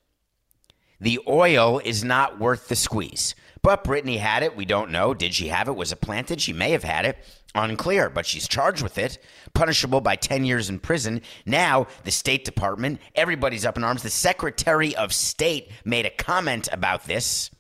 The 1.00 1.20
oil 1.26 1.80
is 1.84 2.04
not 2.04 2.38
worth 2.38 2.68
the 2.68 2.76
squeeze. 2.76 3.34
But 3.62 3.84
Brittney 3.84 4.18
had 4.18 4.42
it. 4.42 4.56
We 4.56 4.64
don't 4.64 4.90
know. 4.90 5.14
Did 5.14 5.34
she 5.34 5.48
have 5.48 5.68
it? 5.68 5.76
Was 5.76 5.92
it 5.92 6.00
planted? 6.00 6.40
She 6.40 6.52
may 6.52 6.70
have 6.70 6.84
had 6.84 7.04
it. 7.04 7.18
Unclear, 7.54 8.10
but 8.10 8.26
she's 8.26 8.46
charged 8.46 8.82
with 8.82 8.98
it, 8.98 9.18
punishable 9.54 10.00
by 10.00 10.16
10 10.16 10.44
years 10.44 10.68
in 10.68 10.78
prison. 10.78 11.22
Now, 11.46 11.86
the 12.04 12.10
State 12.10 12.44
Department, 12.44 13.00
everybody's 13.14 13.64
up 13.64 13.76
in 13.76 13.84
arms. 13.84 14.02
The 14.02 14.10
Secretary 14.10 14.94
of 14.94 15.12
State 15.12 15.70
made 15.84 16.04
a 16.04 16.10
comment 16.10 16.68
about 16.70 17.04
this, 17.06 17.50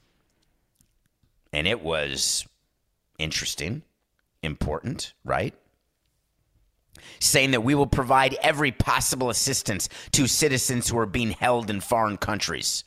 and 1.52 1.66
it 1.66 1.82
was 1.82 2.46
interesting, 3.18 3.82
important, 4.42 5.14
right? 5.24 5.54
Saying 7.20 7.52
that 7.52 7.64
we 7.64 7.74
will 7.74 7.86
provide 7.86 8.36
every 8.42 8.72
possible 8.72 9.30
assistance 9.30 9.88
to 10.12 10.26
citizens 10.26 10.88
who 10.88 10.98
are 10.98 11.06
being 11.06 11.30
held 11.30 11.70
in 11.70 11.80
foreign 11.80 12.16
countries. 12.16 12.84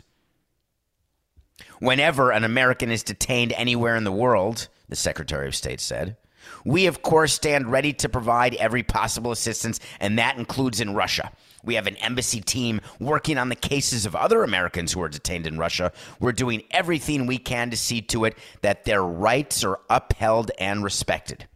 Whenever 1.80 2.32
an 2.32 2.43
American 2.43 2.91
is 2.91 3.03
detained 3.03 3.53
anywhere 3.53 3.95
in 3.95 4.03
the 4.03 4.12
world, 4.12 4.68
the 4.89 4.95
Secretary 4.95 5.47
of 5.47 5.55
State 5.55 5.80
said, 5.80 6.18
we, 6.66 6.88
of 6.88 7.01
course, 7.01 7.34
stand 7.34 7.72
ready 7.72 7.93
to 7.93 8.09
provide 8.09 8.55
every 8.55 8.84
possible 8.84 9.32
assistance, 9.32 9.80
and 9.99 10.18
that 10.18 10.38
includes 10.38 10.82
in 10.82 10.93
Russia. 10.93 11.32
We 11.64 11.76
have 11.76 11.88
an 11.88 11.97
embassy 11.97 12.41
team 12.41 12.82
working 12.99 13.38
on 13.38 13.49
the 13.49 13.55
cases 13.55 14.05
of 14.05 14.16
other 14.16 14.43
Americans 14.43 14.91
who 14.91 15.01
are 15.01 15.09
detained 15.09 15.45
in 15.45 15.59
Russia. 15.59 15.91
We're 16.20 16.32
doing 16.32 16.64
everything 16.72 17.28
we 17.28 17.38
can 17.38 17.70
to 17.70 17.78
see 17.78 18.01
to 18.03 18.26
it 18.26 18.38
that 18.62 18.86
their 18.86 19.03
rights 19.03 19.64
are 19.64 19.80
upheld 19.89 20.51
and 20.57 20.84
respected. 20.84 21.47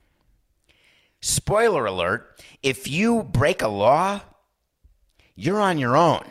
Spoiler 1.25 1.87
alert 1.87 2.39
if 2.61 2.87
you 2.87 3.23
break 3.23 3.63
a 3.63 3.67
law, 3.67 4.21
you're 5.33 5.59
on 5.59 5.79
your 5.79 5.97
own. 5.97 6.23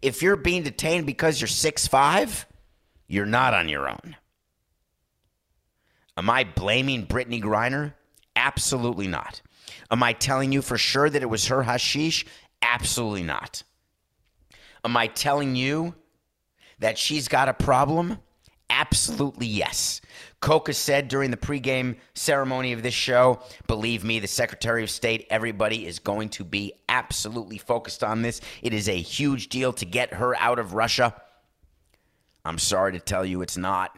If 0.00 0.22
you're 0.22 0.36
being 0.36 0.62
detained 0.62 1.04
because 1.04 1.42
you're 1.42 1.46
six 1.46 1.86
five, 1.86 2.46
you're 3.06 3.26
not 3.26 3.52
on 3.52 3.68
your 3.68 3.90
own. 3.90 4.16
Am 6.16 6.30
I 6.30 6.44
blaming 6.44 7.06
Brittney 7.06 7.42
Griner? 7.42 7.92
Absolutely 8.34 9.08
not. 9.08 9.42
Am 9.90 10.02
I 10.02 10.14
telling 10.14 10.52
you 10.52 10.62
for 10.62 10.78
sure 10.78 11.10
that 11.10 11.22
it 11.22 11.28
was 11.28 11.48
her 11.48 11.62
hashish? 11.62 12.24
Absolutely 12.62 13.24
not. 13.24 13.62
Am 14.86 14.96
I 14.96 15.08
telling 15.08 15.54
you 15.54 15.94
that 16.78 16.96
she's 16.96 17.28
got 17.28 17.50
a 17.50 17.54
problem? 17.54 18.20
Absolutely 18.72 19.46
yes. 19.46 20.00
Coca 20.40 20.72
said 20.72 21.08
during 21.08 21.30
the 21.30 21.36
pregame 21.36 21.96
ceremony 22.14 22.72
of 22.72 22.82
this 22.82 22.94
show, 22.94 23.40
believe 23.66 24.02
me, 24.02 24.18
the 24.18 24.26
Secretary 24.26 24.82
of 24.82 24.88
State, 24.88 25.26
everybody 25.28 25.86
is 25.86 25.98
going 25.98 26.30
to 26.30 26.42
be 26.42 26.72
absolutely 26.88 27.58
focused 27.58 28.02
on 28.02 28.22
this. 28.22 28.40
It 28.62 28.72
is 28.72 28.88
a 28.88 28.96
huge 28.96 29.50
deal 29.50 29.74
to 29.74 29.84
get 29.84 30.14
her 30.14 30.34
out 30.36 30.58
of 30.58 30.72
Russia. 30.72 31.14
I'm 32.46 32.58
sorry 32.58 32.92
to 32.92 32.98
tell 32.98 33.26
you 33.26 33.42
it's 33.42 33.58
not. 33.58 33.96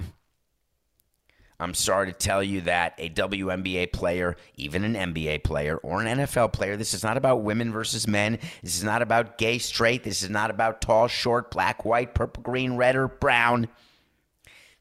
I'm 1.60 1.72
sorry 1.72 2.08
to 2.08 2.12
tell 2.12 2.42
you 2.42 2.62
that 2.62 2.94
a 2.98 3.08
WNBA 3.08 3.92
player, 3.92 4.36
even 4.56 4.82
an 4.82 5.14
NBA 5.14 5.44
player 5.44 5.76
or 5.76 6.02
an 6.02 6.18
NFL 6.18 6.52
player, 6.52 6.76
this 6.76 6.94
is 6.94 7.04
not 7.04 7.16
about 7.16 7.42
women 7.42 7.70
versus 7.70 8.08
men. 8.08 8.40
This 8.60 8.76
is 8.76 8.82
not 8.82 9.02
about 9.02 9.38
gay, 9.38 9.58
straight. 9.58 10.02
This 10.02 10.24
is 10.24 10.30
not 10.30 10.50
about 10.50 10.80
tall, 10.80 11.06
short, 11.06 11.52
black, 11.52 11.84
white, 11.84 12.12
purple, 12.12 12.42
green, 12.42 12.76
red, 12.76 12.96
or 12.96 13.06
brown. 13.06 13.68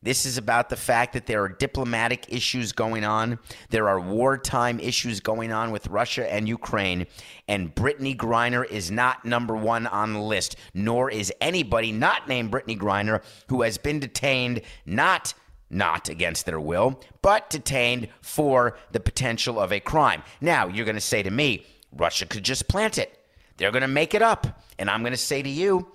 This 0.04 0.26
is 0.26 0.38
about 0.38 0.68
the 0.68 0.76
fact 0.76 1.14
that 1.14 1.28
there 1.28 1.42
are 1.44 1.50
diplomatic 1.50 2.26
issues 2.28 2.74
going 2.74 3.06
on. 3.06 3.40
There 3.70 3.88
are 3.88 4.00
wartime 4.00 4.82
issues 4.82 5.22
going 5.22 5.54
on 5.54 5.72
with 5.72 5.88
Russia 5.88 6.32
and 6.32 6.48
Ukraine. 6.48 7.08
And 7.48 7.74
Brittney 7.74 8.16
Griner 8.16 8.70
is 8.70 8.92
not 8.92 9.24
number 9.24 9.56
one 9.56 9.88
on 9.88 10.12
the 10.12 10.20
list, 10.20 10.58
nor 10.74 11.10
is 11.10 11.32
anybody 11.40 11.94
not 11.94 12.28
named 12.28 12.52
Brittney 12.52 12.78
Griner 12.78 13.24
who 13.48 13.62
has 13.62 13.78
been 13.78 14.00
detained 14.00 14.62
not 14.86 15.34
not 15.70 16.08
against 16.08 16.46
their 16.46 16.60
will, 16.60 17.02
but 17.24 17.50
detained 17.50 18.08
for 18.22 18.78
the 18.92 19.00
potential 19.00 19.60
of 19.60 19.72
a 19.72 19.80
crime. 19.80 20.22
Now, 20.40 20.68
you're 20.68 20.86
going 20.86 20.96
to 20.96 21.02
say 21.02 21.24
to 21.24 21.32
me, 21.32 21.66
Russia 21.92 22.28
could 22.28 22.44
just 22.44 22.68
plant 22.68 23.00
it. 23.00 23.20
They're 23.58 23.72
going 23.72 23.82
to 23.82 23.88
make 23.88 24.14
it 24.14 24.22
up. 24.22 24.62
And 24.78 24.88
I'm 24.88 25.02
going 25.02 25.14
to 25.14 25.18
say 25.18 25.42
to 25.42 25.50
you, 25.50 25.88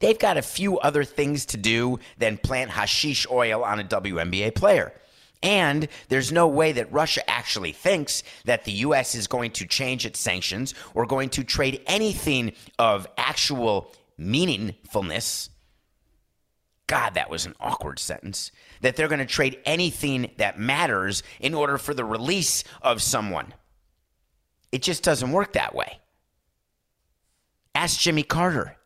they've 0.00 0.18
got 0.18 0.36
a 0.36 0.42
few 0.42 0.78
other 0.78 1.04
things 1.04 1.46
to 1.46 1.56
do 1.56 1.98
than 2.18 2.36
plant 2.38 2.70
hashish 2.70 3.26
oil 3.30 3.62
on 3.62 3.80
a 3.80 3.84
WNBA 3.84 4.54
player. 4.54 4.92
And 5.42 5.88
there's 6.08 6.32
no 6.32 6.48
way 6.48 6.72
that 6.72 6.92
Russia 6.92 7.28
actually 7.28 7.72
thinks 7.72 8.22
that 8.44 8.64
the 8.64 8.72
U.S. 8.72 9.14
is 9.14 9.26
going 9.26 9.52
to 9.52 9.66
change 9.66 10.04
its 10.04 10.18
sanctions 10.18 10.74
or 10.92 11.06
going 11.06 11.30
to 11.30 11.44
trade 11.44 11.80
anything 11.86 12.52
of 12.78 13.06
actual 13.16 13.94
meaningfulness 14.18 15.48
God, 16.90 17.14
that 17.14 17.30
was 17.30 17.46
an 17.46 17.54
awkward 17.60 18.00
sentence. 18.00 18.50
That 18.80 18.96
they're 18.96 19.06
going 19.06 19.20
to 19.20 19.24
trade 19.24 19.60
anything 19.64 20.32
that 20.38 20.58
matters 20.58 21.22
in 21.38 21.54
order 21.54 21.78
for 21.78 21.94
the 21.94 22.04
release 22.04 22.64
of 22.82 23.00
someone. 23.00 23.54
It 24.72 24.82
just 24.82 25.04
doesn't 25.04 25.30
work 25.30 25.52
that 25.52 25.72
way. 25.72 26.00
Ask 27.76 28.00
Jimmy 28.00 28.24
Carter. 28.24 28.76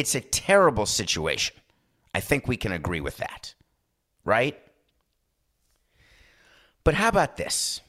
It's 0.00 0.14
a 0.14 0.22
terrible 0.22 0.86
situation. 0.86 1.54
I 2.14 2.20
think 2.20 2.48
we 2.48 2.56
can 2.56 2.72
agree 2.72 3.02
with 3.02 3.18
that, 3.18 3.52
right? 4.24 4.58
But 6.84 6.94
how 6.94 7.08
about 7.08 7.36
this? 7.36 7.82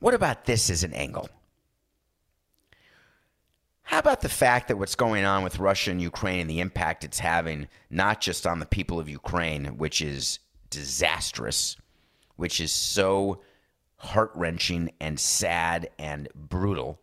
What 0.00 0.12
about 0.12 0.44
this 0.44 0.68
as 0.68 0.84
an 0.84 0.92
angle? 0.92 1.30
How 3.84 3.98
about 3.98 4.20
the 4.20 4.28
fact 4.28 4.68
that 4.68 4.76
what's 4.76 4.94
going 4.94 5.24
on 5.24 5.42
with 5.42 5.58
Russia 5.58 5.90
and 5.90 6.02
Ukraine 6.02 6.40
and 6.40 6.50
the 6.50 6.60
impact 6.60 7.02
it's 7.02 7.20
having, 7.20 7.68
not 7.88 8.20
just 8.20 8.46
on 8.46 8.58
the 8.58 8.66
people 8.66 9.00
of 9.00 9.08
Ukraine, 9.08 9.78
which 9.78 10.02
is 10.02 10.38
disastrous, 10.68 11.78
which 12.36 12.60
is 12.60 12.72
so 12.72 13.40
heart 13.96 14.32
wrenching 14.34 14.92
and 15.00 15.18
sad 15.18 15.88
and 15.98 16.28
brutal. 16.34 17.00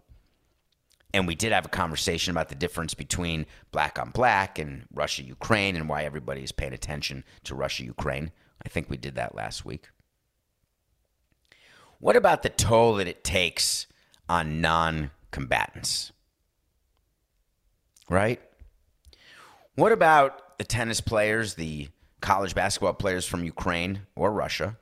And 1.17 1.27
we 1.27 1.35
did 1.35 1.51
have 1.51 1.65
a 1.65 1.69
conversation 1.69 2.31
about 2.31 2.49
the 2.49 2.55
difference 2.55 2.93
between 2.93 3.47
black 3.71 3.97
on 3.97 4.11
black 4.11 4.59
and 4.59 4.85
Russia 4.93 5.23
Ukraine 5.23 5.75
and 5.75 5.89
why 5.89 6.03
everybody 6.03 6.43
is 6.43 6.51
paying 6.51 6.73
attention 6.73 7.23
to 7.43 7.55
Russia 7.55 7.83
Ukraine. 7.83 8.31
I 8.63 8.69
think 8.69 8.87
we 8.87 8.97
did 8.97 9.15
that 9.15 9.33
last 9.33 9.65
week. 9.65 9.89
What 11.99 12.15
about 12.15 12.43
the 12.43 12.49
toll 12.49 12.95
that 12.95 13.07
it 13.07 13.23
takes 13.23 13.87
on 14.29 14.61
non 14.61 15.09
combatants? 15.31 16.11
right? 18.09 18.39
What 19.75 19.91
about 19.91 20.57
the 20.57 20.63
tennis 20.63 21.01
players, 21.01 21.55
the 21.55 21.89
college 22.21 22.55
basketball 22.55 22.93
players 22.93 23.25
from 23.25 23.43
Ukraine 23.43 24.01
or 24.15 24.31
Russia? 24.31 24.77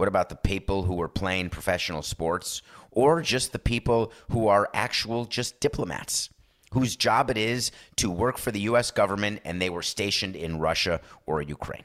What 0.00 0.08
about 0.08 0.30
the 0.30 0.34
people 0.34 0.84
who 0.84 0.98
are 1.02 1.08
playing 1.08 1.50
professional 1.50 2.00
sports 2.00 2.62
or 2.90 3.20
just 3.20 3.52
the 3.52 3.58
people 3.58 4.14
who 4.30 4.48
are 4.48 4.70
actual 4.72 5.26
just 5.26 5.60
diplomats 5.60 6.30
whose 6.72 6.96
job 6.96 7.28
it 7.28 7.36
is 7.36 7.70
to 7.96 8.10
work 8.10 8.38
for 8.38 8.50
the 8.50 8.60
US 8.60 8.90
government 8.90 9.42
and 9.44 9.60
they 9.60 9.68
were 9.68 9.82
stationed 9.82 10.36
in 10.36 10.58
Russia 10.58 11.02
or 11.26 11.42
Ukraine? 11.42 11.84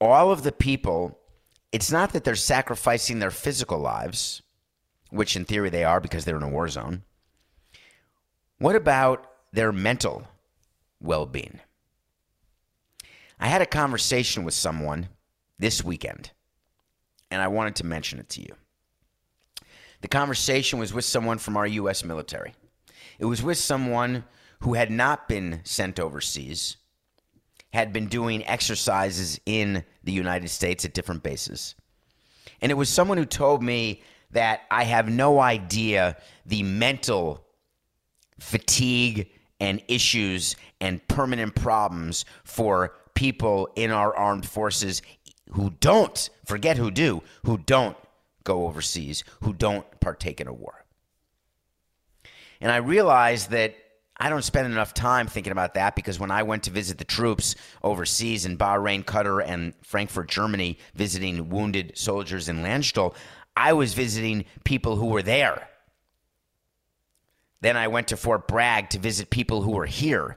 All 0.00 0.30
of 0.30 0.44
the 0.44 0.52
people, 0.52 1.18
it's 1.72 1.90
not 1.90 2.12
that 2.12 2.22
they're 2.22 2.36
sacrificing 2.36 3.18
their 3.18 3.32
physical 3.32 3.80
lives 3.80 4.42
which 5.10 5.34
in 5.34 5.44
theory 5.44 5.70
they 5.70 5.82
are 5.82 5.98
because 5.98 6.24
they're 6.24 6.36
in 6.36 6.44
a 6.44 6.48
war 6.48 6.68
zone. 6.68 7.02
What 8.58 8.76
about 8.76 9.28
their 9.52 9.72
mental 9.72 10.28
well 11.00 11.26
being? 11.26 11.58
I 13.40 13.48
had 13.48 13.62
a 13.62 13.66
conversation 13.66 14.44
with 14.44 14.52
someone 14.52 15.08
this 15.58 15.82
weekend, 15.82 16.30
and 17.30 17.40
I 17.40 17.48
wanted 17.48 17.76
to 17.76 17.86
mention 17.86 18.18
it 18.18 18.28
to 18.30 18.42
you. 18.42 18.54
The 20.02 20.08
conversation 20.08 20.78
was 20.78 20.92
with 20.92 21.06
someone 21.06 21.38
from 21.38 21.56
our 21.56 21.66
U.S. 21.66 22.04
military. 22.04 22.52
It 23.18 23.24
was 23.24 23.42
with 23.42 23.56
someone 23.56 24.24
who 24.60 24.74
had 24.74 24.90
not 24.90 25.26
been 25.26 25.60
sent 25.64 25.98
overseas, 25.98 26.76
had 27.72 27.94
been 27.94 28.08
doing 28.08 28.46
exercises 28.46 29.40
in 29.46 29.84
the 30.04 30.12
United 30.12 30.48
States 30.48 30.84
at 30.84 30.92
different 30.92 31.22
bases. 31.22 31.74
And 32.60 32.70
it 32.70 32.74
was 32.74 32.90
someone 32.90 33.16
who 33.16 33.24
told 33.24 33.62
me 33.62 34.02
that 34.32 34.62
I 34.70 34.84
have 34.84 35.08
no 35.08 35.40
idea 35.40 36.18
the 36.44 36.62
mental 36.62 37.46
fatigue 38.38 39.30
and 39.60 39.82
issues 39.88 40.56
and 40.80 41.06
permanent 41.08 41.54
problems 41.54 42.26
for 42.44 42.94
people 43.14 43.68
in 43.76 43.90
our 43.90 44.14
armed 44.14 44.46
forces 44.46 45.02
who 45.52 45.70
don't, 45.80 46.30
forget 46.44 46.76
who 46.76 46.90
do, 46.90 47.22
who 47.44 47.58
don't 47.58 47.96
go 48.44 48.66
overseas, 48.66 49.24
who 49.42 49.52
don't 49.52 49.86
partake 50.00 50.40
in 50.40 50.46
a 50.46 50.52
war. 50.52 50.84
And 52.60 52.70
I 52.70 52.76
realized 52.76 53.50
that 53.50 53.74
I 54.18 54.28
don't 54.28 54.42
spend 54.42 54.66
enough 54.66 54.92
time 54.92 55.28
thinking 55.28 55.50
about 55.50 55.74
that 55.74 55.96
because 55.96 56.20
when 56.20 56.30
I 56.30 56.42
went 56.42 56.64
to 56.64 56.70
visit 56.70 56.98
the 56.98 57.04
troops 57.04 57.54
overseas 57.82 58.44
in 58.44 58.58
Bahrain, 58.58 59.02
Qatar, 59.02 59.42
and 59.46 59.72
Frankfurt, 59.82 60.28
Germany, 60.28 60.78
visiting 60.94 61.48
wounded 61.48 61.96
soldiers 61.96 62.48
in 62.48 62.58
Landstuhl, 62.58 63.14
I 63.56 63.72
was 63.72 63.94
visiting 63.94 64.44
people 64.64 64.96
who 64.96 65.06
were 65.06 65.22
there. 65.22 65.68
Then 67.62 67.78
I 67.78 67.88
went 67.88 68.08
to 68.08 68.16
Fort 68.16 68.46
Bragg 68.46 68.90
to 68.90 68.98
visit 68.98 69.30
people 69.30 69.62
who 69.62 69.72
were 69.72 69.86
here. 69.86 70.36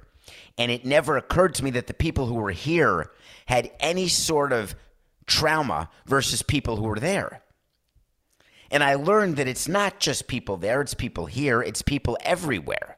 And 0.58 0.72
it 0.72 0.86
never 0.86 1.18
occurred 1.18 1.56
to 1.56 1.64
me 1.64 1.72
that 1.72 1.88
the 1.88 1.94
people 1.94 2.28
who 2.28 2.36
were 2.36 2.52
here 2.52 3.12
had 3.48 3.72
any 3.80 4.08
sort 4.08 4.54
of 4.54 4.76
trauma 5.26 5.90
versus 6.06 6.42
people 6.42 6.76
who 6.76 6.84
were 6.84 7.00
there. 7.00 7.42
And 8.70 8.84
I 8.84 8.96
learned 8.96 9.38
that 9.38 9.48
it's 9.48 9.68
not 9.68 10.00
just 10.00 10.28
people 10.28 10.58
there, 10.58 10.82
it's 10.82 10.94
people 10.94 11.26
here, 11.26 11.62
it's 11.62 11.82
people 11.82 12.18
everywhere. 12.22 12.98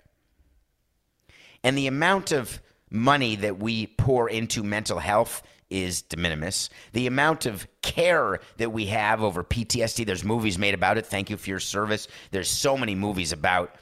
And 1.63 1.77
the 1.77 1.87
amount 1.87 2.31
of 2.31 2.61
money 2.89 3.35
that 3.35 3.59
we 3.59 3.87
pour 3.87 4.29
into 4.29 4.63
mental 4.63 4.99
health 4.99 5.43
is 5.69 6.03
de 6.03 6.17
minimis. 6.17 6.69
The 6.93 7.07
amount 7.07 7.45
of 7.45 7.67
care 7.81 8.39
that 8.57 8.71
we 8.71 8.85
have 8.87 9.23
over 9.23 9.43
PTSD, 9.43 10.05
there's 10.05 10.23
movies 10.23 10.57
made 10.57 10.73
about 10.73 10.97
it. 10.97 11.05
Thank 11.05 11.29
you 11.29 11.37
for 11.37 11.49
your 11.49 11.59
service. 11.59 12.07
There's 12.31 12.49
so 12.49 12.77
many 12.77 12.95
movies 12.95 13.31
about 13.31 13.75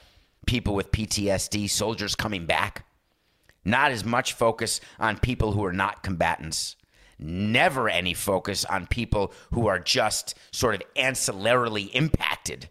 people 0.46 0.76
with 0.76 0.92
PTSD, 0.92 1.70
soldiers 1.70 2.16
coming 2.16 2.46
back. 2.46 2.86
Not 3.66 3.92
as 3.92 4.04
much 4.04 4.34
focus 4.34 4.82
on 5.00 5.20
people 5.20 5.54
who 5.54 5.64
are 5.66 5.74
not 5.74 6.04
combatants. 6.04 6.76
Never 7.20 7.88
any 7.88 8.14
focus 8.14 8.66
on 8.66 8.88
people 8.88 9.34
who 9.52 9.68
are 9.68 9.80
just 9.80 10.36
sort 10.52 10.76
of 10.76 10.82
ancillarily 10.96 11.90
impacted 11.94 12.70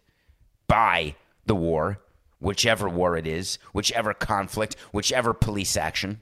by 0.67 1.15
the 1.45 1.55
war 1.55 1.99
whichever 2.43 2.89
war 2.89 3.15
it 3.15 3.25
is, 3.25 3.57
whichever 3.71 4.13
conflict, 4.13 4.75
whichever 4.91 5.33
police 5.33 5.77
action. 5.77 6.21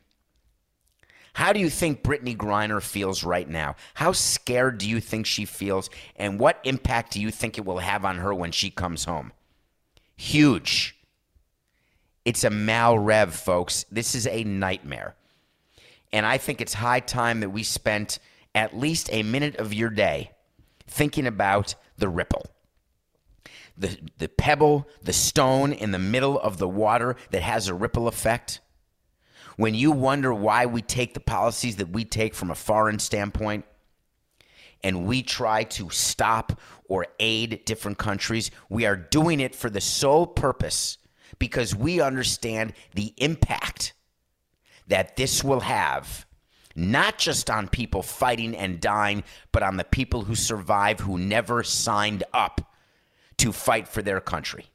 How 1.33 1.51
do 1.51 1.59
you 1.59 1.69
think 1.69 2.03
Brittney 2.03 2.37
Griner 2.37 2.81
feels 2.81 3.23
right 3.23 3.49
now? 3.49 3.75
How 3.95 4.11
scared 4.11 4.77
do 4.77 4.87
you 4.87 4.99
think 4.99 5.25
she 5.25 5.45
feels? 5.45 5.89
And 6.15 6.39
what 6.39 6.59
impact 6.63 7.13
do 7.13 7.21
you 7.21 7.31
think 7.31 7.57
it 7.57 7.65
will 7.65 7.79
have 7.79 8.05
on 8.05 8.17
her 8.17 8.33
when 8.33 8.51
she 8.51 8.69
comes 8.69 9.05
home? 9.05 9.31
Huge. 10.15 10.95
It's 12.25 12.43
a 12.43 12.49
malrev, 12.49 13.31
folks. 13.31 13.85
This 13.91 14.15
is 14.15 14.27
a 14.27 14.43
nightmare. 14.43 15.15
And 16.13 16.25
I 16.25 16.37
think 16.37 16.61
it's 16.61 16.73
high 16.73 16.99
time 16.99 17.39
that 17.39 17.49
we 17.49 17.63
spent 17.63 18.19
at 18.53 18.77
least 18.77 19.09
a 19.11 19.23
minute 19.23 19.55
of 19.57 19.73
your 19.73 19.89
day 19.89 20.31
thinking 20.87 21.25
about 21.25 21.75
the 21.97 22.09
ripple 22.09 22.45
the, 23.81 23.97
the 24.19 24.29
pebble, 24.29 24.87
the 25.01 25.13
stone 25.13 25.73
in 25.73 25.91
the 25.91 25.99
middle 25.99 26.39
of 26.39 26.57
the 26.57 26.67
water 26.67 27.15
that 27.31 27.41
has 27.41 27.67
a 27.67 27.73
ripple 27.73 28.07
effect? 28.07 28.59
When 29.57 29.75
you 29.75 29.91
wonder 29.91 30.33
why 30.33 30.65
we 30.65 30.81
take 30.81 31.13
the 31.13 31.19
policies 31.19 31.75
that 31.77 31.89
we 31.89 32.05
take 32.05 32.33
from 32.33 32.51
a 32.51 32.55
foreign 32.55 32.99
standpoint 32.99 33.65
and 34.83 35.05
we 35.05 35.23
try 35.23 35.63
to 35.63 35.89
stop 35.89 36.59
or 36.85 37.07
aid 37.19 37.65
different 37.65 37.97
countries, 37.97 38.51
we 38.69 38.85
are 38.85 38.95
doing 38.95 39.39
it 39.39 39.55
for 39.55 39.69
the 39.69 39.81
sole 39.81 40.25
purpose 40.25 40.97
because 41.41 41.75
we 41.75 41.99
understand 41.99 42.71
the 42.93 43.15
impact 43.17 43.93
that 44.85 45.15
this 45.15 45.43
will 45.43 45.61
have 45.61 46.27
not 46.75 47.17
just 47.17 47.49
on 47.49 47.67
people 47.67 48.03
fighting 48.03 48.55
and 48.55 48.79
dying, 48.79 49.23
but 49.51 49.63
on 49.63 49.75
the 49.75 49.83
people 49.83 50.21
who 50.21 50.35
survive 50.35 50.99
who 50.99 51.17
never 51.17 51.63
signed 51.63 52.23
up 52.31 52.75
to 53.37 53.51
fight 53.51 53.87
for 53.87 54.03
their 54.03 54.21
country. 54.21 54.67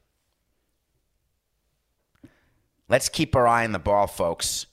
Let's 2.89 3.07
keep 3.07 3.33
our 3.33 3.47
eye 3.47 3.63
on 3.63 3.71
the 3.71 3.79
ball, 3.79 4.05
folks. 4.05 4.65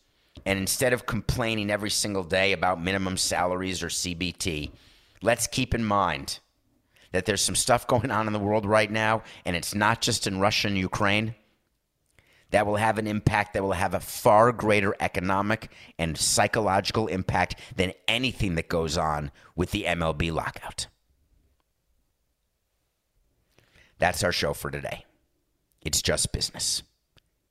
And 0.45 0.59
instead 0.59 0.92
of 0.92 1.07
complaining 1.07 1.70
every 1.70 1.90
single 1.90 2.24
day 2.24 2.51
about 2.51 2.82
minimum 2.82 3.16
salaries 3.16 3.84
or 3.84 3.88
CBT, 3.88 4.72
let's 5.22 5.47
keep 5.47 5.74
in 5.74 5.84
mind 5.84 6.40
that 7.12 7.24
there's 7.24 7.40
some 7.40 7.55
stuff 7.55 7.86
going 7.86 8.11
on 8.11 8.26
in 8.26 8.32
the 8.32 8.40
world 8.40 8.66
right 8.66 8.90
now, 8.90 9.22
and 9.45 9.55
it's 9.55 9.76
not 9.76 10.01
just 10.01 10.26
in 10.26 10.40
Russia 10.40 10.66
and 10.66 10.76
Ukraine, 10.76 11.36
that 12.51 12.66
will 12.66 12.76
have 12.76 12.99
an 12.99 13.07
impact 13.07 13.55
that 13.55 13.62
will 13.62 13.72
have 13.72 13.95
a 13.95 14.01
far 14.01 14.53
greater 14.53 14.95
economic 15.01 15.70
and 15.99 16.16
psychological 16.16 17.07
impact 17.09 17.57
than 17.74 17.92
anything 18.07 18.55
that 18.55 18.68
goes 18.68 18.97
on 18.97 19.30
with 19.57 19.70
the 19.70 19.84
MLB 19.84 20.32
lockout. 20.32 20.86
That's 23.99 24.22
our 24.22 24.32
show 24.32 24.55
for 24.55 24.70
today. 24.70 25.05
It's 25.82 26.03
just 26.03 26.32
business. 26.32 26.82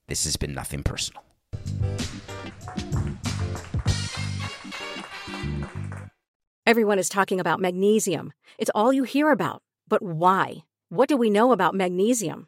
This 0.07 0.25
has 0.25 0.37
been 0.37 0.53
nothing 0.53 0.83
personal. 0.83 1.23
Everyone 6.65 6.97
is 6.97 7.09
talking 7.09 7.39
about 7.39 7.59
magnesium. 7.59 8.31
It's 8.57 8.71
all 8.73 8.93
you 8.93 9.03
hear 9.03 9.31
about. 9.31 9.61
But 9.87 10.01
why? 10.01 10.63
What 10.89 11.09
do 11.09 11.17
we 11.17 11.29
know 11.29 11.51
about 11.51 11.75
magnesium? 11.75 12.47